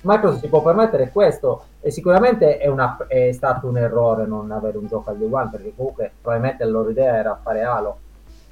[0.03, 4.77] Microsoft si può permettere questo e sicuramente è, una- è stato un errore non avere
[4.77, 7.99] un gioco al day one perché comunque probabilmente la loro idea era fare Halo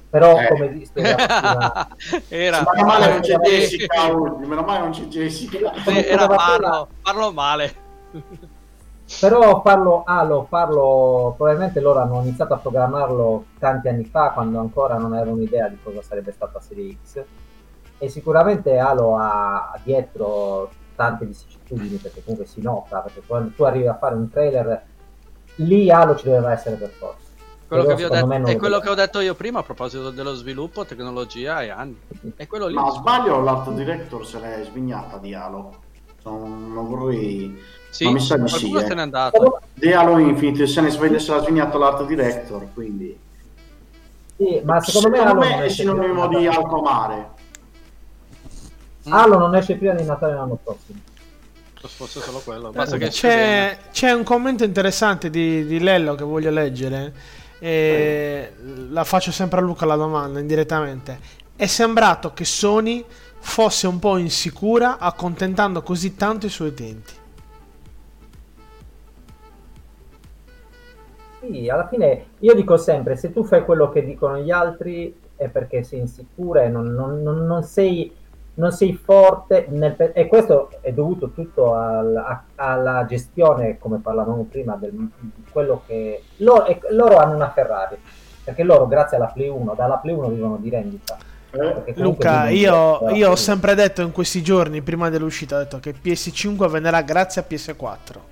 [0.09, 0.47] però Eh.
[0.47, 1.87] come spiegavo prima
[2.29, 3.35] Era, Meno male non c'è.
[3.37, 4.15] Jessica,
[4.47, 5.73] meno male non c'è Jessica.
[5.85, 7.73] Era parlo, parlo male.
[9.19, 14.97] Però farlo Halo farlo probabilmente loro hanno iniziato a programmarlo tanti anni fa quando ancora
[14.97, 17.23] non avevano idea di cosa sarebbe stata Serie X
[17.97, 23.87] e sicuramente Halo ha dietro tante vicissitudini perché comunque si nota perché quando tu arrivi
[23.87, 24.85] a fare un trailer
[25.55, 27.31] lì Halo ci doveva essere per forza
[27.73, 30.11] Quello che vi ho detto, è lo quello che ho detto io prima a proposito
[30.11, 31.97] dello sviluppo, tecnologia e anni.
[32.35, 32.75] È quello lì.
[32.75, 35.73] Ma sbaglio l'art director se l'è svignata di Halo.
[36.23, 37.57] Non, non vorrei...
[37.93, 38.87] Sì, ma mi sa di sì, qualcuno eh.
[38.87, 39.61] se n'è andato.
[39.75, 43.15] Di Halo Infinite se ne sveglia se l'ha svignato l'art director, quindi...
[44.35, 46.63] Sì, ma secondo, me Halo non è sinonimo di di Natale.
[46.63, 47.29] Alcomare.
[49.09, 50.97] Halo non esce prima di Natale l'anno prossimo.
[51.75, 52.71] Fosse solo quello.
[52.71, 57.13] Basta che C'è, c'è un commento interessante di, di Lello che voglio leggere.
[57.59, 58.53] E
[58.89, 61.19] la faccio sempre a Luca la domanda indirettamente.
[61.55, 63.05] È sembrato che Sony
[63.37, 67.21] fosse un po' insicura accontentando così tanto i suoi utenti.
[71.45, 75.47] Sì, alla fine io dico sempre, se tu fai quello che dicono gli altri è
[75.49, 78.15] perché sei insicura e non, non- non- non sei,
[78.55, 83.97] non sei forte nel pe- e questo è dovuto tutto al- a- alla gestione, come
[83.97, 87.97] parlavamo prima, del, di quello che loro, e loro hanno una Ferrari,
[88.43, 91.17] perché loro grazie alla Play 1, dalla Play 1 vivono di rendita.
[91.51, 91.57] Eh?
[91.57, 95.59] Perché comunque Luca, vivono io, io ho sempre detto in questi giorni, prima dell'uscita, ho
[95.59, 98.31] detto che PS5 venderà grazie a PS4.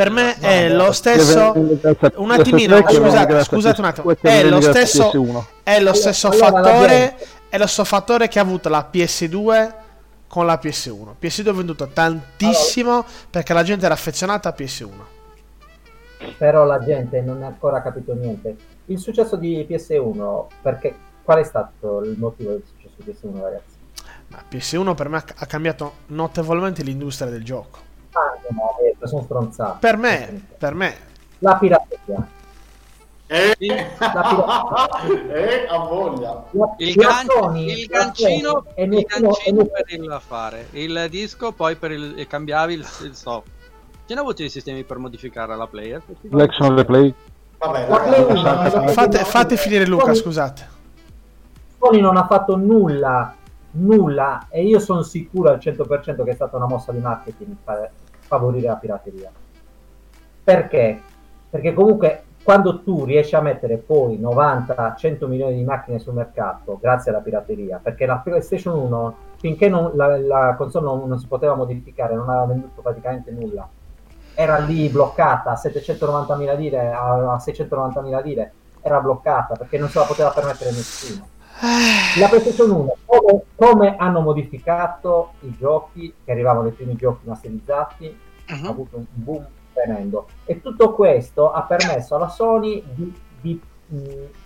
[0.00, 1.52] Per me No, è no, lo stesso.
[2.14, 4.16] Un attimino, scusate, scusate un attimo.
[4.18, 7.18] È lo stesso, è lo stesso fattore.
[7.50, 9.74] È lo stesso fattore che ha avuto la PS2
[10.26, 11.16] con la PS1.
[11.20, 14.88] PS2 è venduto tantissimo perché la gente era affezionata a PS1.
[16.38, 18.56] però la gente non ha ancora capito niente.
[18.86, 23.74] Il successo di PS1, perché qual è stato il motivo del successo di PS1, ragazzi?
[24.28, 27.88] Ma PS1 per me ha cambiato notevolmente l'industria del gioco.
[28.52, 29.76] No, sono stronzate.
[29.80, 30.94] Per me, per me,
[31.38, 32.26] La pirateria.
[33.26, 33.56] Eh?
[34.00, 34.98] La
[35.32, 36.44] eh, a voglia.
[36.50, 40.66] La- Il, la gan- Sony- il gancino, e il e gancino nessuno- per il fare,
[40.72, 43.58] il disco poi per il e cambiavi il, il software.
[44.06, 46.02] Ce ne avuti dei sistemi per modificare la player?
[46.30, 47.14] L'action replay.
[47.58, 50.68] Vabbè, La Play lasciate- la- fate, fate finire Luca, Sony- scusate.
[51.78, 53.32] Sony non ha fatto nulla,
[53.72, 57.90] nulla, e io sono sicuro al 100% che è stata una mossa di marketing per
[58.30, 59.28] favorire la pirateria.
[60.44, 61.00] Perché?
[61.50, 67.10] Perché comunque quando tu riesci a mettere poi 90-100 milioni di macchine sul mercato grazie
[67.10, 71.54] alla pirateria, perché la PlayStation 1 finché non- la, la console non, non si poteva
[71.56, 73.68] modificare, non aveva venduto praticamente nulla,
[74.34, 79.98] era lì bloccata a 790.000 lire, a a 690.000 lire, era bloccata perché non se
[79.98, 81.26] la poteva permettere nessuno.
[82.18, 88.18] La PlayStation 1, come, come hanno modificato i giochi, che arrivavano i primi giochi masterizzati,
[88.48, 88.66] Mhm.
[88.66, 90.26] ha avuto un boom tremendo.
[90.44, 93.60] E tutto questo ha permesso alla Sony di, di,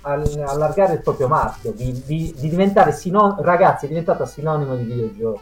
[0.03, 4.85] all- allargare il proprio marchio, di, di- di diventare sino- ragazzi, è diventata sinonimo di
[4.85, 5.41] videogiochi.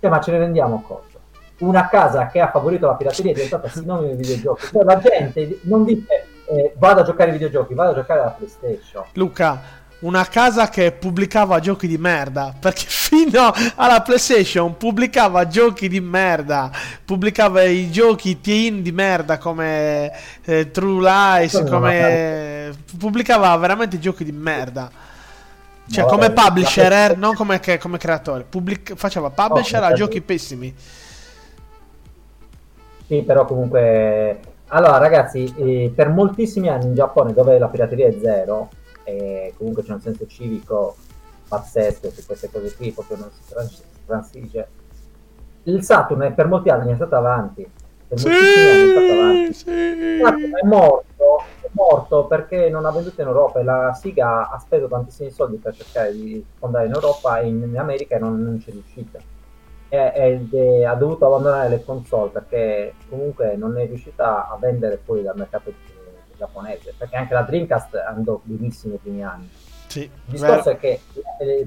[0.00, 1.16] Cioè, ma ce ne rendiamo conto?
[1.58, 4.66] Una casa che ha favorito la pirateria è diventata sinonimo di videogiochi.
[4.66, 8.30] Cioè, la gente non dice eh, vado a giocare ai videogiochi, vado a giocare alla
[8.30, 9.04] PlayStation.
[9.14, 9.60] Luca,
[10.00, 12.54] una casa che pubblicava giochi di merda.
[12.58, 16.70] Perché fino alla PlayStation pubblicava giochi di merda.
[17.04, 20.12] Pubblicava i giochi teen di merda come
[20.44, 21.64] eh, True Lies.
[21.68, 24.90] Come pubblicava veramente giochi di merda.
[25.90, 28.44] Cioè, No, come la publisher, eh, PlayStation- non come, che- come creatore.
[28.46, 30.74] Pubblic- faceva publisher Oh, a giochi pessimi.
[33.06, 34.38] Sì, però comunque...
[34.70, 38.68] Allora, ragazzi, eh, per moltissimi anni in Giappone, dove la pirateria è zero,
[39.08, 40.96] e comunque c'è un senso civico
[41.48, 44.68] pazzesco su queste cose qui, proprio non si trans- transige,
[45.64, 47.62] il Saturn è- per molti anni è stato avanti.
[48.08, 49.52] Per moltissimi anni è stato avanti.
[49.54, 50.20] sì.
[50.22, 54.58] Saturn è morto, è morto perché non ha venduto in Europa e la Siga ha
[54.58, 58.42] speso tantissimi soldi per cercare di fondare in Europa e in, in America e non,
[58.42, 59.18] non c'è riuscita.
[59.90, 65.00] E- Ed è- ha dovuto abbandonare le console perché comunque non è riuscita a vendere
[65.02, 65.74] fuori dal mercato eh,
[66.38, 69.50] giapponese perché anche la Dreamcast andò benissimo i primi anni.
[69.88, 70.70] Sì, Il discorso vero.
[70.70, 71.00] è che,
[71.40, 71.66] eh,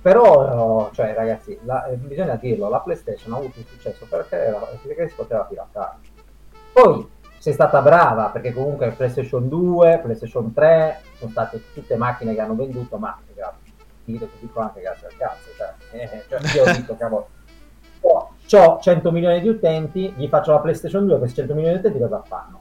[0.00, 4.58] però, cioè, ragazzi, la- eh, bisogna dirlo: la PlayStation ha avuto un successo perché, era-
[4.82, 5.96] perché si poteva piratare.
[6.72, 7.06] Poi
[7.38, 12.54] sei stata brava perché, comunque, PlayStation 2, PlayStation 3 sono state tutte macchine che hanno
[12.54, 13.72] venduto, ma grazie,
[14.04, 15.48] ti dico anche grazie al cazzo.
[15.56, 17.28] Cioè, eh, cioè, io ho detto, cavolo,
[18.00, 18.32] ho
[18.80, 22.22] 100 milioni di utenti, gli faccio la PlayStation 2, questi 100 milioni di utenti cosa
[22.26, 22.58] fanno?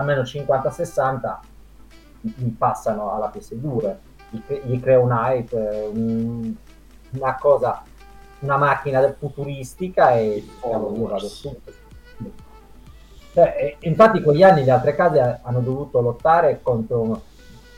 [0.00, 1.36] Almeno 50-60
[2.22, 3.94] mi passano alla PS2
[4.30, 6.54] gli, cre- gli crea un hype, un-
[7.10, 7.82] una cosa,
[8.40, 11.72] una macchina futuristica e cavolo, io vado subito.
[13.32, 17.20] Cioè, infatti in quegli anni le altre case ha- hanno dovuto lottare contro un,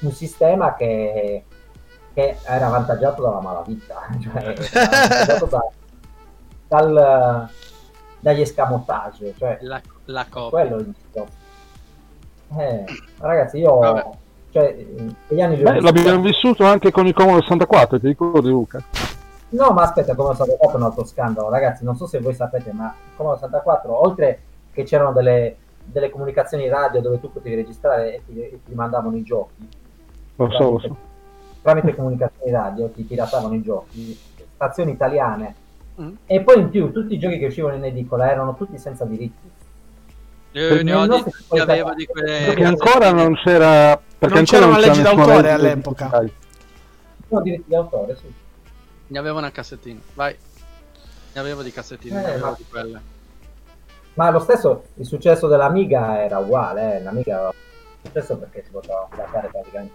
[0.00, 1.44] un sistema che,
[2.14, 5.70] che era avvantaggiato dalla malavita, cioè era avvantaggiato da-
[6.68, 7.48] dal-
[8.20, 10.48] dagli escamotage, cioè La, la copia.
[10.60, 11.40] quello è il discorso.
[12.56, 12.84] Eh,
[13.18, 14.06] ragazzi, io Vabbè.
[14.50, 14.86] cioè,
[15.28, 18.82] negli anni Beh, l'abbiamo vissuto anche con il Commodore 64, ti ricordi Luca?
[19.50, 21.84] No, ma aspetta, come è stato fatto un altro scandalo, ragazzi.
[21.84, 24.40] Non so se voi sapete, ma il Commodore 64, oltre
[24.72, 29.16] che c'erano delle, delle comunicazioni radio dove tu potevi registrare e ti, e ti mandavano
[29.16, 29.68] i giochi,
[30.36, 30.96] Lo so, lo so.
[31.60, 34.18] tramite comunicazioni radio ti piratavano i giochi,
[34.54, 35.54] stazioni italiane.
[36.00, 36.14] Mm.
[36.24, 39.50] E poi in più tutti i giochi che uscivano in edicola erano tutti senza diritti.
[40.52, 43.96] Eh, ne, ho di, ne avevo di quelle Perché ancora non c'era...
[43.96, 46.24] Perché Non ancora c'era una legge d'autore all'epoca.
[47.28, 48.32] No, diritti d'autore, sì.
[49.06, 49.98] Ne avevo una cassettina.
[50.14, 50.36] Vai.
[51.34, 53.00] Ne avevo di cassettine, Eh, ne avevo ma- di quelle.
[54.14, 57.02] Ma lo stesso, il successo dell'Amiga era uguale, eh.
[57.02, 57.54] l'Amiga aveva
[58.02, 59.92] successo perché si poteva piratare praticamente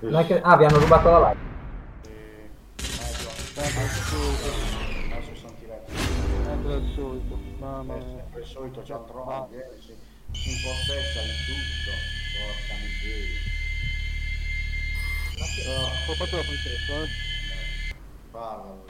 [0.00, 1.48] Non è che- Ah, vi hanno rubato la live.
[5.12, 5.92] Adesso sentirete.
[7.58, 8.02] Mamma mia.
[8.16, 9.92] Sempre il solito cialtrone, vieni, si,
[10.50, 11.92] impossessa di tutto.
[12.36, 13.48] Porca miseria.
[16.08, 17.08] Ho fatto la princessa, eh.
[18.30, 18.88] guarda lui.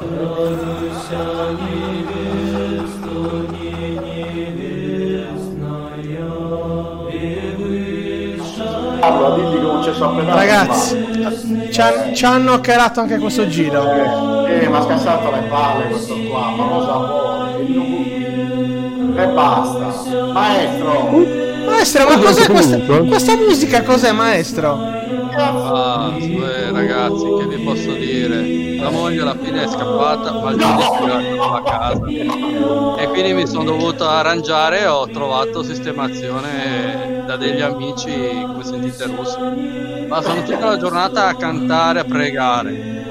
[0.00, 0.34] Io
[1.08, 1.80] veramente
[9.00, 13.82] Allora, digli che non c'è sapere Ragazzi, ci, han- ci hanno hackerato anche questo giro.
[14.46, 17.48] Eh, ma ha scassato le palle questo qua, ma cosa vuole?
[19.16, 20.12] E basta.
[20.32, 21.48] Maestro!
[21.66, 23.82] Maestro, ma cos'è questa, questa musica?
[23.82, 24.98] Cos'è, maestro?
[25.36, 28.78] Ah, eh, ragazzi, che vi posso dire?
[28.78, 32.06] La moglie alla fine è scappata, ma il è a casa.
[32.98, 39.04] E quindi mi sono dovuto arrangiare e ho trovato sistemazione da degli amici, come sentite
[39.04, 40.06] russi.
[40.08, 43.04] Ma sono tutta la giornata a cantare, a pregare.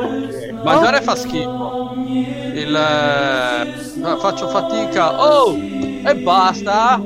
[0.61, 1.93] Mangiare fa schifo.
[2.05, 5.21] Il, eh, faccio fatica.
[5.21, 5.55] Oh!
[5.55, 6.99] E basta!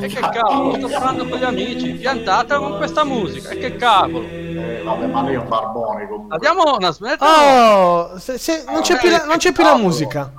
[0.00, 4.26] E che cavolo, sto parlando con gli amici, piantata con questa musica, e che cavolo!
[4.26, 6.36] Eh, vabbè, ma lei è un barbone comunque.
[6.36, 7.26] Abbiamo una smetta?
[7.26, 10.30] Oh, se- se- non c'è più la, non c'è più la musica.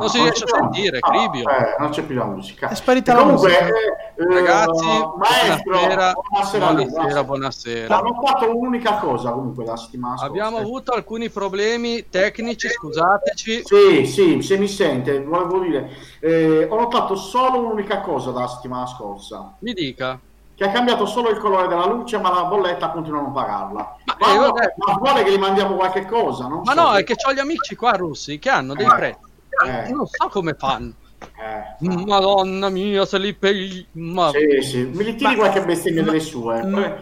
[0.00, 1.48] Non si riesce a sentire, Ah, Cribio.
[1.48, 2.68] eh, non c'è più la musica.
[2.68, 3.66] È sparita E la comunque, musica.
[3.66, 4.86] eh, eh, Ragazzi,
[5.16, 7.98] maestro, buonasera, buonasera, buonasera, buonasera.
[7.98, 10.30] Hanno fatto un'unica cosa comunque la settimana scorsa.
[10.30, 13.62] Abbiamo avuto alcuni problemi tecnici, scusateci.
[13.64, 15.90] Sì, sì, se mi sente, volevo dire,
[16.20, 20.18] eh, ho notato solo un'unica cosa dalla settimana scorsa, Mi dica.
[20.54, 23.96] che ha cambiato solo il colore della luce, ma la bolletta continua a non pagarla.
[24.04, 24.52] Ma, Ma, eh, no,
[24.86, 26.46] ma vuole che gli mandiamo qualche cosa?
[26.46, 26.80] Non Ma so.
[26.80, 28.94] no, è che ho gli amici qua russi che hanno dei Eh.
[28.94, 29.28] prezzi.
[29.66, 29.90] Eh.
[29.90, 30.92] Non so come fanno.
[31.20, 33.84] Eh, Madonna mia, se li pegli.
[33.92, 34.30] Ma...
[34.30, 34.82] sì, sì.
[34.84, 36.58] Mi li tiri Ma- qualche bestemmia ma- delle sue.
[36.60, 36.94] Eh,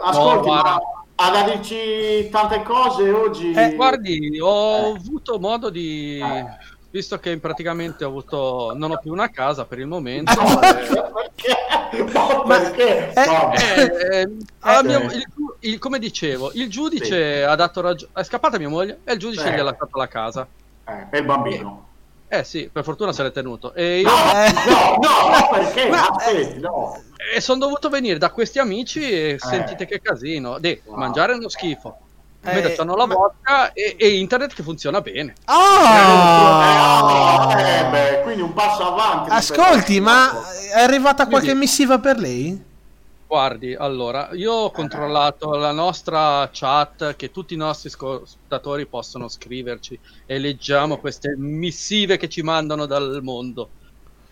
[0.00, 0.80] Ascolti, No, ma guarda.
[1.16, 3.52] ha da dirci tante cose oggi.
[3.52, 4.96] Eh, Guardi, ho Eh.
[4.96, 6.18] avuto modo di.
[6.18, 6.72] Eh.
[6.90, 8.72] Visto che praticamente ho avuto.
[8.76, 10.32] Non ho più una casa per il momento.
[12.12, 13.12] No, perché?
[13.26, 13.52] No,
[14.60, 15.24] alla mia- il-
[15.60, 18.12] il- come dicevo, il giudice ha dato ragione.
[18.14, 19.54] È scappata mia moglie e il giudice Eh.
[19.56, 20.46] gli ha lasciato la casa.
[20.86, 21.86] eh, per il bambino.
[22.38, 23.72] Eh sì, per fortuna se l'è tenuto.
[23.74, 24.08] E io.
[24.08, 24.52] No, Eh.
[24.52, 25.88] no, no, no, perché?
[25.88, 27.00] Ma- Aspetti, no.
[27.34, 30.58] E sono dovuto venire da questi amici e sentite che casino.
[30.58, 30.98] De, Wow.
[30.98, 31.98] mangiare è uno schifo.
[32.46, 35.32] Eh, Mentre c'hanno la ma- vodka e, e internet che funziona bene.
[35.44, 37.54] Ah!
[37.56, 39.30] Eh, eh, beh, quindi un passo avanti.
[39.30, 40.30] Ascolti, ma
[40.74, 42.62] è arrivata qualche Quindi- missiva per lei?
[43.34, 49.98] Guardi, allora, io ho controllato la nostra chat che tutti i nostri ascoltatori possono scriverci
[50.24, 53.70] e leggiamo queste missive che ci mandano dal mondo.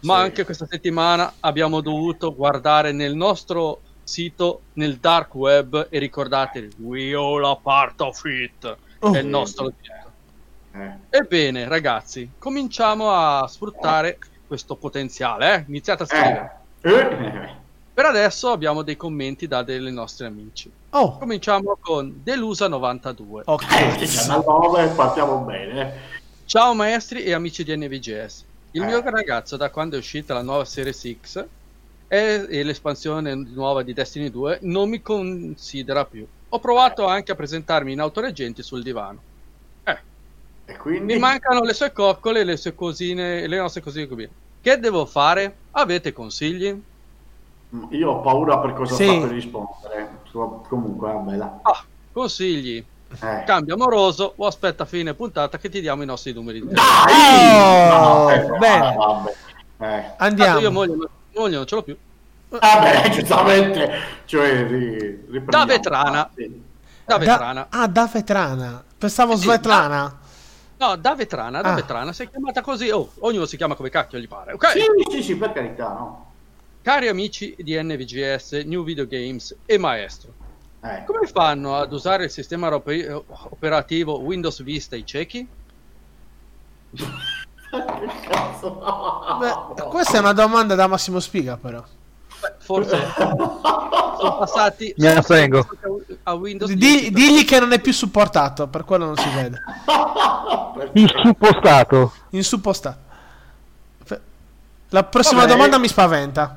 [0.03, 0.21] Ma Sì.
[0.23, 7.13] anche questa settimana abbiamo dovuto guardare nel nostro sito nel dark web e ricordatevi, we
[7.13, 8.77] all a part of it.
[9.01, 9.13] Oh.
[9.15, 10.11] È il nostro sito.
[10.81, 14.17] Eh, Ebbene, ragazzi, cominciamo a sfruttare
[14.47, 15.55] questo potenziale.
[15.57, 15.65] Eh?
[15.67, 16.61] Iniziate a scrivere.
[16.83, 17.61] eh, eh,
[17.95, 20.71] Per adesso abbiamo dei commenti da dei nostri amici.
[20.91, 23.39] Oh, Cominciamo con Delusa92.
[23.41, 23.97] eh, ok.
[23.99, 26.11] 19, partiamo bene.
[26.47, 28.45] Ciao maestri e amici di NVGS.
[28.73, 28.87] Il Eh.
[28.87, 31.45] mio ragazzo, da quando è uscita la nuova Series X
[32.09, 36.27] e, e l'espansione nuova di Destiny 2, non mi considera più.
[36.49, 39.21] Ho provato anche a presentarmi in autoreggenti sul divano.
[39.85, 39.99] Eh,
[40.67, 41.13] E quindi...
[41.13, 44.27] mi mancano le sue coccole, le sue cosine, le nostre cosine qui.
[44.63, 45.55] Che devo fare?
[45.73, 46.81] Avete consigli?
[47.91, 49.05] Io ho paura per cosa Sì.
[49.05, 50.11] sta per rispondere.
[50.69, 51.49] Comunque, vabbè, dai.
[51.63, 52.85] Ah, consigli.
[53.21, 53.43] Eh.
[53.45, 57.91] Cambia amoroso o aspetta fine puntata che ti diamo i nostri numeri di Dai!
[57.91, 58.95] Oh, eh, bene.
[58.97, 59.31] vabbè.
[59.31, 59.35] Eh.
[59.77, 60.59] Tanto Andiamo.
[60.61, 60.97] io moglie,
[61.35, 61.97] moglie non ce l'ho più.
[62.49, 63.91] Vabbè, giustamente.
[64.27, 65.25] Cioè, ri.
[65.45, 66.21] Da vetrana.
[66.27, 66.63] Ah, sì.
[67.05, 67.67] Da vetrana.
[67.71, 68.85] ah, da vetrana.
[68.97, 70.19] Pensavo Sì, Svetlana.
[70.79, 71.75] No, da vetrana, da Ah.
[71.75, 72.13] vetrana.
[72.13, 72.89] Si è chiamata così.
[72.91, 74.53] Oh, ognuno si chiama come cacchio gli pare.
[74.53, 74.69] Ok?
[74.71, 76.32] Sì, sì, sì, per carità, no.
[76.83, 80.33] Cari amici di NVGS, New Video Games e Maestro,
[80.83, 81.05] Eh.
[81.07, 85.47] come fanno ad usare il sistema ope- operativo Windows Vista i ciechi?
[89.39, 91.83] Beh, questa è una domanda da Massimo Spiga, però.
[92.41, 95.65] Beh, forse sono passati Mi astengo.
[96.25, 97.11] a Windows Di- 10.
[97.13, 99.59] digli che non è più supportato, per quello non si vede.
[100.95, 102.13] Il suppostato.
[102.31, 102.99] Insuppostato.
[104.89, 105.53] La prossima Vabbè.
[105.53, 106.57] domanda mi spaventa.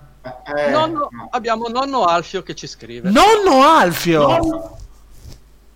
[0.55, 1.27] Eh, Nonno- no.
[1.31, 3.09] abbiamo nonno Alfio che ci scrive.
[3.09, 4.27] Nonno Alfio!
[4.27, 4.77] No.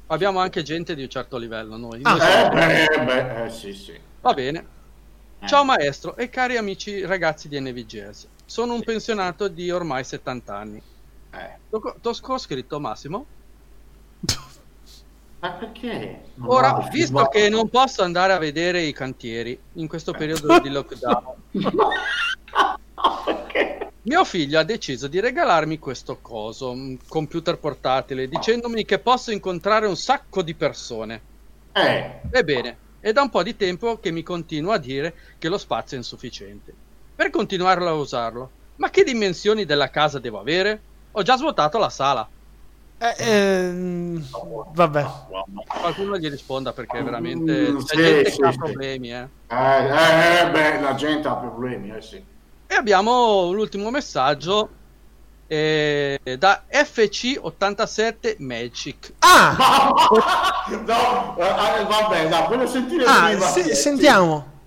[0.08, 1.78] Abbiamo anche gente di un certo livello.
[1.78, 2.00] Noi.
[2.04, 2.18] Ah.
[2.20, 4.00] Siamo- Eh, beh, beh, eh, sì, sì.
[4.22, 4.66] Va bene.
[5.40, 5.48] Eh.
[5.48, 8.28] Ciao maestro e cari amici ragazzi di NVGS.
[8.46, 10.82] Sono un pensionato di ormai 70 anni.
[11.32, 11.58] Eh.
[11.70, 13.26] T'ho t'ho scritto Massimo.
[15.42, 16.22] Ma perché?
[16.36, 17.30] Non Ora, vado, visto vado.
[17.30, 21.34] che non posso andare a vedere i cantieri in questo periodo di lockdown,
[23.26, 23.92] perché?
[24.02, 29.86] mio figlio ha deciso di regalarmi questo coso, un computer portatile, dicendomi che posso incontrare
[29.88, 31.22] un sacco di persone.
[31.74, 35.58] Eh, Ebbene, è da un po' di tempo che mi continua a dire che lo
[35.58, 36.74] spazio è insufficiente.
[37.16, 40.82] Per continuare a usarlo, ma che dimensioni della casa devo avere?
[41.12, 42.28] Ho già svuotato la sala.
[42.98, 44.26] Eh, ehm,
[44.74, 45.06] vabbè.
[45.80, 48.58] Qualcuno gli risponda perché veramente Mm, c'è sì, gente sì, che ha sì.
[48.58, 49.28] problemi, eh.
[49.48, 52.24] eh, eh, eh, beh, la gente ha problemi, eh sì.
[52.72, 54.70] E abbiamo l'ultimo messaggio
[55.48, 59.14] eh, da FC87 Magic.
[59.20, 59.56] Ah!
[60.86, 63.48] no, eh, eh, vabbè, dai, voglio sentire Ah, prima.
[63.48, 64.58] se- sentiamo.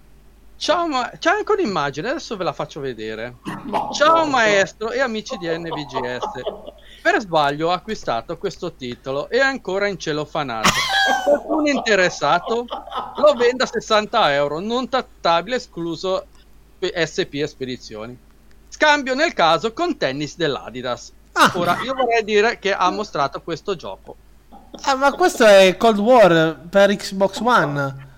[0.57, 3.37] Ciao, ma- c'è anche un'immagine, adesso ve la faccio vedere.
[3.67, 6.41] No, Ciao no, maestro e amici di NVGS.
[7.03, 10.69] Per sbaglio ho acquistato questo titolo e è ancora in celofanato.
[11.25, 12.65] Qualcuno interessato?
[13.17, 16.27] Lo vendo a 60 euro, non trattabile, escluso
[16.91, 18.17] SP spedizioni.
[18.69, 21.13] Scambio nel caso con tennis dell'Adidas.
[21.33, 21.51] Ah.
[21.55, 24.17] Ora, io vorrei dire che ha mostrato questo gioco.
[24.85, 28.11] Ah, ma questo è Cold War per Xbox One.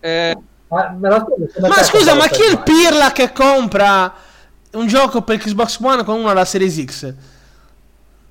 [0.00, 0.36] Eh,
[0.68, 4.14] Ma, Ma scusa, ma chi è il pirla che compra
[4.72, 7.14] un gioco per Xbox One con una alla Series X?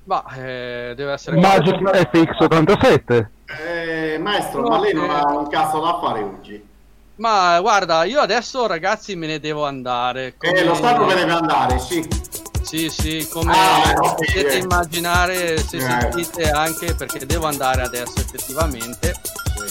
[0.08, 1.38] ma eh, deve essere...
[1.38, 3.26] Magic FX87.
[3.60, 5.12] Eh, maestro, No, ma lei non eh.
[5.12, 6.67] ha un cazzo da fare oggi.
[7.18, 10.34] Ma guarda, io adesso ragazzi me ne devo andare.
[10.40, 12.06] Eh, lo so dove deve andare, sì.
[12.62, 14.14] Sì, sì, come Ah, ok.
[14.14, 15.80] potete immaginare, se Eh.
[15.80, 19.14] sentite anche perché devo andare adesso effettivamente.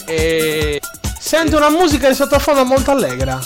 [0.06, 0.82] E
[1.20, 3.40] Sento una musica di sottofondo molto allegra.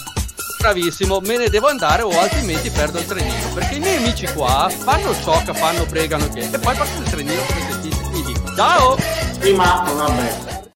[0.59, 3.49] bravissimo, me ne devo andare o altrimenti perdo il trenino.
[3.53, 6.41] Perché i miei amici qua fanno ciò che fanno, pregano che.
[6.51, 8.01] E poi passo il trenino come sentite.
[8.09, 8.95] Quindi, ciao!
[9.39, 10.69] Prima, vabbè.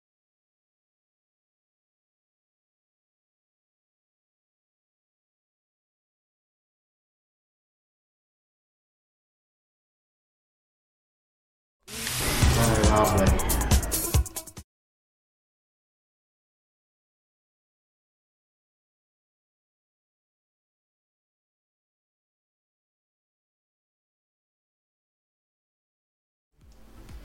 [12.95, 13.23] Eh, vabbè.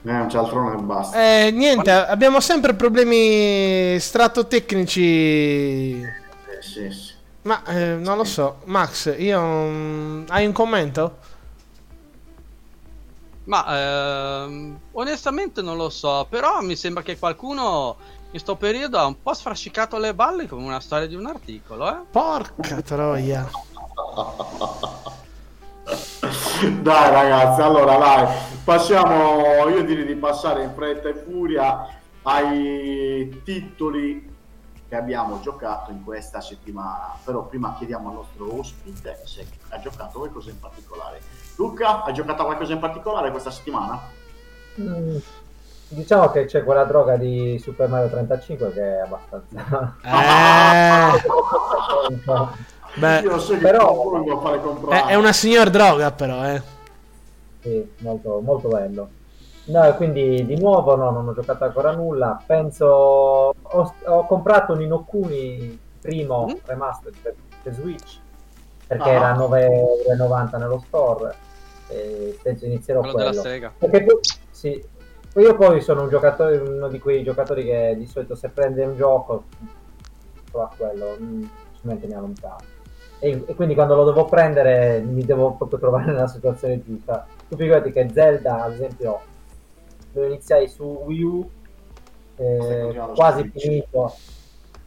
[0.03, 1.23] Eh, un cialtrone e basta.
[1.23, 6.01] Eh, niente, abbiamo sempre problemi stratotecnici.
[6.03, 7.13] Eh, sì, sì.
[7.43, 9.41] Ma eh, non lo so, Max, io.
[9.41, 11.19] mm, hai un commento?
[13.51, 17.97] Ma ehm, onestamente non lo so, però mi sembra che qualcuno
[18.31, 21.90] in sto periodo ha un po' sfrascicato le balle come una storia di un articolo,
[21.90, 22.05] eh?
[22.12, 23.51] Porca troia.
[26.81, 31.89] Dai ragazzi, allora dai, passiamo, io direi di passare in fretta e furia
[32.22, 34.36] ai titoli
[34.89, 37.16] che abbiamo giocato in questa settimana.
[37.24, 41.20] Però prima chiediamo al nostro ospite se ha giocato qualcosa in particolare.
[41.65, 44.01] Luca, hai giocato a qualcosa in particolare questa settimana?
[44.81, 45.16] Mm,
[45.89, 49.97] Diciamo che c'è quella droga di Super Mario 35 che è abbastanza...
[50.05, 51.20] Eh,
[53.01, 55.09] beh, io so che però- vuole fare è, comprare.
[55.11, 56.62] è una signor droga, però, eh.
[57.61, 59.09] Sì, molto, molto bello.
[59.65, 62.41] No, e quindi di nuovo no, non ho giocato ancora nulla.
[62.47, 66.55] Penso ho, ho comprato un Inokuni primo Mm.
[66.65, 68.19] remastered per, per Switch
[68.87, 69.12] perché Ah.
[69.12, 71.35] era 9,90 nello store.
[71.91, 73.31] E penso inizierò Quello quello.
[73.31, 73.73] della Sega.
[73.77, 74.19] Perché poi,
[74.51, 74.85] sì,
[75.37, 78.97] io poi sono un giocatore, uno di quei giocatori che di solito se prende un
[78.97, 79.45] gioco
[80.51, 82.57] prova quello, difficilmente mi allontano.
[83.19, 87.27] E, e quindi quando lo devo prendere mi devo proprio trovare nella situazione giusta.
[87.49, 89.21] Tu figurati che Zelda, ad esempio,
[90.12, 91.51] lo iniziai su Wii U,
[92.37, 93.61] eh, quasi Switch.
[93.61, 94.15] finito,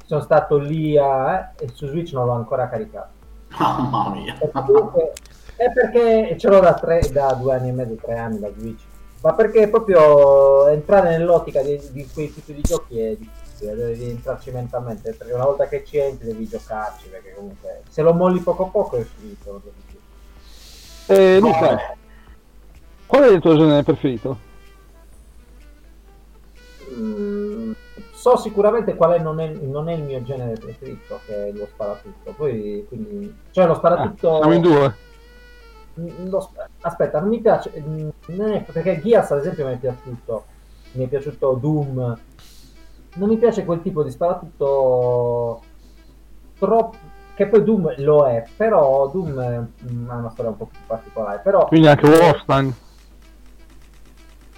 [0.05, 3.11] sono stato lì a, eh, e su Switch non l'ho ancora caricato.
[3.59, 4.35] Mamma mia.
[4.39, 5.13] E comunque-
[5.55, 8.81] È perché ce l'ho da, tre, da due anni e mezzo, tre anni da Switch.
[9.21, 14.51] Ma perché proprio entrare nell'ottica di, di quei tipi di giochi è difficile, devi entrarci
[14.51, 18.65] mentalmente, perché una volta che ci entri devi giocarci, perché comunque se lo molli poco
[18.65, 19.61] a poco è finito.
[21.07, 21.95] Eh, Luca, Vabbè.
[23.05, 24.37] qual è il tuo genere preferito?
[26.91, 27.71] Mm,
[28.13, 31.67] so sicuramente qual è non, è non è il mio genere preferito, che è lo
[31.71, 32.33] sparatutto.
[32.35, 34.37] Poi, quindi, cioè lo Ah, sparatutto...
[34.37, 34.95] siamo in due.
[35.99, 36.33] Mm,
[36.81, 38.09] aspetta, non mi piace mm,
[38.71, 40.45] perché Gears ad esempio mi è piaciuto,
[40.93, 42.17] mi è piaciuto Doom.
[43.15, 45.61] Non mi piace quel tipo di sparatutto
[46.57, 46.97] troppo
[47.35, 51.67] che poi Doom lo è, però Doom ha una storia un po' più particolare, però
[51.67, 52.73] Quindi anche Wolfenstein.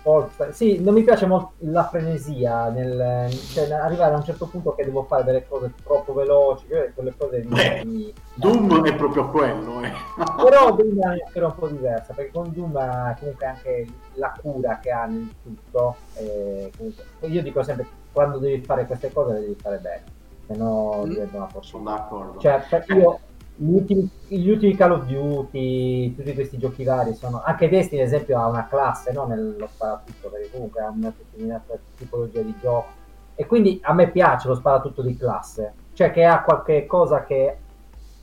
[0.10, 4.74] Wolfenstein- sì, non mi piace molto la frenesia nel cioè, arrivare a un certo punto
[4.76, 7.82] che devo fare delle cose troppo veloci, che quelle cose Beh.
[7.86, 9.92] mi, Doom è proprio quello, eh.
[10.44, 14.92] però Doom è ancora un po' diversa perché con Doom comunque anche la cura che
[14.92, 19.56] ha nel tutto e comunque, io dico sempre quando devi fare queste cose le devi
[19.60, 20.04] fare bene
[20.48, 21.10] se no Mm.
[21.10, 22.40] diventa una Sono fortuna d'accordo.
[22.40, 23.20] cioè per- io
[23.58, 28.08] gli ultimi, gli ultimi Call of Duty tutti questi giochi vari sono anche Destiny ad
[28.08, 29.26] esempio ha una classe no?
[29.26, 33.04] nello sparatutto perché comunque ha una determinata tipologia di gioco
[33.36, 37.58] e quindi a me piace lo sparatutto di classe cioè che ha qualche cosa che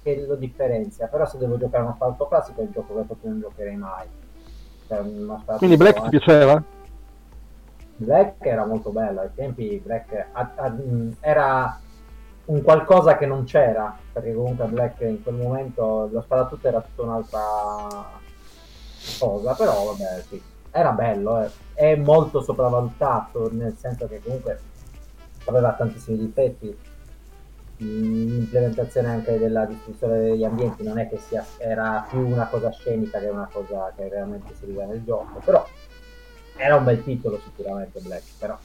[0.03, 1.07] che lo differenzia.
[1.07, 4.07] Però se devo giocare uno sparatutto classico è un gioco che proprio non giocherei mai.
[4.89, 6.63] Cioè, Quindi Black ti piaceva?
[7.97, 10.75] Black era molto bello, ai tempi Black a- a-
[11.21, 11.79] era
[12.53, 17.03] un qualcosa che non c'era, perché comunque Black in quel momento lo sparatutto era tutta
[17.03, 17.41] un'altra
[19.19, 21.51] cosa, però vabbè sì, era bello, eh.
[21.73, 24.61] è molto sopravvalutato, nel senso che comunque
[25.47, 26.79] aveva tantissimi difetti,
[27.79, 33.19] l'implementazione anche della distruzione degli ambienti non è che sia, era più una cosa scenica
[33.19, 35.67] che una cosa che realmente si vive nel gioco, però
[36.57, 38.59] era un bel titolo sicuramente Black, però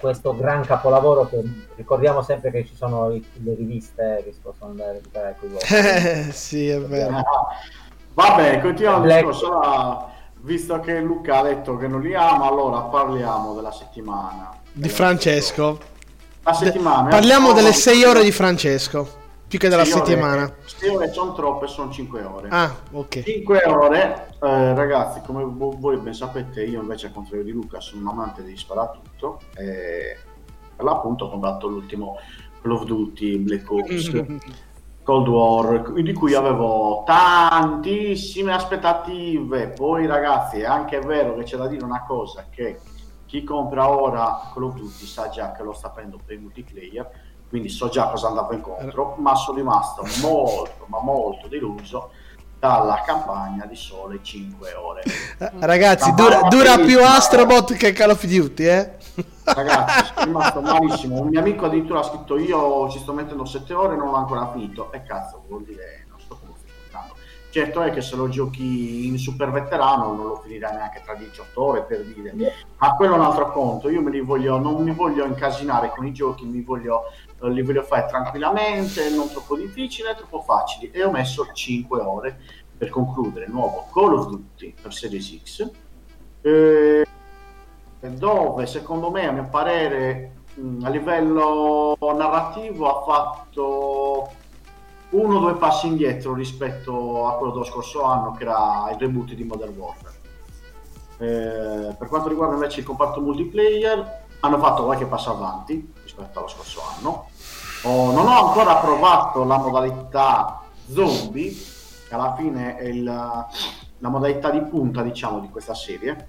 [0.00, 1.42] questo gran capolavoro che
[1.76, 5.48] ricordiamo sempre che ci sono i- le riviste che si possono andare a recuperare qui
[5.68, 7.16] Eh, sì, è vero.
[7.16, 7.24] Ah,
[8.14, 9.52] Vabbè, continuiamo il Black- discorso.
[9.60, 10.08] Allora,
[10.42, 14.52] visto che Luca ha detto che non li ama, allora parliamo della settimana.
[14.72, 15.78] Di Francesco.
[16.42, 17.08] La settimana.
[17.08, 17.10] eh.
[17.10, 19.08] Parliamo delle 6 ore di Francesco,
[19.50, 20.54] più che della settimana.
[20.64, 22.48] sei ore sono troppe, sono 5 ore.
[22.52, 23.24] Ah, ok.
[23.24, 27.80] 5 ore, eh, ragazzi, come vo- voi ben sapete, io invece al contrario di Luca
[27.80, 30.16] sono un amante di sparatutto e
[30.76, 32.16] per l'appunto ho comprato l'ultimo
[32.62, 34.24] Call of Duty Black Ops
[35.02, 39.70] Cold War, di cui avevo tantissime aspettative.
[39.70, 42.78] Poi, ragazzi, è anche vero che c'è da dire una cosa: che
[43.26, 47.10] chi compra ora Call of Duty sa già che lo sta prendendo per il multiplayer,
[47.50, 52.12] quindi so già cosa andava incontro, ma sono rimasto molto, ma molto deluso
[52.60, 55.02] dalla campagna di sole 5 ore.
[55.38, 58.96] Eh, Ragazzi, dura, dura più Astrobot che Call of Duty, eh?
[59.42, 61.20] Ragazzi, sono rimasto malissimo.
[61.20, 64.16] Un mio amico addirittura ha scritto: Io ci sto mettendo 7 ore e non l'ho
[64.16, 64.92] ancora finito.
[64.92, 67.14] E cazzo, vuol dire non sto come finendo.
[67.50, 71.60] Certo è che se lo giochi in super veterano non lo finirai neanche tra 18
[71.60, 72.32] ore per dire,
[72.78, 73.88] ma quello è un altro conto.
[73.88, 77.06] Io me li voglio, non mi voglio incasinare con i giochi, mi voglio,
[77.48, 80.90] li voglio fare tranquillamente, non troppo difficili troppo facili.
[80.90, 82.40] E ho messo 5 ore
[82.76, 85.70] per concludere il nuovo Call of Duty per Series X.
[86.42, 87.06] Eh,
[88.00, 94.30] dove secondo me a mio parere mh, a livello narrativo ha fatto
[95.10, 99.34] uno o due passi indietro rispetto a quello dello scorso anno che era il reboot
[99.34, 100.18] di Modern Warfare
[101.18, 106.48] eh, per quanto riguarda invece il comparto multiplayer hanno fatto qualche passo avanti rispetto allo
[106.48, 107.28] scorso anno
[107.82, 110.62] oh, non ho ancora provato la modalità
[110.92, 111.50] zombie
[112.08, 116.28] che alla fine è il, la modalità di punta diciamo di questa serie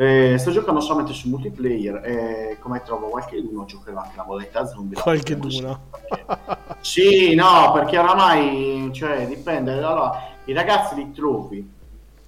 [0.00, 4.64] eh, sto giocando solamente su multiplayer e come trovo qualche uno giocherò anche la modalità
[4.64, 4.96] zombie.
[4.96, 5.80] Qualche uno.
[6.78, 9.72] sì, no, perché oramai cioè, dipende.
[9.72, 11.68] Allora, i ragazzi li trovi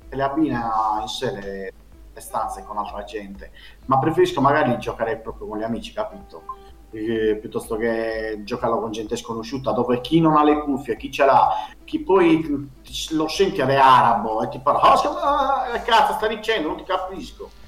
[0.09, 1.73] e le abbina in sé le,
[2.13, 3.53] le stanze con altra gente,
[3.85, 6.43] ma preferisco magari giocare proprio con gli amici, capito?
[6.93, 11.25] Eh, piuttosto che giocarlo con gente sconosciuta dove chi non ha le cuffie, chi ce
[11.25, 12.69] l'ha, chi poi
[13.11, 17.59] lo senti è arabo e ti parla, oh, cazzo sta dicendo, non ti capisco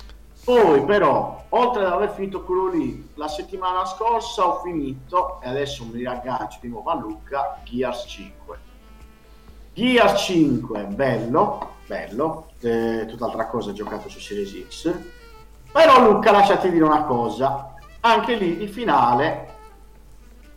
[0.45, 5.85] poi però, oltre ad aver finito quello lì, la settimana scorsa ho finito, e adesso
[5.85, 8.59] mi riaggancio di nuovo a Luca, Gears 5.
[9.73, 14.93] Gears 5, bello, bello, eh, tutt'altra cosa giocato su Series X.
[15.71, 17.72] Però Luca, lasciati dire una cosa,
[18.03, 19.49] anche lì il finale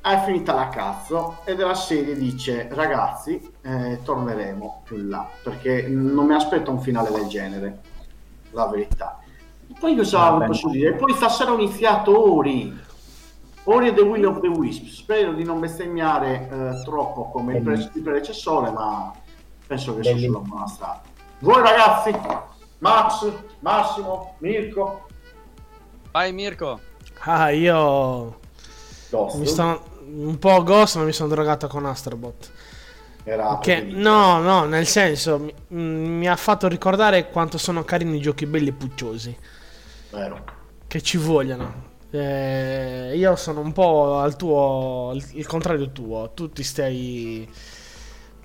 [0.01, 5.87] è finita la cazzo e della serie dice ragazzi eh, torneremo più in là perché
[5.87, 7.81] non mi aspetto un finale del genere
[8.51, 9.19] la verità
[9.79, 10.93] poi cosa ah, posso dire?
[10.93, 12.83] Poi stasera ho iniziato Ori.
[13.63, 14.85] Ori e The Will of the Wisp.
[14.87, 19.11] Spero di non bestemmiare eh, troppo come il, pre- il, predecessore, ma
[19.65, 21.01] penso che sia sulla buona strada.
[21.39, 22.15] Voi ragazzi,
[22.77, 25.07] Max, Massimo, Mirko.
[26.11, 26.79] Vai Mirko.
[27.25, 28.39] Ah, io...
[29.09, 29.37] Ghost.
[29.37, 29.93] Mi sto...
[30.07, 32.51] Un po' Ghost, ma mi sono drogato con Astrobot.
[33.27, 38.21] Era che, no, no, nel senso, mi, mi, ha fatto ricordare quanto sono carini i
[38.21, 39.35] giochi belli e pucciosi.
[40.11, 40.43] Vero.
[40.85, 41.93] Che ci vogliono.
[42.11, 46.31] Eh, io sono un po' al tuo, il contrario tuo.
[46.35, 47.49] Tu ti stai,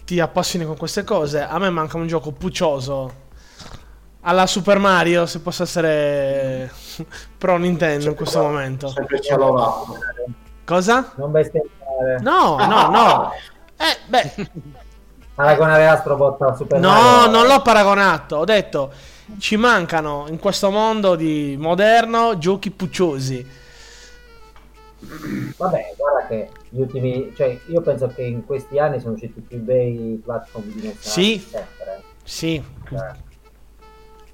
[0.06, 1.42] ti appassioni con queste cose.
[1.42, 3.28] A me manca un gioco puccioso.
[4.22, 6.70] Alla Super Mario, se posso essere
[7.38, 8.88] pro Nintendo in questo momento.
[8.88, 9.38] Sempre ci ha
[10.64, 11.12] Cosa?
[11.16, 12.20] Non bestemmiare.
[12.20, 13.32] No, no, no.
[13.76, 14.50] Eh, beh.
[15.34, 17.02] Paragonare Astrobot a Super no, Mario.
[17.02, 18.36] No, non l'ho paragonato.
[18.36, 18.92] Ho detto
[19.38, 23.58] ci mancano in questo mondo di moderno giochi pucciosi.
[25.56, 29.58] Vabbè, guarda che gli ultimi, cioè io penso che in questi anni sono usciti più
[29.58, 32.02] bei platform di Sì, sempre.
[32.22, 33.12] sì, cioè,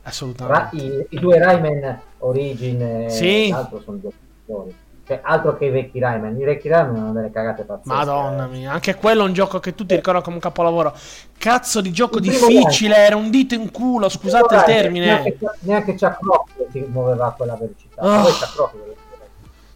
[0.07, 0.59] assolutamente.
[0.59, 3.49] Ra- i, i, due Rayman Origin e sì.
[3.51, 4.75] l'altro sono giochi
[5.07, 6.37] cioè, altro che i vecchi Rayman.
[6.37, 7.89] I vecchi Rayman hanno delle cagate pazzesche.
[7.95, 10.93] Madonna mia, anche quello è un gioco che tutti ricordano come un capolavoro.
[11.39, 13.07] Cazzo di gioco difficile, Rayman.
[13.07, 15.07] era un dito in culo, scusate il, il termine.
[15.07, 18.03] Neanche, neanche Chuck Rock si muoveva a quella velocità.
[18.03, 18.23] Oh.
[18.23, 18.75] Poi Chuck Rock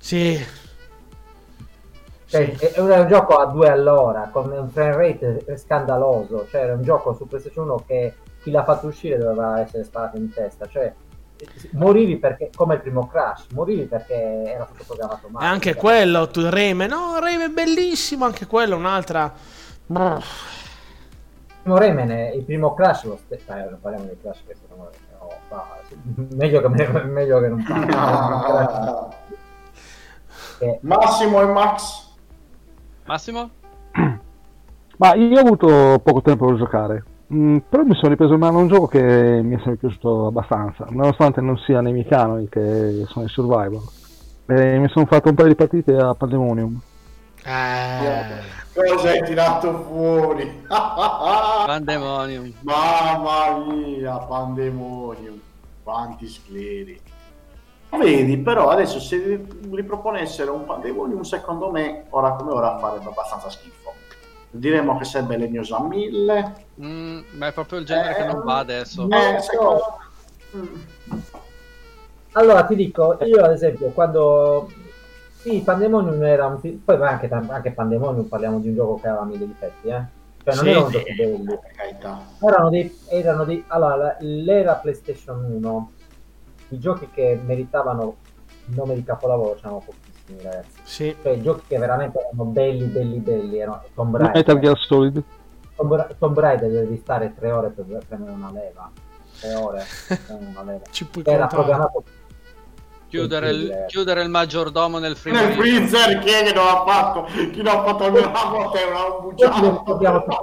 [0.01, 0.45] sì.
[2.27, 2.65] Cioè, sì.
[2.65, 6.49] È un gioco a due all'ora con un frame rate scandaloso.
[6.51, 10.17] Cioè, era un gioco su PlayStation 1 che chi l'ha fatto uscire doveva essere sparato
[10.17, 10.67] in testa.
[10.67, 10.93] Cioè,
[11.73, 16.29] morivi perché come il primo Crash morivi perché era tutto programmato male e anche quello
[16.29, 19.33] tu Reme no Reme è bellissimo anche quello un'altra
[19.87, 20.23] il
[21.63, 24.91] primo Rayman il primo Crash lo stesso eh, non parliamo di Crash che no,
[25.51, 25.65] no,
[26.37, 26.69] meglio, che,
[27.05, 29.15] meglio che non parliamo
[30.59, 30.79] eh.
[30.83, 32.09] Massimo e Max
[33.05, 33.51] Massimo?
[34.99, 38.59] ma io ho avuto poco tempo per giocare Mm, però mi sono ripreso in mano
[38.59, 43.05] un gioco che mi è sempre piaciuto abbastanza, nonostante non sia nei miei canoni che
[43.07, 43.81] sono il survival.
[44.47, 46.81] E mi sono fatto un paio di partite a Pandemonium.
[47.45, 48.59] Eh.
[48.75, 50.65] Cosa hai tirato fuori?
[50.67, 52.53] Pandemonium.
[52.63, 55.41] Mamma mia, Pandemonium.
[55.85, 57.01] Quanti scleri.
[57.91, 63.91] Vedi, però adesso se riproponessero un Pandemonium, secondo me, ora come ora farebbe abbastanza schifo
[64.51, 66.55] diremmo che sarebbe legnosa 1000.
[66.83, 69.09] Mm, ma è proprio il genere che non va adesso.
[69.09, 69.81] Eh, secondo...
[70.57, 70.77] Mm.
[72.33, 74.71] Allora ti dico, io ad esempio quando
[75.41, 79.25] sì, Pandemonium era un fi- poi anche, anche Pandemonium parliamo di un gioco che aveva
[79.25, 80.05] mille difetti, eh.
[80.45, 81.15] Cioè non Sì, erano sì.
[81.17, 81.59] belli.
[82.41, 85.91] Erano dei, erano dei allora, l'era PlayStation 1,
[86.69, 88.17] i giochi che meritavano
[88.67, 90.10] il nome di capolavoro c'erano pochissimi,
[90.43, 90.69] ragazzi.
[90.83, 91.17] Sì.
[91.23, 94.35] Cioè, giochi che veramente erano belli, belli, belli, erano Tomb Raider.
[94.37, 95.23] Metal Gear Solid.
[95.77, 98.91] Tomb, Tomb Raider devi stare tre ore per premere una leva.
[99.41, 100.85] Tre ore per premere una leva.
[100.91, 101.63] Ci puoi Era contare.
[101.63, 102.05] programmato
[103.09, 105.53] Chiudere il, chiudere il maggiordomo nel Nel freezer.
[105.55, 107.25] freezer chi è che non ha fatto?
[107.25, 110.37] Chi non ha fatto il miracolo è un Ci ricordiamo, bugiardo.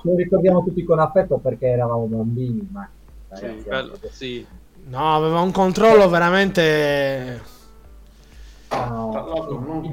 [0.00, 2.88] ce lo ricordiamo tutti con affetto perché eravamo bambini, ma
[3.32, 4.46] Sì, ragazzi, anche- sì.
[4.84, 7.42] No, aveva un controllo veramente
[8.76, 9.84] l'altro, non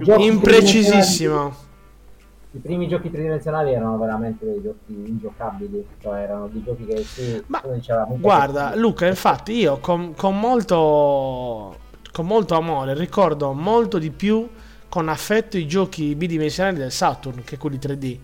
[2.51, 7.43] i primi giochi tridimensionali erano veramente dei giochi ingiocabili, cioè erano dei giochi che sì,
[7.47, 12.95] Ma uno diceva, "Minchia, Guarda, che- Luca, infatti io con, con molto con molto amore
[12.95, 14.47] ricordo molto di più
[14.89, 18.17] con affetto i giochi bidimensionali del Saturn che quelli 3D.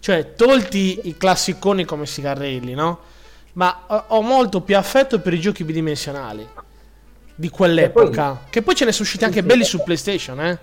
[0.00, 3.00] Cioè, tolti i classiconi come Sigarelli, no?
[3.54, 6.46] Ma ho, ho molto più affetto per i giochi bidimensionali
[7.34, 8.40] di quell'epoca.
[8.48, 9.70] Che poi ce ne sono usciti anche sì, belli sì.
[9.70, 10.58] su PlayStation, eh?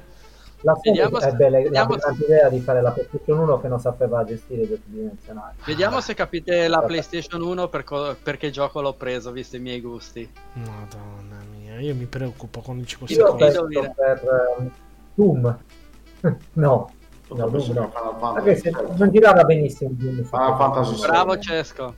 [0.64, 3.80] La Vediamo se- ebbe vediamo la se- idea di fare la PlayStation 1 che non
[3.80, 5.56] sapeva gestire i giochi dimensionali.
[5.66, 9.82] Vediamo se capite la PlayStation 1 per co- perché gioco l'ho preso, visto i miei
[9.82, 10.30] gusti.
[10.54, 13.68] Madonna mia, io mi preoccupo quando dici queste Io ho Io cose.
[13.70, 14.72] dire- per ehm,
[15.16, 15.58] Doom.
[16.54, 16.92] no,
[17.30, 17.50] no, no.
[17.50, 20.30] Final Anche se non girava benissimo Doom.
[21.00, 21.96] Bravo Cesco.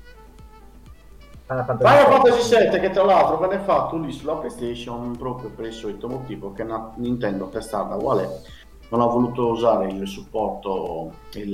[1.53, 2.13] Final Fantasy VII.
[2.15, 6.51] Fantasy 7 che tra l'altro venne fatto lì sulla PlayStation proprio per il solito motivo
[6.53, 8.41] che na- Nintendo stata uguale
[8.89, 11.49] non ha voluto usare il supporto il,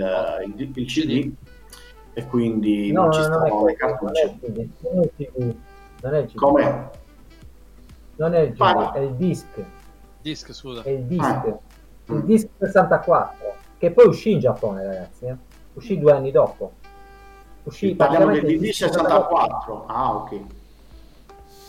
[0.56, 1.32] il- il CD
[2.14, 5.04] e quindi No, non ci stavano le quello, non è cartucce il CD, non è
[5.04, 5.56] il CD,
[6.02, 6.90] non è il CD, come
[8.16, 8.92] non è il CD, Parla.
[8.94, 9.46] è il disc,
[10.22, 10.82] Disc, scusa.
[10.84, 11.44] è il disc, Ah.
[12.06, 12.20] il Mm.
[12.26, 13.36] disc 64,
[13.78, 15.36] che poi uscì in Giappone, ragazzi, eh.
[15.74, 16.74] uscì due anni dopo.
[17.64, 20.40] Uscì parliamo del praticamente il DD 64 ah ok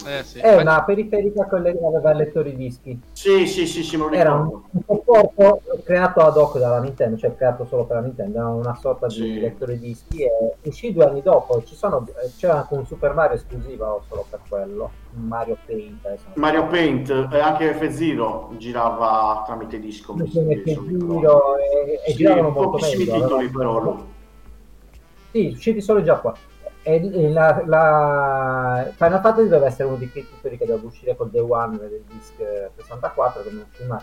[0.07, 0.39] Eh sì.
[0.39, 2.99] È una periferica che aveva lettori dischi.
[3.12, 7.35] sì sì sì, sì Era ricordo un, un supporto creato ad hoc dalla Nintendo, cioè
[7.37, 9.41] creato solo per la Nintendo, era una sorta di Sì.
[9.41, 10.31] lettore dischi e
[10.62, 11.62] uscì due anni dopo.
[11.65, 12.07] Ci sono,
[12.39, 16.15] c'era anche un Super Mario esclusivo solo per quello, Mario Paint.
[16.17, 16.25] so.
[16.35, 21.57] Mario Paint e anche F-Zero girava tramite disco mi Sì, mi che sono giro ricordato.
[21.59, 23.12] e, e Sì, giravano molto meglio.
[23.21, 24.19] titoli però.
[25.32, 26.35] Sì, usciti solo già qua.
[26.82, 31.31] E la, la Final Fantasy deve essere uno di quei titoli che deve uscire col
[31.31, 32.35] Day One del disc
[32.77, 34.01] 64 che non mai.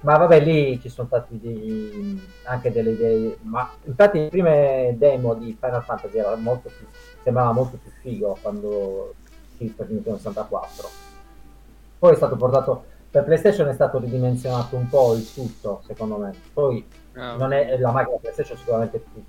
[0.00, 3.38] Ma vabbè, lì ci sono stati dei- anche delle idee.
[3.42, 6.86] Ma infatti, le prime demo di Final Fantasy era molto più,
[7.22, 9.14] sembrava molto più figo quando
[9.52, 10.88] uscì per Nintendo 64.
[11.98, 16.32] Poi è stato portato per PlayStation, è stato ridimensionato un po' il tutto, secondo me.
[16.52, 16.84] Poi
[17.14, 19.22] Eh, non è la macchina PlayStation sicuramente più,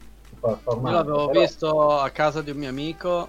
[0.47, 0.89] performante.
[0.89, 3.27] Io l'avevo però- visto a casa di un mio amico,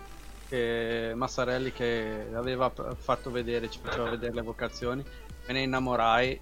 [0.49, 5.05] che, Massarelli, che aveva fatto vedere, ci faceva vedere le vocazioni.
[5.47, 6.41] Me ne innamorai,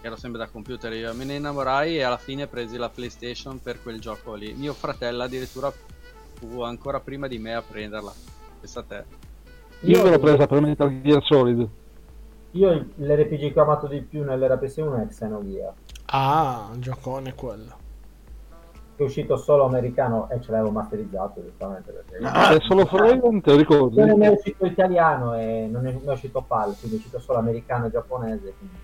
[0.00, 3.82] ero sempre da computer io, me ne innamorai e alla fine presi la PlayStation per
[3.82, 4.52] quel gioco lì.
[4.54, 5.72] Mio fratello addirittura
[6.34, 8.12] fu ancora prima di me a prenderla.
[8.60, 9.04] Pensa a te.
[9.80, 11.68] Io l'ho presa per Metal Gear Solid.
[12.52, 15.72] Io l'RPG che ho amato di più nell'era PS1 è Xenogear,
[16.06, 17.76] Ah, un giocone quello.
[19.02, 22.16] È uscito solo americano e ce l'avevo masterizzato giustamente perché
[22.56, 24.04] È solo Forever, te lo ricordi?
[24.04, 27.38] non è uscito italiano e non è, non è uscito PAL, quindi è uscito solo
[27.38, 28.76] americano e giapponese, quindi.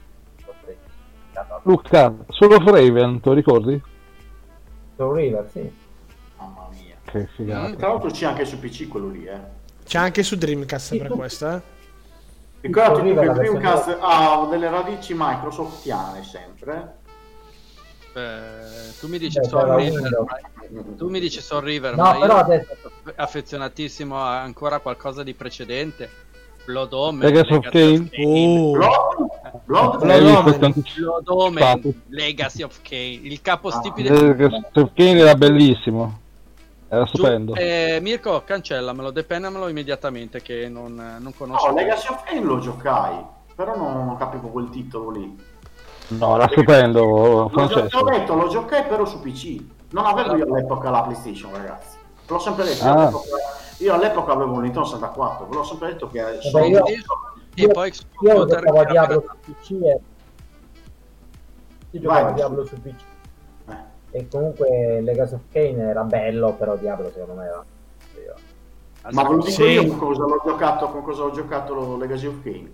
[1.62, 3.80] Luca, solo Forever, te lo ricordi?
[4.96, 5.72] Soul River, sì.
[6.36, 7.76] mamma mia Che figata.
[7.76, 9.38] tra l'altro c'è anche su PC quello lì eh
[9.84, 11.60] C'è anche su Dreamcast per questo, eh?
[12.62, 16.96] Ricordati che Dreamcast ha delle radici Microsoftiane sempre.
[18.18, 22.14] Eh, tu mi dici Beh, c'era River, ma- tu mi dici Soul River, No, ma
[22.14, 26.26] io però adesso sono affezionatissimo a ancora qualcosa di precedente.
[26.64, 28.10] Blood Omen, Legacy of Kain.
[28.78, 29.30] Oh,
[29.64, 30.02] Blood?
[30.02, 31.52] Omen.
[31.54, 31.94] Blood?
[32.08, 36.20] Legacy of Kane, il capostipite Eh, che Steve Kane era bellissimo.
[36.88, 37.54] Era Giù- stupendo.
[37.54, 41.68] eh, Mirko, cancellamelo, depennamelo immediatamente che non, non conosco.
[41.68, 43.16] No, Legacy of Kain lo giocai,
[43.54, 45.36] però non, non capivo quel titolo lì.
[46.08, 47.98] No, era stupendo, Francesco.
[48.02, 49.62] l'ho detto, lo giocai però su PC.
[49.90, 51.96] Non avevo io all'epoca la PlayStation, ragazzi.
[52.26, 52.84] L'ho sempre detto.
[52.84, 53.02] io Ah.
[53.02, 53.26] all'epoca-
[53.80, 56.84] Io all'epoca avevo un Nintendo 64, ve l'ho sempre detto che Vabbè, sono- io-
[57.54, 60.00] e poi io computer giocavo a che Diablo su PC e
[61.90, 62.30] io giocavo Vai.
[62.30, 62.94] a Diablo su PC.
[63.68, 63.76] Eh.
[64.18, 67.64] E comunque Legacy of Kane era bello, però Diablo secondo me era...
[69.10, 69.62] Ma ve lo dico Sì.
[69.62, 72.70] io con cosa l'ho giocato, con cosa ho giocato lo Legacy of Kane.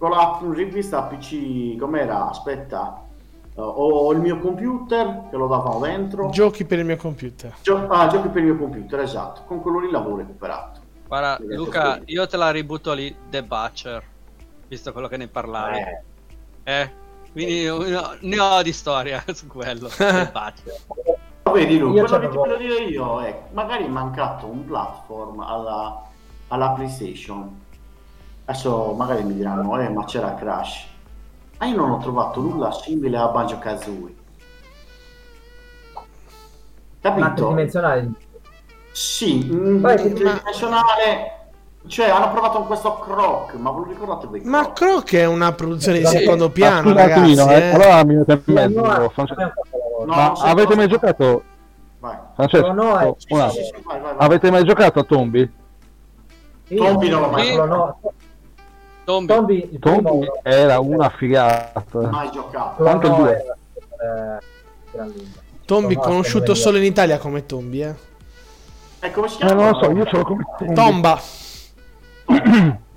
[0.00, 2.30] Con la rivista PC, com'era?
[2.30, 3.04] Aspetta,
[3.52, 6.30] Uh, ho il mio computer che lo davano dentro.
[6.30, 7.56] Giochi per il mio computer.
[7.60, 9.42] Gio- ah, giochi per il mio computer, esatto.
[9.44, 10.80] Con quello lì l'avevo recuperato.
[11.06, 14.02] Guarda, Luca, io te la ributto lì, The Butcher,
[14.68, 15.76] visto quello che ne parlavi.
[15.78, 16.02] Eh,
[16.62, 16.90] Eh,
[17.32, 19.88] quindi io- ne ho di storia su quello.
[19.98, 21.52] The Butcher.
[21.52, 25.40] Vedi Lu, Io quello che ti voglio dire io è magari è mancato un platform
[25.40, 26.02] alla,
[26.48, 27.59] alla PlayStation.
[28.50, 30.84] Adesso magari mi diranno, eh, ma c'era Crash.
[31.58, 34.16] Ma io non ho trovato nulla simile a Banjo Kazooie.
[37.00, 37.32] Capito?
[37.34, 38.10] tridimensionale
[38.90, 41.38] Sì, mm, tridimensionale.
[41.86, 44.40] Cioè, hanno provato con questo Croc, ma ve lo ricordate voi?
[44.42, 46.16] Ma Croc è una produzione di Sì.
[46.18, 47.20] secondo piano, ragazzi.
[47.20, 47.70] Attilino, eh, eh.
[47.70, 48.80] allora mi Sì, mezzo.
[48.80, 49.12] no.
[49.14, 51.42] No, Ma non so avete mai giocato?
[52.00, 52.16] Vai.
[52.34, 53.82] Francesco, No, no, oh, Sì, sì, attimo.
[53.84, 54.26] vai, vai, vai.
[54.26, 55.52] avete mai giocato a Tombi?
[56.74, 58.12] Tombi non l'ho mai giocato.
[59.18, 59.26] No.
[59.26, 59.78] Tombi.
[59.78, 62.08] Tombi, Tombi era una figata.
[62.08, 62.82] Mai giocato.
[62.82, 63.44] il no due.
[64.00, 65.12] era, eh.
[65.64, 67.94] Tombi No, conosciuto solo in Italia come Tombi, eh.
[69.00, 69.62] E come si Eh, chiama?
[69.62, 70.74] non lo so, io ce l'ho come Tombi.
[70.74, 71.20] Tomba.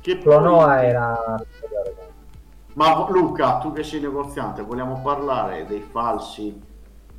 [0.00, 1.44] Che no poi- era
[2.74, 6.62] Ma Luca, tu che sei negoziante, vogliamo parlare dei falsi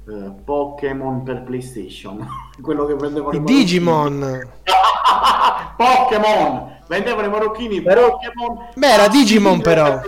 [0.08, 2.26] eh, Pokémon per PlayStation?
[2.62, 3.44] Quello che vendevano I.
[3.44, 4.50] Digimon.
[5.78, 6.76] Pokémon!
[6.88, 8.70] Vendevano i marocchini Però- Pokémon.
[8.76, 10.02] Beh, era Digimon, per però.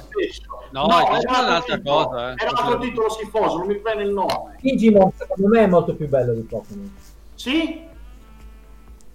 [0.71, 2.05] No, Digimon era è un altro un'altra titolo.
[2.05, 2.33] cosa, eh.
[2.37, 4.55] Era un altro titolo schifoso, non mi viene il nome.
[4.61, 6.95] Digimon secondo me è molto più bello di Pokémon.
[7.35, 7.87] Sì?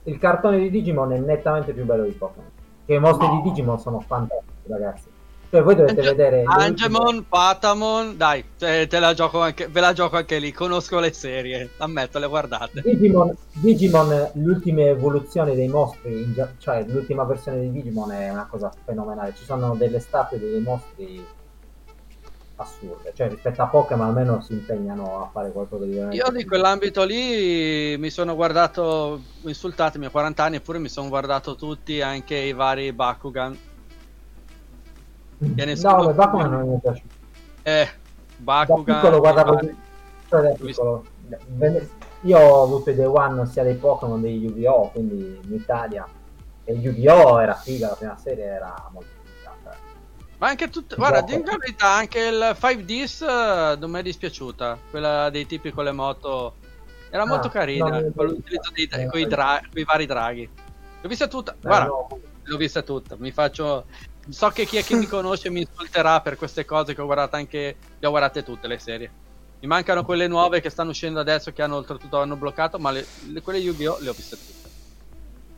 [0.06, 2.50] Il cartone di Digimon è nettamente più bello di Pokémon.
[2.86, 3.40] Che i mostri No.
[3.40, 5.04] di Digimon sono fantastici, ragazzi.
[5.54, 6.42] Cioè, voi dovete Ange- vedere.
[6.44, 11.12] Angemon, Patamon, dai, te, te la gioco anche, ve la gioco anche lì, conosco le
[11.12, 12.82] serie, ammetto, le guardate.
[12.82, 18.72] Digimon, Digimon, l'ultima evoluzione dei mostri, gia- cioè l'ultima versione di Digimon è una cosa
[18.84, 19.32] fenomenale.
[19.36, 21.24] Ci sono delle statue dei mostri
[22.56, 23.12] assurde.
[23.14, 26.16] Cioè, rispetto a Pokémon, almeno si impegnano a fare qualcosa di veramente.
[26.16, 31.54] Io di quell'ambito lì mi sono guardato, insultatemi a 40 anni, eppure mi sono guardato
[31.54, 33.56] tutti, anche i vari Bakugan.
[35.54, 35.90] Che ne so.
[35.90, 37.14] No, ma Bakuman non mi è piaciuto.
[37.62, 37.88] Eh,
[38.36, 38.84] Da Bakugan.
[38.84, 39.52] piccolo guardavo.
[39.52, 39.76] i vari.
[40.28, 41.04] cioè, da piccolo.
[42.22, 44.90] Io ho avuto i Day One sia dei Pokémon che dei Yu-Gi-Oh!
[44.92, 46.06] Quindi in Italia.
[46.64, 47.40] E Yu-Gi-Oh!
[47.40, 49.54] era figa, la prima serie era molto figa.
[49.62, 49.72] cioè.
[50.38, 53.22] Ma anche tutte, guarda, di la verità, anche il 5Ds
[53.74, 56.54] eh, non mi è dispiaciuta, quella dei tipi con le moto.
[57.10, 60.48] Era Ah, molto carina, no, con l'utilizzo dei, coi, dra- coi vari draghi.
[61.02, 62.08] L'ho vista tutta, Eh, guarda, no,
[62.42, 63.84] l'ho vista tutta, mi faccio...
[64.28, 67.36] So che chi è che mi conosce mi insulterà per queste cose che ho guardato
[67.36, 67.76] anche...
[67.98, 69.10] Le ho guardate tutte le serie.
[69.60, 73.04] Mi mancano quelle nuove che stanno uscendo adesso che hanno oltretutto hanno bloccato, ma le,
[73.30, 73.98] le- quelle Yu-Gi-Oh!
[74.00, 74.68] le ho viste tutte.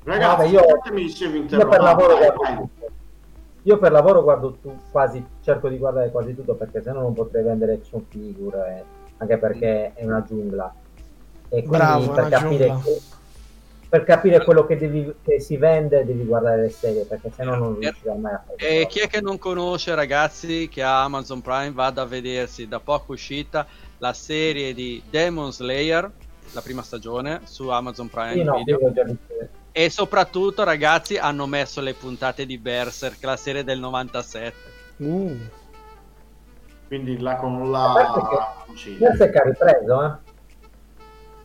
[0.05, 2.71] Ragazzi, Vabbè, io- Io per lavoro guardo.
[3.63, 7.43] Io per lavoro guardo tu, quasi, cerco di guardare quasi tutto perché sennò non potrei
[7.43, 8.85] vendere action figure, eh,
[9.17, 10.73] anche perché è una giungla.
[11.49, 12.91] E quindi Bravo, per, capire, giungla.
[13.89, 17.79] Per capire quello che, devi- che si vende devi guardare le serie perché sennò non
[17.79, 18.57] riuscirai mai a fare.
[18.59, 22.81] E chi è che non conosce, ragazzi, che ha Amazon Prime, vada a vedersi da
[22.81, 23.67] poco uscita
[23.99, 26.11] la serie di Demon Slayer,
[26.53, 28.65] la prima stagione, su Amazon Prime Sì, no.
[29.73, 34.55] E soprattutto, ragazzi, hanno messo le puntate di Berserk, la serie del 97.
[34.97, 35.37] Uh.
[36.89, 38.65] Quindi là con che- la...
[38.75, 38.91] sì.
[38.93, 40.26] Berserk ha ripreso, eh?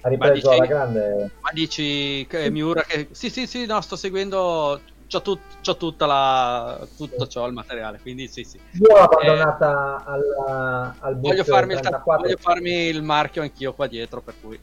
[0.01, 1.31] Ha ripreso dici- alla grande.
[1.39, 3.09] Ma dici che Miura che...
[3.11, 4.79] Sì, sì, sì, no, sto seguendo...
[5.07, 6.87] C'ho, tut- c'ho tutta la...
[6.95, 8.57] tutto ciò, il materiale, quindi sì, sì.
[8.79, 12.23] Io l'ho abbandonata al, al book Voglio farmi, il, 34.
[12.23, 14.59] voglio farmi il marchio anch'io qua dietro, per cui...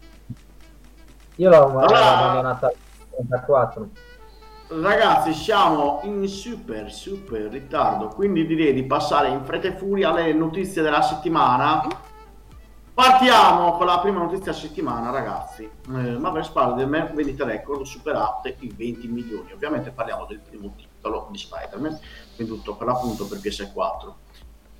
[1.36, 2.74] Io l'ho Allora- abbandonata al
[3.10, 3.88] 34.
[4.70, 10.32] Ragazzi, siamo in super, super ritardo, quindi direi di passare in fretta e furia alle
[10.32, 11.86] notizie della settimana.
[12.98, 15.62] Partiamo con la prima notizia settimana, ragazzi.
[15.62, 19.52] Eh, Marvel Spider-Man vendite record superate i 20 milioni.
[19.52, 21.96] Ovviamente parliamo del primo titolo di Spider-Man,
[22.36, 24.12] venduto per l'appunto per PS4.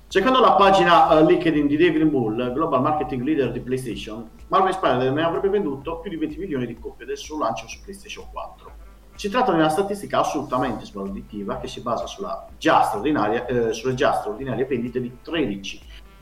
[0.07, 5.23] Secondo la pagina eh, LinkedIn di David Bull, Global Marketing Leader di PlayStation, Marvel Spider-Man
[5.23, 8.71] avrebbe venduto più di 20 milioni di copie del suo lancio su PlayStation 4.
[9.15, 13.93] Si tratta di una statistica assolutamente sbalorditiva che si basa sulla già straordinaria, eh, sulle
[13.93, 15.17] già straordinarie vendite di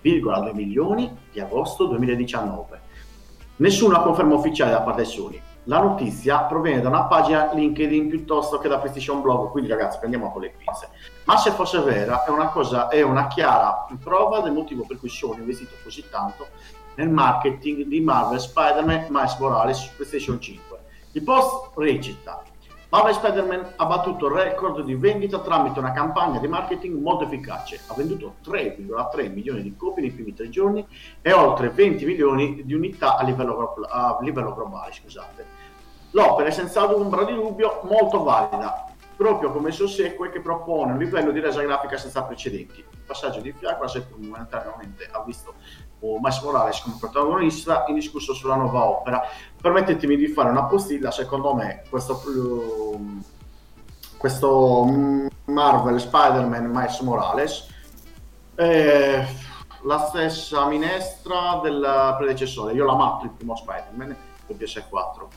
[0.04, 2.82] 13,2 milioni di agosto 2019.
[3.58, 5.42] Nessuna conferma ufficiale da parte di Sony.
[5.64, 10.32] la notizia proviene da una pagina LinkedIn piuttosto che da PlayStation Blog, quindi ragazzi prendiamo
[10.32, 10.90] con le pinze.
[11.26, 15.10] Ma se fosse vera è una cosa, è una chiara prova del motivo per cui
[15.10, 16.48] Sony ha investito così tanto
[16.96, 20.80] nel marketing di Marvel Spider-Man Miles Morales su PlayStation 5.
[21.14, 22.44] Il post recita
[22.90, 27.82] Marvel Spider-Man ha battuto il record di vendita tramite una campagna di marketing molto efficace.
[27.88, 30.88] Ha venduto 3,3 milioni di copie nei primi tre giorni
[31.22, 34.94] e oltre 20 milioni di unità a livello, a livello globale.
[34.94, 35.46] Scusate.
[36.12, 38.86] L'opera è senza ombra di dubbio molto valida,
[39.18, 42.80] proprio come il suo sequel che propone un livello di resa grafica senza precedenti.
[42.80, 45.56] Il passaggio di fiacco seppur momentaneamente ha visto
[46.00, 49.22] oh, Miles Morales come protagonista indiscusso sulla nuova opera.
[49.60, 52.22] Permettetemi di fare una postilla, secondo me questo,
[54.18, 54.86] questo
[55.46, 57.68] Marvel Spider-Man Miles Morales
[58.56, 59.26] è
[59.84, 62.74] la stessa minestra del predecessore.
[62.74, 64.16] Io l'amato il primo Spider-Man
[64.46, 65.28] per PS4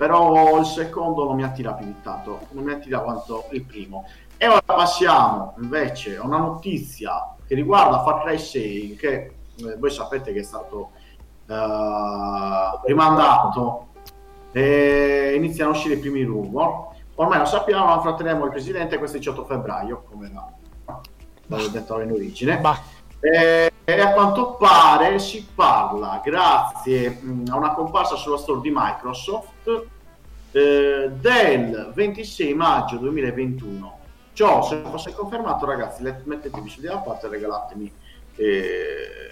[0.00, 4.08] però il secondo non mi attira più di tanto, non mi attira quanto il primo.
[4.38, 9.34] E ora passiamo invece a una notizia che riguarda Far Cry 6, che
[9.66, 10.90] eh, voi sapete che è stato
[11.46, 13.88] uh, rimandato
[14.52, 16.88] e iniziano a uscire i primi rumor.
[17.16, 20.30] Ormai lo sappiamo, affronteremo il presidente questo 18 febbraio, come
[21.46, 22.58] l'avevo detto in origine.
[22.58, 22.80] Bah.
[23.20, 28.72] E, e, a quanto pare si parla, grazie mh, a una comparsa sulla store di
[28.74, 29.86] Microsoft,
[30.52, 33.98] eh, del 26 maggio 2021.
[34.32, 37.92] Ciò, se fosse confermato, ragazzi, mettetevi su di una parte e regalatemi
[38.36, 39.29] eh,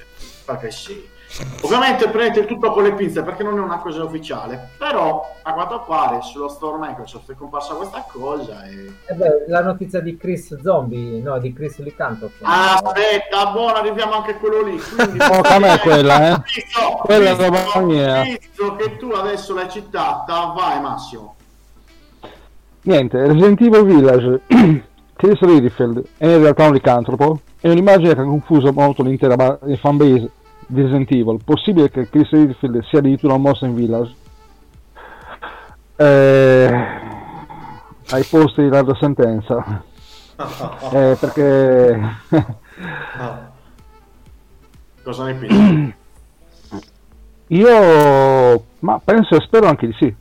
[0.49, 1.17] Far 6.
[1.61, 5.53] Ovviamente prendete il tutto con le pinze perché non è una cosa ufficiale, però a
[5.53, 8.91] quanto pare sullo store Microsoft è comparsa questa cosa e...
[9.05, 12.31] Eh beh, la notizia di Chris Zombie, no, di Chris Licanto.
[12.41, 14.79] Ah, aspetta, buona, arriviamo anche a quello lì.
[14.79, 16.43] Quindi, oh, a me quella, eh.
[16.45, 18.23] Visto, quella visto, è roba mia.
[18.23, 21.37] Visto che tu adesso l'hai citata, vai Massimo.
[22.83, 24.41] Niente, Resident Evil Village,
[25.15, 30.31] Chris Redfield è in realtà un licantropo, è un'immagine che ha confuso molto l'intera fanbase
[30.69, 31.41] di Resident Evil.
[31.45, 34.15] Possibile che Chris Redfield sia addirittura un in Village?
[35.97, 36.87] Eh,
[38.11, 39.83] ai posti di larga sentenza.
[40.93, 42.01] eh, perché...
[45.03, 45.95] Cosa ne pensi?
[47.49, 50.15] Io ma penso e spero anche di sì.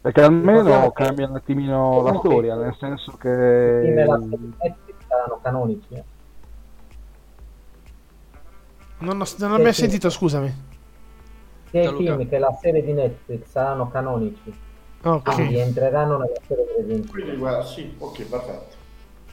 [0.00, 3.28] Perché almeno cambia un attimino la storia, nel senso che...
[3.28, 4.74] I
[5.06, 6.02] saranno canonici.
[9.02, 10.70] Non ho, non ho mai sentito, scusami.
[11.70, 14.52] Sia i film che la serie di Netflix saranno canonici.
[15.02, 15.34] Ok.
[15.34, 18.80] Quindi entreranno nella serie di Resident Quindi, guarda, sì, ok, perfetto.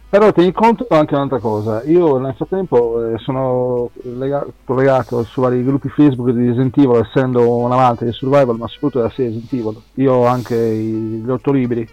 [0.09, 5.63] Però tieni conto anche un'altra cosa, io nel frattempo eh, sono lega- collegato su vari
[5.63, 9.53] gruppi Facebook di Resident Evil, essendo un amante di survival, ma soprattutto della serie Resident
[9.53, 9.81] Evil.
[10.03, 11.87] Io ho anche i, gli otto libri.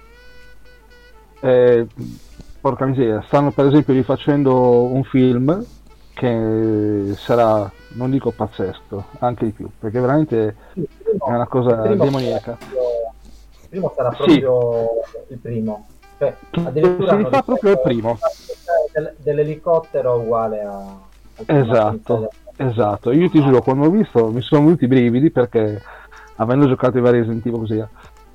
[1.41, 1.87] Eh,
[2.59, 5.65] porca miseria, stanno per esempio rifacendo un film
[6.17, 11.99] che sarà, non dico pazzesco, anche di più, perché veramente primo, è una cosa il
[11.99, 12.57] demoniaca.
[12.63, 15.33] Il primo sarà proprio sì.
[15.35, 15.87] il primo.
[16.17, 18.19] Cioè, addirittura si rifà proprio il primo.
[18.95, 20.99] Del, dell'elicottero uguale a...
[21.45, 23.13] Esatto, esatto.
[23.13, 25.83] Io ti giuro, quando ho visto mi sono venuti i brividi perché
[26.37, 27.89] avendo giocato i vari Resident Evil così, eh.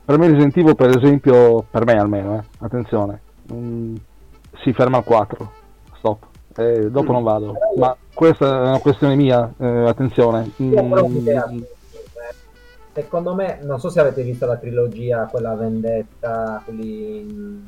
[0.05, 3.95] per me Resident Evil per esempio, per me almeno, eh, attenzione, mh,
[4.61, 5.51] si ferma al 4,
[5.97, 7.55] stop eh, dopo non vado.
[7.77, 10.51] Ma questa è una questione mia, eh, attenzione.
[10.61, 11.61] Mm.
[12.93, 17.61] Secondo me, non so se avete visto la trilogia, quella vendetta, quelli in,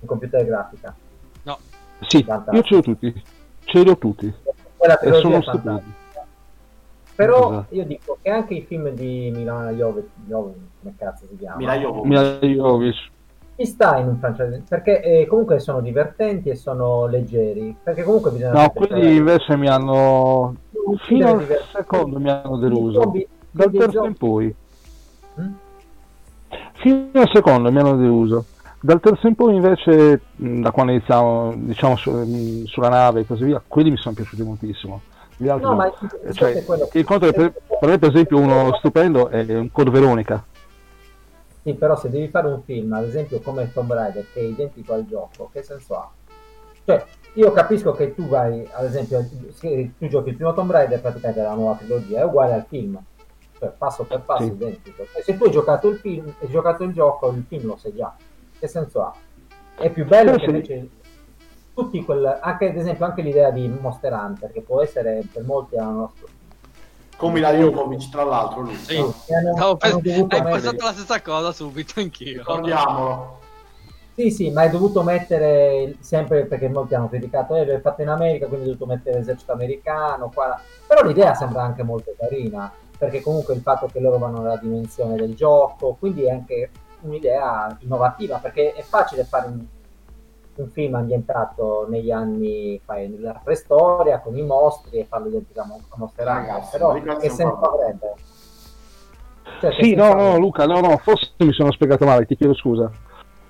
[0.00, 0.94] in computer grafica.
[1.42, 1.58] No.
[2.00, 3.22] Sì, io ce l'ho tutti.
[3.64, 4.34] Ce li ho tutti.
[4.76, 5.92] Quella trilogia e sono stupidi.
[7.14, 7.74] Però esatto.
[7.74, 11.56] io dico che anche i film di Milano Jovic, come cazzo si chiama?
[11.56, 13.10] Mila Jovic
[13.58, 18.30] ci sta in un franchise perché eh, comunque sono divertenti e sono leggeri perché comunque
[18.30, 20.54] bisogna no quelli invece mi hanno
[20.98, 23.02] fino al secondo mi hanno deluso.
[23.02, 24.54] zombie, dal terzo in poi.
[25.34, 25.52] Hmm?
[26.74, 28.44] fino al secondo mi hanno deluso.
[28.80, 33.60] Dal terzo in poi invece da quando iniziamo diciamo su, sulla nave e così via
[33.66, 35.00] quelli mi sono piaciuti moltissimo.
[35.36, 35.76] Gli altri no, no.
[35.76, 35.92] Ma
[36.32, 40.44] cioè, il, conto per, per me per esempio uno stupendo è un Code Veronica
[41.62, 44.94] sì, però se devi fare un film, ad esempio come Tomb Raider, che è identico
[44.94, 46.10] al gioco, che senso ha?
[46.84, 47.04] Cioè,
[47.34, 51.42] io capisco che tu vai, ad esempio, se tu giochi il primo Tomb Raider, praticamente
[51.42, 52.98] la nuova trilogia, è uguale al film.
[53.58, 54.52] Cioè, passo per passo sì.
[54.52, 55.02] identico.
[55.02, 57.94] E se tu hai giocato il film, hai giocato il gioco, il film lo sai
[57.94, 58.14] già.
[58.58, 59.14] Che senso ha?
[59.76, 60.88] È più bello che invece
[61.74, 65.76] tutti quel, anche ad esempio anche l'idea di Monster Hunter, che può essere per molti
[65.76, 66.26] la nostra
[67.18, 68.76] Con Mila Jokovic, tra l'altro, lui.
[68.76, 68.96] Sì.
[68.96, 72.38] Hanno- pens- hai mettere- pensato la stessa cosa subito anch'io.
[72.38, 73.40] Ricordiamolo.
[74.14, 78.08] Sì, sì, ma hai dovuto mettere sempre perché molti hanno criticato, eh, l'hai fatto in
[78.08, 80.30] America, quindi hai dovuto mettere l'esercito americano.
[80.32, 80.60] Qua.
[80.86, 85.16] Però l'idea sembra anche molto carina, perché comunque il fatto che loro vanno nella dimensione
[85.16, 86.70] del gioco, quindi è anche
[87.00, 89.64] un'idea innovativa, perché è facile fare un,
[90.62, 95.64] un film ambientato negli anni, fai, nella preistoria, con i mostri e farlo identico a
[95.64, 98.14] a Monster Hunter, Ragazzi, però che senso avrebbe?
[99.60, 100.38] Cioè, Sì, no, no?
[100.38, 102.90] Luca, no, no, forse mi sono spiegato male, ti chiedo scusa.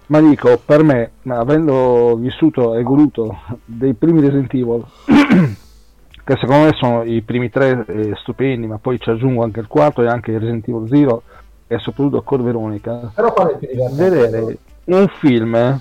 [0.07, 4.85] Ma dico, per me, ma avendo vissuto e goduto dei primi Resident Evil,
[6.25, 9.67] che secondo me sono i primi tre eh, stupendi, ma poi ci aggiungo anche il
[9.67, 11.23] quarto e anche il Resident Evil Zero
[11.67, 15.79] e soprattutto Code Veronica, Però qual è il vedere un film,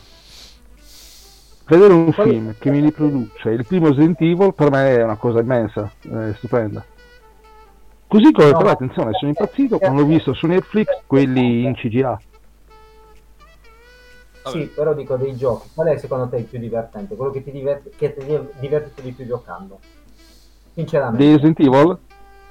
[1.67, 5.15] vedere un Qual- film che mi riproduce il primo Resident Evil per me è una
[5.17, 6.83] cosa immensa, è stupenda.
[8.07, 12.19] Così come No, però attenzione, sono impazzito quando ho visto su Netflix quelli in CGA.
[14.45, 15.67] Sì, però dico dei giochi.
[15.73, 17.15] Qual è secondo te il più divertente?
[17.17, 19.79] Quello che ti diverte, che ti è divertito di più giocando?
[20.73, 21.23] Sinceramente.
[21.23, 21.97] di Resident Evil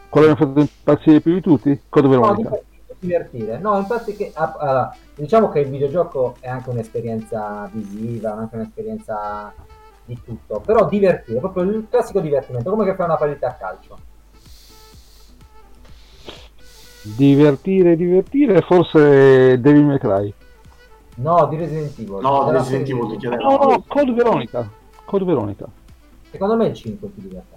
[0.08, 2.58] quello che mi ha fatto impazzire più di tutti Code No, Veronica
[2.98, 3.58] divertire.
[3.58, 9.52] No, infatti che ah, allora, diciamo che il videogioco è anche un'esperienza visiva, anche un'esperienza
[10.04, 13.98] di tutto, però divertire, proprio il classico divertimento, come che fai una partita a calcio.
[17.02, 20.34] divertire divertire forse Devil May Cry
[21.18, 22.18] No, di Resident Evil.
[22.20, 23.42] No, di Resident Evil ti chiedevo.
[23.42, 24.68] no no Code Veronica
[25.04, 25.66] Code Veronica
[26.30, 27.55] Secondo me il 5 è più divertente.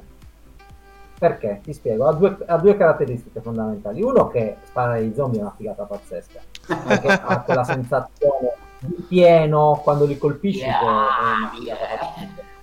[1.20, 1.60] Perché?
[1.62, 4.02] Ti spiego, ha due, ha due caratteristiche fondamentali.
[4.02, 6.40] Uno che spara ai zombie è una figata pazzesca,
[6.88, 11.52] perché ha quella sensazione di pieno quando li colpisci che è una.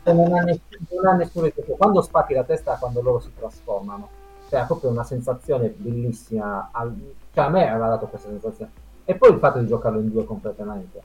[0.02, 1.74] E Non ha, nessun, non ha nessun effetto.
[1.74, 4.08] Quando spacchi la testa quando loro si trasformano.
[4.48, 6.68] Cioè, è proprio una sensazione bellissima.
[6.72, 6.94] al-
[7.34, 8.70] Cioè, a me aveva dato questa sensazione.
[9.04, 11.02] E poi il fatto di giocarlo in due completamente.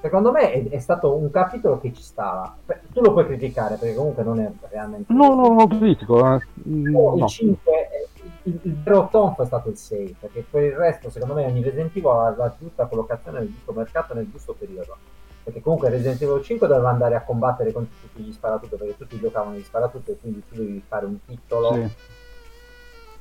[0.00, 2.56] Secondo me è, è stato un capitolo che ci stava.
[2.92, 5.12] Tu lo puoi criticare perché comunque non è realmente.
[5.12, 6.40] no no no critico eh.
[6.66, 8.08] Mm, Oh, il no 5, eh,
[8.44, 11.62] il, il vero tonfo è stato il 6, perché per il resto, secondo me, ogni
[11.62, 14.96] Resident Evil ha la giusta collocazione nel giusto mercato nel giusto periodo.
[15.42, 19.18] Perché comunque Resident Evil 5 doveva andare a combattere contro tutti gli sparatutto, perché tutti
[19.18, 21.90] giocavano gli sparatutto e quindi tu devi fare un titolo sì.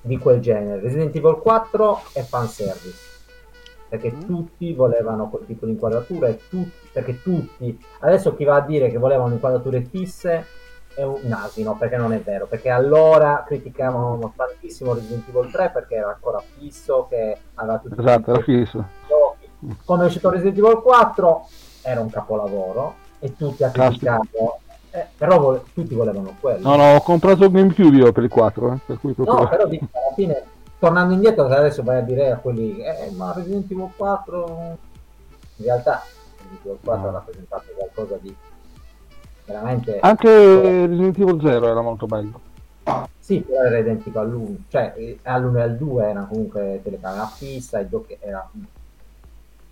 [0.02, 0.82] di quel genere.
[0.82, 3.19] Resident Evil 4 è fanservice.
[3.90, 8.90] Perché tutti volevano quel tipo di inquadratura tutti, perché tutti, adesso chi va a dire
[8.92, 10.46] che volevano inquadrature fisse
[10.94, 15.96] è un asino, perché non è vero, perché allora criticavano tantissimo Resident Evil 3 perché
[15.96, 18.86] era ancora fisso, che aveva tutti esatto era fisso.
[19.86, 21.48] Quando è uscito Resident Evil 4
[21.84, 24.18] era un capolavoro e tutti a Caspita.
[24.18, 24.60] criticarlo,
[24.92, 26.68] eh, però vole- tutti volevano quello.
[26.70, 29.66] no no ho comprato GameCube io per il 4 eh, per cui proprio No, però
[29.68, 30.44] dico, alla fine,
[30.80, 34.78] tornando indietro, adesso vai a dire a quelli, eh, ma Resident Evil 4,
[35.58, 36.02] in realtà
[36.38, 37.18] Resident Evil 4 ha No.
[37.18, 38.36] rappresentato qualcosa di
[39.46, 40.28] veramente, anche
[40.88, 42.48] Resident Evil 0 era molto bello
[43.30, 47.78] sì, però era identico all'1, cioè eh, all'1 e al 2 era comunque telecamera fissa,
[47.80, 48.50] il gioco era,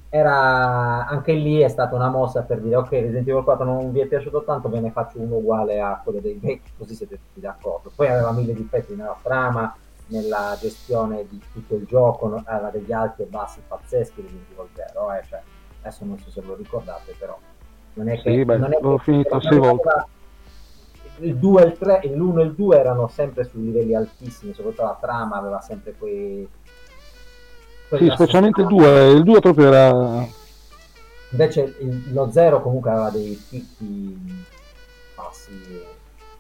[0.10, 4.02] era, anche lì è stata una mossa per dire, ok, Resident Evil 4 non vi
[4.02, 7.40] è piaciuto tanto, ve ne faccio uno uguale a quello dei vecchi, così siete tutti
[7.40, 7.92] d'accordo.
[7.96, 9.76] Poi aveva mille difetti nella trama,
[10.08, 15.12] nella gestione di tutto il gioco, no- aveva degli alti e bassi pazzeschi Evil 0,
[15.14, 15.42] eh, cioè,
[15.82, 17.38] adesso non so se ve lo ricordate, però
[17.94, 18.32] non è che...
[18.32, 19.90] Sì, beh, non è l'ho che- finito sei volte.
[21.20, 24.84] Il 2 e il 3, l'1 e il 2 erano sempre su livelli altissimi, soprattutto
[24.84, 26.48] la trama aveva sempre quei...
[26.48, 29.10] sì quella specialmente il sensazione.
[29.10, 30.26] 2 il 2 proprio era
[31.32, 34.46] Invece il- lo 0 comunque aveva dei picchi
[35.16, 35.84] bassi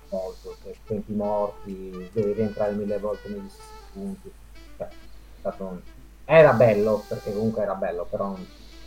[0.10, 4.32] molto, cioè, tempi morti, devi rientrare mille volte negli stessi punti.
[4.78, 4.92] Cioè, è
[5.40, 5.80] stato un-
[6.26, 8.36] Era bello, perché comunque era bello, però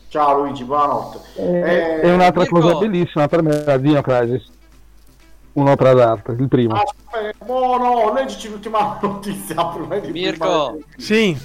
[0.08, 1.18] Ciao Luigi, buonanotte.
[1.36, 4.48] Eh, e un'altra Mirko- cosa bellissima per me era Dino Crisis
[5.52, 9.72] un'opera d'arte il primo Aspetta, oh no, leggici l'ultima notizia
[10.10, 10.78] Mirko.
[10.96, 11.36] Sì,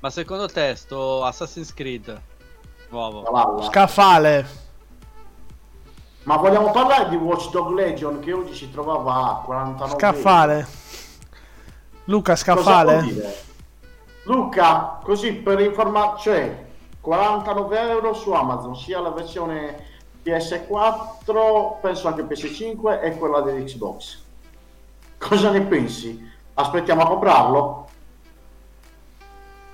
[0.00, 2.20] Ma secondo te sto Assassin's Creed
[2.90, 3.68] nuovo Valhalla.
[6.24, 10.66] Ma vogliamo parlare di Watch Dog Legion che oggi si trovava a 49 Scaffale.
[12.04, 12.92] Luca, Cosa scaffale.
[12.92, 13.34] vuol dire?
[14.24, 16.64] Luca, così per informare, cioè
[17.00, 19.76] 49 euro su Amazon, sia la versione
[20.24, 24.22] PS4, penso anche PS5 e quella dell'Xbox.
[25.18, 26.30] Cosa ne pensi?
[26.54, 27.88] Aspettiamo a comprarlo?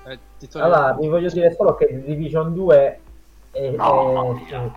[0.07, 0.19] Eh,
[0.53, 2.99] Allora, vi voglio dire solo che il Division 2
[3.51, 4.71] è- No, è-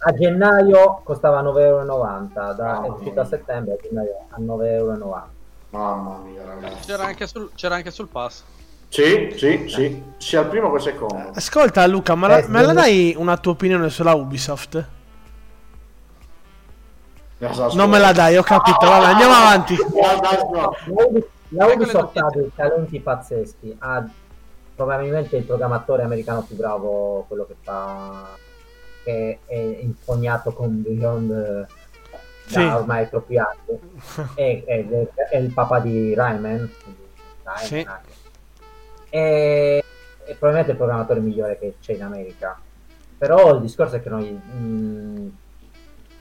[0.00, 3.28] a gennaio costava 9,90 euro, da, è uscito a no.
[3.28, 5.28] settembre, a gennaio a 9,90 euro.
[5.70, 6.86] Mamma mia, ragazzi.
[6.86, 8.42] C'era anche sul, c'era anche sul pass.
[8.88, 10.02] Sì, sì, sì.
[10.16, 11.30] Sia il primo che il secondo.
[11.34, 14.86] Ascolta Luca, ma la- Eh, me la dai una tua opinione sulla Ubisoft?
[17.74, 18.86] Non me la dai, ho capito.
[18.86, 19.76] Vabbè, andiamo avanti.
[19.94, 20.70] La
[21.50, 23.76] La Ubisoft ha dei talenti pazzeschi.
[23.78, 24.04] Ha
[24.74, 28.36] probabilmente il programmatore americano più bravo, quello che fa.
[29.08, 31.66] Che è infognato con Beyond eh,
[32.10, 32.58] da Sì.
[32.60, 33.78] ormai troppi anni.
[34.34, 34.86] è, è-
[35.30, 36.70] è il papà di Rayman.
[37.64, 37.86] Sì.
[39.10, 39.78] E,
[40.24, 42.60] è probabilmente il programmatore migliore che c'è in America.
[43.16, 44.28] Però il discorso è che noi.
[44.30, 45.36] mh,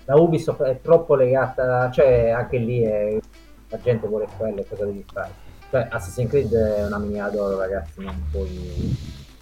[0.05, 3.19] la Ubisoft è troppo legata, cioè anche lì è-
[3.69, 5.31] la gente vuole quello, cosa devi fare?
[5.69, 8.95] Cioè Assassin's Creed è una miniera d'oro ragazzi, non puoi...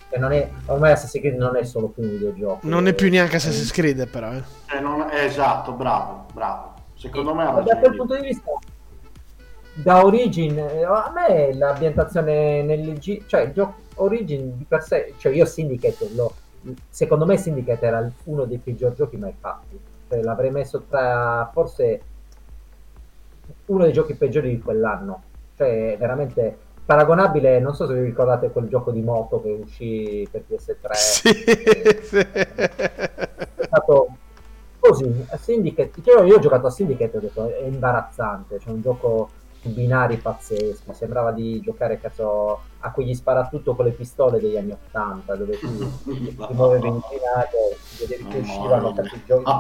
[0.10, 2.60] Cioè, non è, ormai Assassin's Creed non è solo più un videogioco.
[2.68, 4.32] Non è più neanche Assassin's Creed, però.
[4.34, 4.44] eh.
[4.76, 6.74] Eh, non- eh, esatto, bravo, bravo.
[6.96, 8.52] Secondo me ha Ma da quel punto di vista,
[9.74, 15.14] da Origin, eh, a me l'ambientazione nel G, cioè il gioco Origin di per sé,
[15.18, 16.34] cioè io Syndicate, lo,
[16.90, 19.78] secondo me Syndicate era uno dei peggior giochi mai fatti.
[20.08, 22.02] Cioè, l'avrei messo tra forse
[23.66, 25.24] uno dei giochi peggiori di quell'anno.
[25.58, 30.44] Cioè, veramente paragonabile, non so se vi ricordate quel gioco di moto che uscì per
[30.48, 30.94] PS3.
[30.94, 31.30] Sì,
[32.04, 32.18] sì.
[32.18, 34.08] è stato
[34.80, 35.26] così.
[35.30, 38.82] A Syndicate cioè, io ho giocato a Syndicate e ho detto è imbarazzante c'è un
[38.82, 39.30] gioco
[39.62, 40.94] su binari pazzeschi.
[40.94, 46.04] Sembrava di giocare cazzo a quegli sparatutto con le pistole degli anni 80 dove tu
[46.04, 47.58] ti muovevi inclinato
[48.00, 49.52] vedevi che uscivano cazzo i giochi.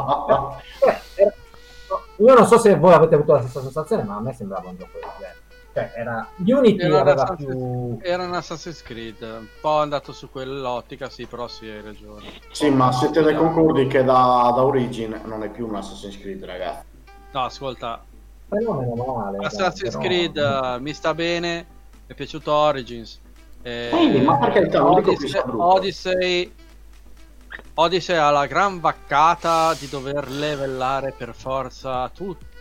[1.15, 1.33] Eh,
[2.17, 4.77] io non so se voi avete avuto la stessa sensazione ma a me sembrava un
[4.77, 5.44] gioco del genere
[5.75, 11.09] cioè era Unity Era Assassin's- più Era un Assassin's Creed, un po' andato su quell'ottica,
[11.09, 12.23] sì, però sì, hai ragione.
[12.51, 16.45] Sì, ma siete dei concordi che da, da Origin non è più un Assassin's Creed,
[16.45, 16.85] ragazzi.
[17.31, 18.01] No, ascolta,
[18.47, 23.19] fenomeno male dai, Assassin's però- Creed eh, mi sta bene, mi è piaciuto Origins.
[23.61, 25.41] Eh, Quindi, ma per carità, non dico Odyssey.
[25.57, 26.53] Odyssey,
[27.73, 32.09] Odyssey ha la gran vaccata di dover levellare per forza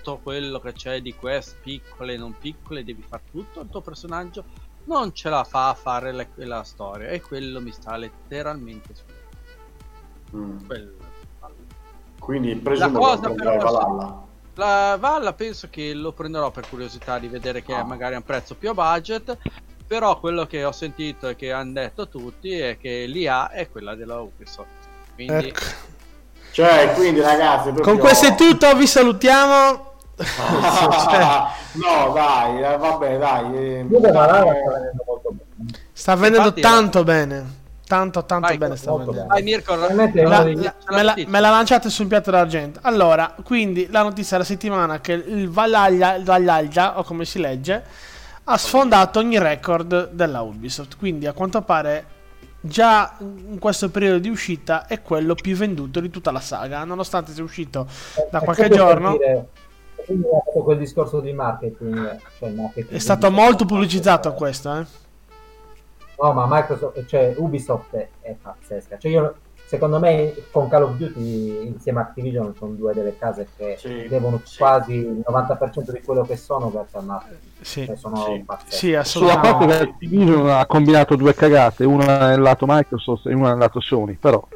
[0.05, 3.81] tutto quello che c'è di quest piccole e non piccole, devi fare tutto il tuo
[3.81, 4.45] personaggio,
[4.85, 9.03] non ce la fa a fare le- la storia e quello mi sta letteralmente su
[10.37, 10.67] Mm.
[10.67, 10.93] quello.
[12.19, 14.23] Quindi presumo cosa che Valhalla.
[14.57, 17.81] La Valla penso che lo prenderò per curiosità di vedere che Ah.
[17.81, 19.39] è magari a un prezzo più a budget.
[19.87, 23.95] Però quello che ho sentito e che hanno detto tutti è che l'IA è quella
[23.95, 24.69] della Ubisoft.
[25.15, 25.61] Quindi Ecco.
[26.53, 27.71] Cioè, quindi ragazzi...
[27.73, 29.94] proprio- Con questo è tutto, vi salutiamo.
[31.75, 33.57] No, dai, eh, vabbè, dai.
[33.57, 37.63] eh, Io sta venendo molto bene sta vendendo Infatti, tanto bene.
[37.87, 39.27] Tanto, tanto Vai, bene sta vendendo.
[39.27, 42.79] Vai Mirko, La- la- me, la, me la lanciate sul piatto d'argento.
[42.83, 47.83] Allora, quindi la notizia della settimana è che il Valhalla, o come si legge,
[48.45, 50.97] ha sfondato ogni record della Ubisoft.
[50.97, 52.07] Quindi a quanto pare
[52.61, 57.33] già in questo periodo di uscita è quello più venduto di tutta la saga, nonostante
[57.33, 57.87] sia uscito
[58.31, 59.11] da qualche proprio per giorno.
[59.19, 59.49] dire-
[60.05, 64.87] quindi quel discorso di marketing, cioè marketing È stato molto pubblicizzato questo, eh.
[66.21, 68.99] No, ma Microsoft, cioè Ubisoft è, è pazzesca.
[68.99, 69.35] Cioè io,
[69.67, 74.07] secondo me con Call of Duty insieme a Activision sono due delle case che Sì,
[74.09, 74.59] devono sì.
[74.59, 77.53] quasi il 90% di quello che sono verso il marketing.
[77.61, 78.43] Sì, Cioè, sono Sì.
[78.45, 78.77] pazzesche.
[78.77, 79.67] sì, Sulla assolutamente.
[79.67, 83.81] parte che Activision ha combinato due cagate, una nel lato Microsoft e una nel lato
[83.81, 84.47] Sony, però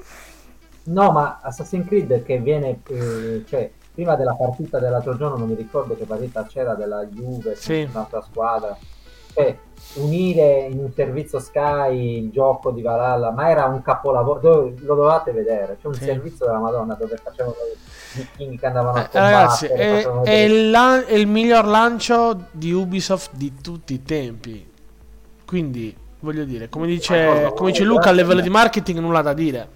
[0.84, 5.56] No, ma Assassin's Creed che viene, eh, cioè, prima della partita dell'altro giorno, non mi
[5.56, 7.88] ricordo che partita c'era della Juve, Sì.
[7.92, 8.78] un'altra squadra.
[9.34, 9.58] Cioè,
[9.94, 14.94] unire in un servizio Sky il gioco di Valhalla, ma era un capolavoro, dove- lo
[14.94, 16.04] dovevate vedere, c'è un Sì.
[16.04, 17.56] servizio della Madonna dove facevano
[18.14, 21.66] i vichinghi che andavano a Eh, ragazzi, combattere, è, è il, lan- è il miglior
[21.66, 24.64] lancio di Ubisoft di tutti i tempi.
[25.44, 29.68] Quindi, voglio dire, come dice, come dice Luca, a livello di marketing nulla da dire.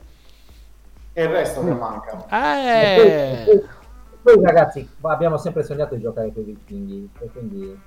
[1.12, 2.12] E il resto che manca.
[2.12, 3.81] E poi, e Eh,
[4.23, 7.81] poi- ragazzi, abbiamo sempre sognato di giocare con i vichinghi, e quindi...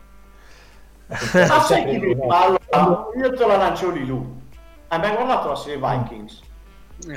[1.08, 4.42] Ah, senti, ma allora, io te la lancio lì, Lu.
[4.88, 6.42] Hai mai guardato la serie Vikings?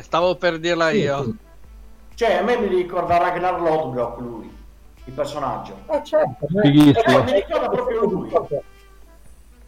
[0.00, 1.22] Stavo per dirla Sì, io.
[1.24, 1.36] sì.
[2.14, 4.50] Cioè, a me mi ricorda Ragnar Lodbrok, lui,
[5.04, 5.74] il personaggio.
[5.88, 7.18] Eh certo, ma- Fighissimo.
[7.18, 8.30] eh, Mi ricorda proprio lui.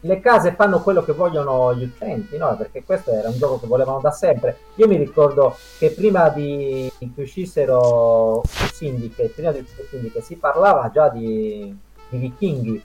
[0.02, 2.56] Le case fanno quello che vogliono gli utenti, no?
[2.56, 4.56] Perché questo era un gioco che volevano da sempre.
[4.76, 10.90] Io mi ricordo che prima di che uscissero Syndicate, prima di uscire Syndicate, si parlava
[10.92, 11.76] già di,
[12.08, 12.82] di vichinghi.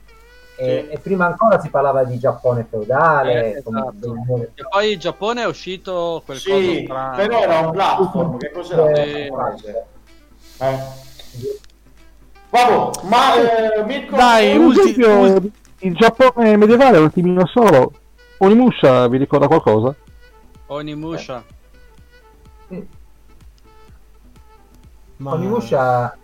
[0.58, 0.94] E, Sì.
[0.94, 3.56] e prima ancora si parlava di Giappone feudale.
[3.56, 4.16] Eh, come- esatto.
[4.54, 7.16] E poi in Giappone è uscito quel Sì, strano.
[7.16, 8.90] però era un platform, che cos'era?
[8.92, 9.30] Eh,
[10.58, 10.78] Eh.
[12.50, 13.34] Vabbè, ma
[13.74, 14.16] eh, Mirko...
[14.16, 17.92] dai, Per ulti- esempio, ul- il Giappone medievale è un attimino solo.
[18.38, 19.94] Onimusha vi ricorda qualcosa?
[20.66, 21.44] Onimusha.
[25.18, 25.32] Ma...
[25.32, 26.16] Onimusha,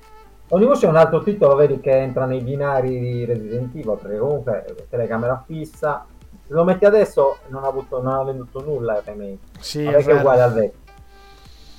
[0.49, 4.87] Onimusha è un altro titolo, vedi, che entra nei binari di Resident Evil, perché comunque
[4.91, 6.05] telecamera fissa.
[6.47, 9.39] Se lo metti adesso non ha, avuto, non ha venduto nulla il remake.
[9.61, 10.19] Sì, non è è che è vero.
[10.19, 10.81] uguale al vecchio.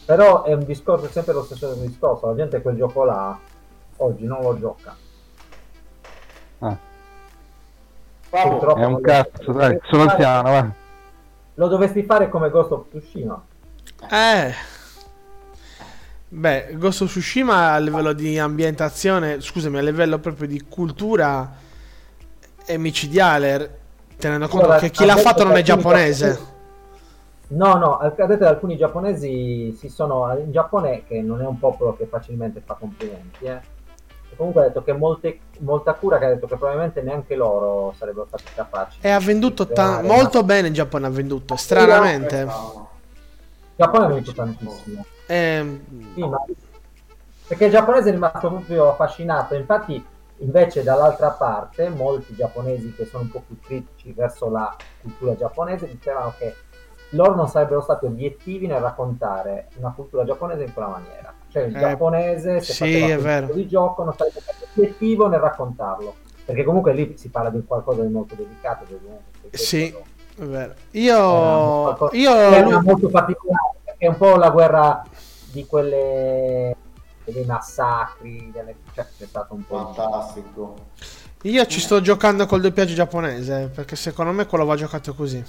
[0.06, 2.28] Però è un discorso, è sempre lo stesso discorso.
[2.28, 3.38] La gente quel gioco là
[3.98, 4.96] oggi non lo gioca.
[6.60, 6.78] Ah,
[8.42, 10.72] Purtroppo è un cazzo, dai, sono anziano, va.
[11.54, 13.40] Lo dovresti fare come Ghost of Tsushima.
[14.10, 14.54] Eh.
[16.30, 21.48] Beh, Ghost of Tsushima a livello di ambientazione, scusami, a livello proprio di cultura
[22.66, 23.80] è micidiale,
[24.18, 26.52] tenendo conto Allora, che chi l'ha fatto non è giapponese.
[27.50, 31.96] No, no, al- cadete alcuni giapponesi si sono in Giappone che non è un popolo
[31.96, 33.62] che facilmente fa complimenti, eh.
[34.36, 38.26] Comunque ha detto che molte, molta cura che ha detto che probabilmente neanche loro sarebbero
[38.28, 39.00] stati capaci.
[39.02, 42.40] E ha venduto ta- molto ma- bene in Giappone, ha venduto, stranamente.
[42.40, 42.48] Il
[43.76, 45.06] Giappone ha venduto tantissimo.
[45.26, 45.80] Eh,
[46.14, 46.44] Sì, ma-
[47.46, 50.04] Perché il giapponese è rimasto proprio affascinato, infatti
[50.38, 55.88] invece dall'altra parte molti giapponesi che sono un po' più critici verso la cultura giapponese
[55.88, 56.56] dicevano che
[57.10, 61.23] loro non sarebbero stati obiettivi nel raccontare una cultura giapponese in quella maniera.
[61.54, 63.46] Cioè il Eh, giapponese se sì, faceva è vero.
[63.46, 66.16] tipo di gioco non sarebbe stato obiettivo nel raccontarlo.
[66.46, 68.86] Perché comunque lì si parla di un qualcosa di molto delicato.
[68.88, 69.18] di un-
[69.50, 69.86] di Sì.
[69.86, 70.72] è vero.
[70.72, 75.04] era Io, qualcosa- io era molto particolare perché è un po' la guerra
[75.52, 76.76] di quelle
[77.26, 78.76] dei massacri delle...
[78.94, 80.76] cioè c'è stato un po' Fantastico.
[81.44, 85.42] io ci sto giocando col doppiaggio giapponese, perché secondo me quello va giocato così.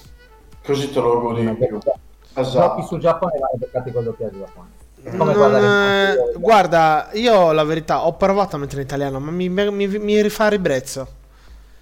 [0.63, 1.79] Così te lo godi di più.
[1.79, 1.99] giochi
[2.35, 2.83] Esatto.
[2.83, 8.07] sul Giappone vanno giocati col doppiaggio giapponese È Non, eh, il guarda, io la verità
[8.07, 11.07] ho provato a mettere in italiano, ma mi, mi, mi rifà ribrezzo.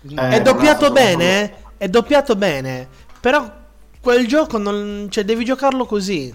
[0.08, 2.88] Eh, è doppiato ragazzi, bene, è doppiato bene,
[3.20, 3.48] però
[4.00, 5.06] quel gioco non...
[5.08, 6.34] cioè devi giocarlo così.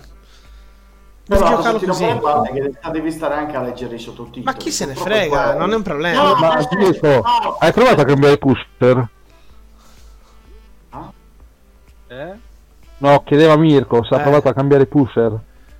[1.25, 2.05] Devi Però giocarlo così.
[2.05, 4.45] che devi stare anche a leggere i sottotitoli.
[4.45, 5.59] Ma chi se ne frega, quello.
[5.59, 6.21] non è un problema.
[6.23, 7.57] No, Ma Diego, no.
[7.59, 9.09] hai provato a cambiare i pusher?
[12.07, 12.33] Eh?
[12.99, 14.21] No, chiedeva Mirko se ha Eh.
[14.21, 15.37] provato a cambiare i pusher.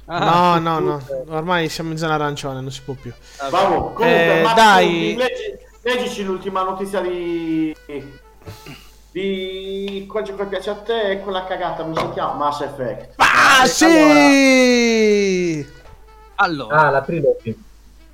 [0.10, 1.02] Ah, No, no, no,
[1.36, 3.12] ormai siamo in zona arancione, non si può più.
[3.40, 5.16] Vabbè, comunque, Eh, Max, dai.
[5.16, 7.76] leggi- leggici l'ultima notizia di...
[9.12, 12.34] di quel gioco che piace a te e quella cagata, come si chiama?
[12.36, 13.14] Mass Effect.
[13.18, 15.68] Ah, Eh, sì!
[16.36, 17.58] Allora, ah la trilogy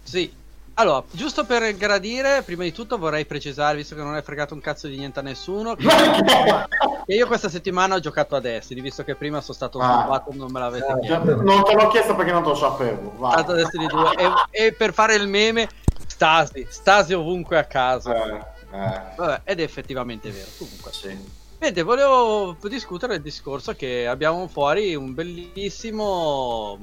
[0.01, 0.33] sì.
[0.76, 4.60] Allora, giusto per gradire, prima di tutto vorrei precisare, visto che non hai fregato un
[4.60, 5.85] cazzo di niente a nessuno, che,
[7.06, 9.85] che io questa settimana ho giocato a Destiny, visto che prima sono stato Ah.
[10.02, 11.42] snobbato e non me l'avete Ah, chiesto.
[11.43, 13.14] Non te l'ho chiesto perché non te lo sapevo.
[13.19, 13.56] Giocato a.
[13.56, 15.69] Destiny 2 e, e per fare il meme,
[16.08, 18.11] Stasi, Stasi ovunque a caso.
[18.11, 18.32] Eh,
[18.72, 20.50] eh, Vabbè, ed è effettivamente vero.
[20.58, 21.16] Comunque, sì.
[21.60, 26.80] Niente, volevo discutere il discorso che abbiamo fuori un bellissimo.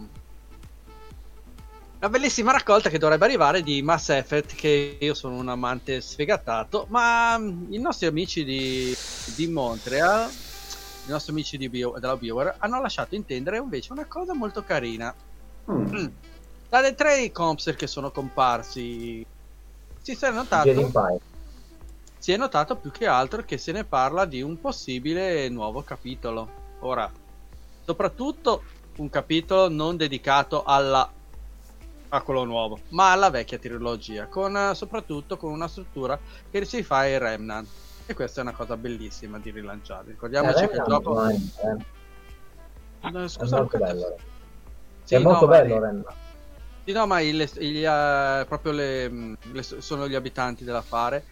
[2.03, 6.87] Una bellissima raccolta che dovrebbe arrivare di Mass Effect, che io sono un amante sfegatato,
[6.89, 8.97] ma mm, i nostri amici di,
[9.37, 10.31] di Montreal,
[11.07, 15.15] i nostri amici di Bio- della BioWare, hanno lasciato intendere invece una cosa molto carina.
[15.71, 16.07] Mm.
[16.71, 19.23] Dalle tre comps che sono comparsi,
[20.01, 21.21] si è notato
[22.17, 26.49] si è notato più che altro che se ne parla di un possibile nuovo capitolo.
[26.81, 27.11] Ora,
[27.85, 28.63] soprattutto
[28.97, 31.11] un capitolo non dedicato alla
[32.13, 36.19] a quello nuovo, ma alla vecchia trilogia, con eh, soprattutto con una struttura
[36.51, 37.69] che si fa ai Remnant.
[38.07, 40.11] E questa è una cosa bellissima di rilanciare.
[40.11, 41.29] Ricordiamoci Eh, che gioco.
[41.29, 41.39] eh,
[43.03, 44.17] No, è scusa, molto cazzo- bello
[45.05, 46.17] Sì, è no, molto ma- bello Remnant
[46.85, 49.09] Sì, no, ma il- il- eh, proprio le,
[49.53, 51.25] le- sono gli abitanti della fare.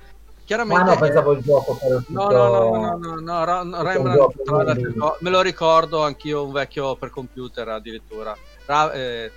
[0.44, 0.82] Chiaramente.
[0.84, 4.16] ma no pensavo il gioco per No, no, no, no, no, no, no, un Rembrandt,
[4.94, 8.34] gioco, me lo ricordo anch'io un vecchio per computer addirittura.
[8.66, 9.31] Ra- eh,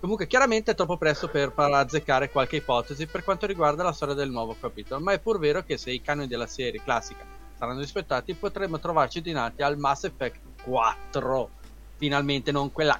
[0.00, 4.30] comunque chiaramente è troppo presto per azzeccare qualche ipotesi per quanto riguarda la storia del
[4.30, 7.24] nuovo capitolo, ma è pur vero che se i canoni della serie classica
[7.56, 11.50] saranno rispettati potremmo trovarci dinanzi al Mass Effect 4,
[11.96, 12.98] finalmente non quella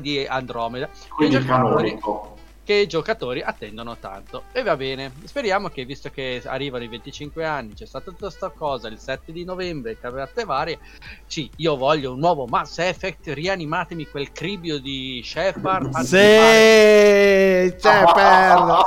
[0.00, 0.88] di Andromeda.
[1.14, 2.37] Quindi I giocatori- canonico.
[2.68, 4.42] Che i giocatori attendono tanto.
[4.52, 8.50] E va bene, speriamo che visto che arrivano i 25 anni, c'è stata tutta questa
[8.50, 10.78] cosa il 7 di novembre, cavate varie,
[11.26, 18.84] sì, io voglio un nuovo Mass Effect, rianimatemi quel cribio di Shepard, Sì, c'è per...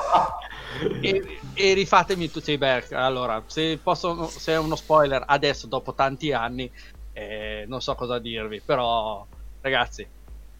[1.01, 2.91] e, e rifatemi tutti i back.
[2.91, 6.71] Allora, se, posso, se è uno spoiler adesso, dopo tanti anni,
[7.13, 9.25] eh, non so cosa dirvi, però
[9.61, 10.07] ragazzi,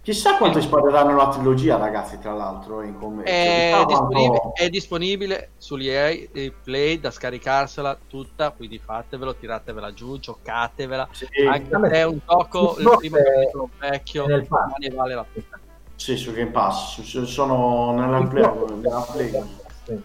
[0.03, 3.31] Chissà quanto spareranno la trilogia, ragazzi, tra l'altro, in commercio.
[3.31, 10.17] È disponibile, quanto- è disponibile sull'EA eh, Play da scaricarsela tutta, quindi fatevelo, tiratevela giù,
[10.19, 11.07] giocatevela.
[11.11, 15.59] Sì, Anche se è un gioco, il primo è- capitolo vecchio, ne vale la pena.
[15.95, 18.79] sì, su Game Pass, su- su- sono nella Play.
[18.81, 19.43] nella Play.
[19.85, 20.01] Sì.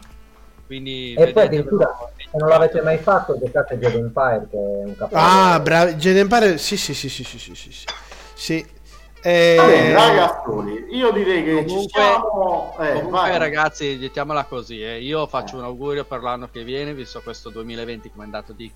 [0.66, 4.94] Quindi E poi addirittura, se non l'avete mai fatto, giocate Jedi Empire, che è un
[4.94, 5.52] capolavoro.
[5.54, 5.94] Ah, bravi.
[5.94, 6.58] Jedi Empire.
[6.58, 7.84] Sì, sì, sì, sì, sì, sì, sì.
[8.34, 8.74] sì.
[9.28, 12.76] Eh, Va bene, ragazzi, io direi che ci Comunque- siamo.
[12.78, 13.38] Eh, Comunque, vai.
[13.38, 14.80] ragazzi, mettiamola così.
[14.80, 15.00] eh.
[15.00, 18.72] Io faccio un augurio per l'anno che viene, visto questo 2020 come è andato di.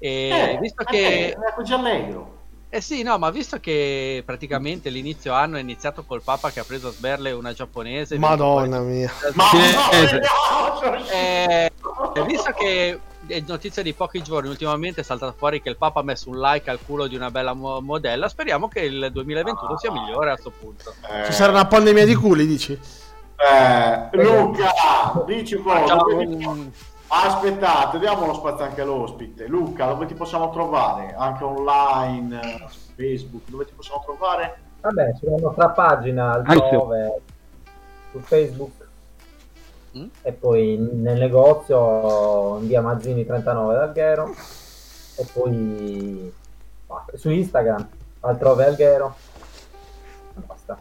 [0.00, 1.30] E Eh, visto eh, che.
[1.30, 2.38] è così allegro.
[2.70, 6.64] Eh sì, no, ma visto che praticamente l'inizio anno è iniziato col Papa che ha
[6.64, 8.18] preso a sberle una giapponese.
[8.18, 9.12] Madonna mia.
[9.34, 11.70] Ma no, Eh,
[12.14, 12.98] e visto che
[13.30, 16.38] è notizia di pochi giorni, ultimamente è saltato fuori che il Papa ha messo un
[16.40, 20.32] like al culo di una bella mo- modella, speriamo che il 2021 sia migliore a
[20.34, 20.92] questo punto.
[21.10, 22.72] Eh, Ci sarà una pandemia di culi, dici?
[22.72, 24.70] eh, Luca,
[25.26, 26.70] dici un-
[27.12, 29.48] Aspettate, diamo lo spazio anche all'ospite.
[29.48, 31.12] Luca, dove ti possiamo trovare?
[31.18, 34.58] Anche online, su Facebook, dove ti possiamo trovare?
[34.80, 37.20] Vabbè, sulla nostra pagina altrove,
[38.12, 38.79] su Facebook
[39.98, 40.06] Mm?
[40.22, 44.32] e poi nel negozio in via Mazzini 39 d'Alghero
[45.16, 46.32] e poi
[46.86, 47.16] basta.
[47.16, 47.88] su Instagram
[48.20, 49.14] altrove Alghero
[50.36, 50.78] e basta.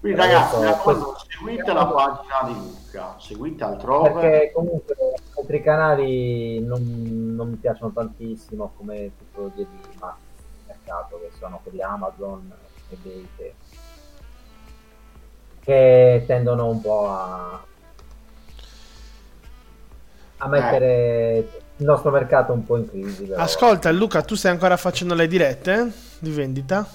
[0.00, 4.10] Quindi Adesso, ragazzi, raccomando, questo- seguite la pagina di Luca, seguite altrove.
[4.12, 4.94] perché comunque
[5.36, 10.16] altri canali non, non mi piacciono tantissimo come tipologie di ma-
[10.66, 12.50] mercato che sono quelli Amazon
[12.88, 13.54] e eBay che,
[15.60, 17.62] che tendono un po' a
[20.38, 23.40] a mettere il nostro mercato un po' in crisi però.
[23.42, 26.86] Ascolta, Luca, tu stai ancora facendo le dirette eh, di vendita?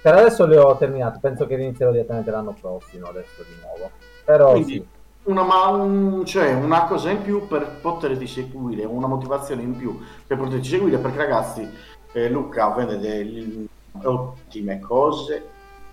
[0.00, 3.90] per adesso le ho terminate penso che inizierò direttamente l'anno prossimo adesso di nuovo
[4.24, 4.86] però Quindi sì
[5.28, 9.98] una, ma- un- cioè, una cosa in più per poterti seguire, una motivazione in più
[10.26, 11.68] per poterti seguire, perché ragazzi,
[12.12, 13.66] eh, Luca vende delle
[14.02, 15.46] ottime cose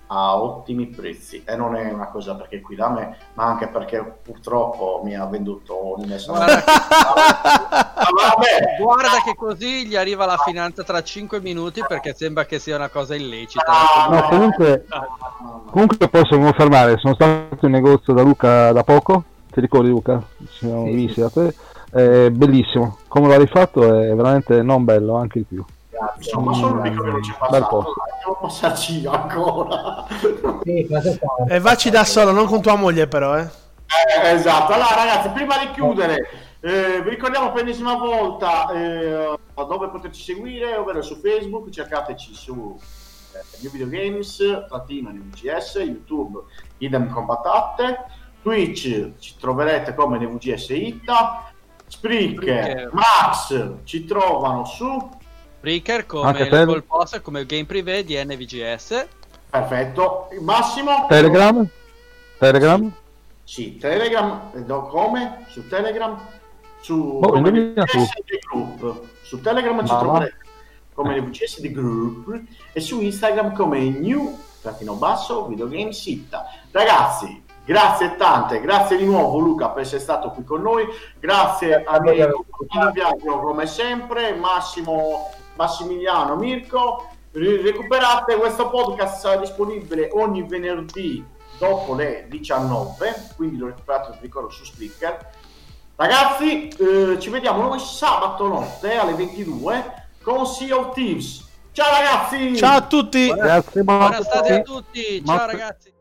[0.08, 4.04] a ottimi prezzi e non è una cosa perché qui da me, ma anche perché
[4.24, 6.72] purtroppo mi ha venduto un Guarda che-
[8.14, 12.76] Vabbè, Guarda che così gli arriva la finanza tra 5 minuti perché sembra che sia
[12.76, 13.64] una cosa illecita.
[13.66, 14.86] Ah, No, comunque,
[15.72, 20.22] comunque posso confermare, sono stato in negozio da Luca da poco, ti ricordi Luca?
[20.52, 21.56] Ci siamo Sì, visti da te.
[21.92, 25.64] È bellissimo, come l'ha rifatto è veramente non bello, anche di più.
[26.18, 30.06] Insomma, solo dico che non c'è Bel passato, devo passarci ancora.
[30.64, 33.48] Sì, Francesco- E vacci da solo, non con tua moglie però, eh.
[34.24, 36.28] Eh, esatto, allora ragazzi, prima di chiudere,
[36.60, 42.78] eh, vi ricordiamo per l'ennesima volta eh, dove poterci seguire, ovvero su Facebook, cercateci su
[43.34, 46.40] eh, New Video Games, trattino NVGS, YouTube,
[46.80, 48.06] idem combattatte,
[48.42, 51.52] Twitch ci troverete come NVGS Itta,
[51.88, 52.90] Spreaker.
[52.92, 55.10] Max ci trovano su,
[55.66, 56.64] Breaker come il te?
[56.64, 59.08] Gold Post come game privé di NVGS.
[59.50, 61.68] perfetto, Massimo, Telegram?
[62.38, 62.92] Telegram?
[63.44, 65.44] Sì, Telegram, eh, do- come?
[65.48, 66.20] Su Telegram?
[66.82, 69.02] Su Boh, Group.
[69.24, 70.38] Su Telegram ci troverete
[70.94, 76.46] come VCS di Group e su Instagram come New trattino basso videogame sitta.
[76.70, 80.86] Ragazzi, grazie tante, grazie di nuovo Luca per essere stato qui con noi,
[81.20, 82.46] grazie a viaggio
[83.40, 87.10] come sempre, Massimo, Massimiliano, Mirko.
[87.32, 91.24] Recuperate questo podcast sarà disponibile ogni venerdì
[91.58, 95.32] dopo le 19, quindi lo recuperate, vi ricordo, su Spreaker.
[95.98, 101.44] Ragazzi, eh, ci vediamo noi sabato notte alle 22 con Sea of Thieves.
[101.72, 102.56] Ciao ragazzi!
[102.56, 103.28] Ciao a tutti!
[103.34, 105.24] Grazie, Buona estate a tutti.
[105.26, 105.95] ciao ragazzi.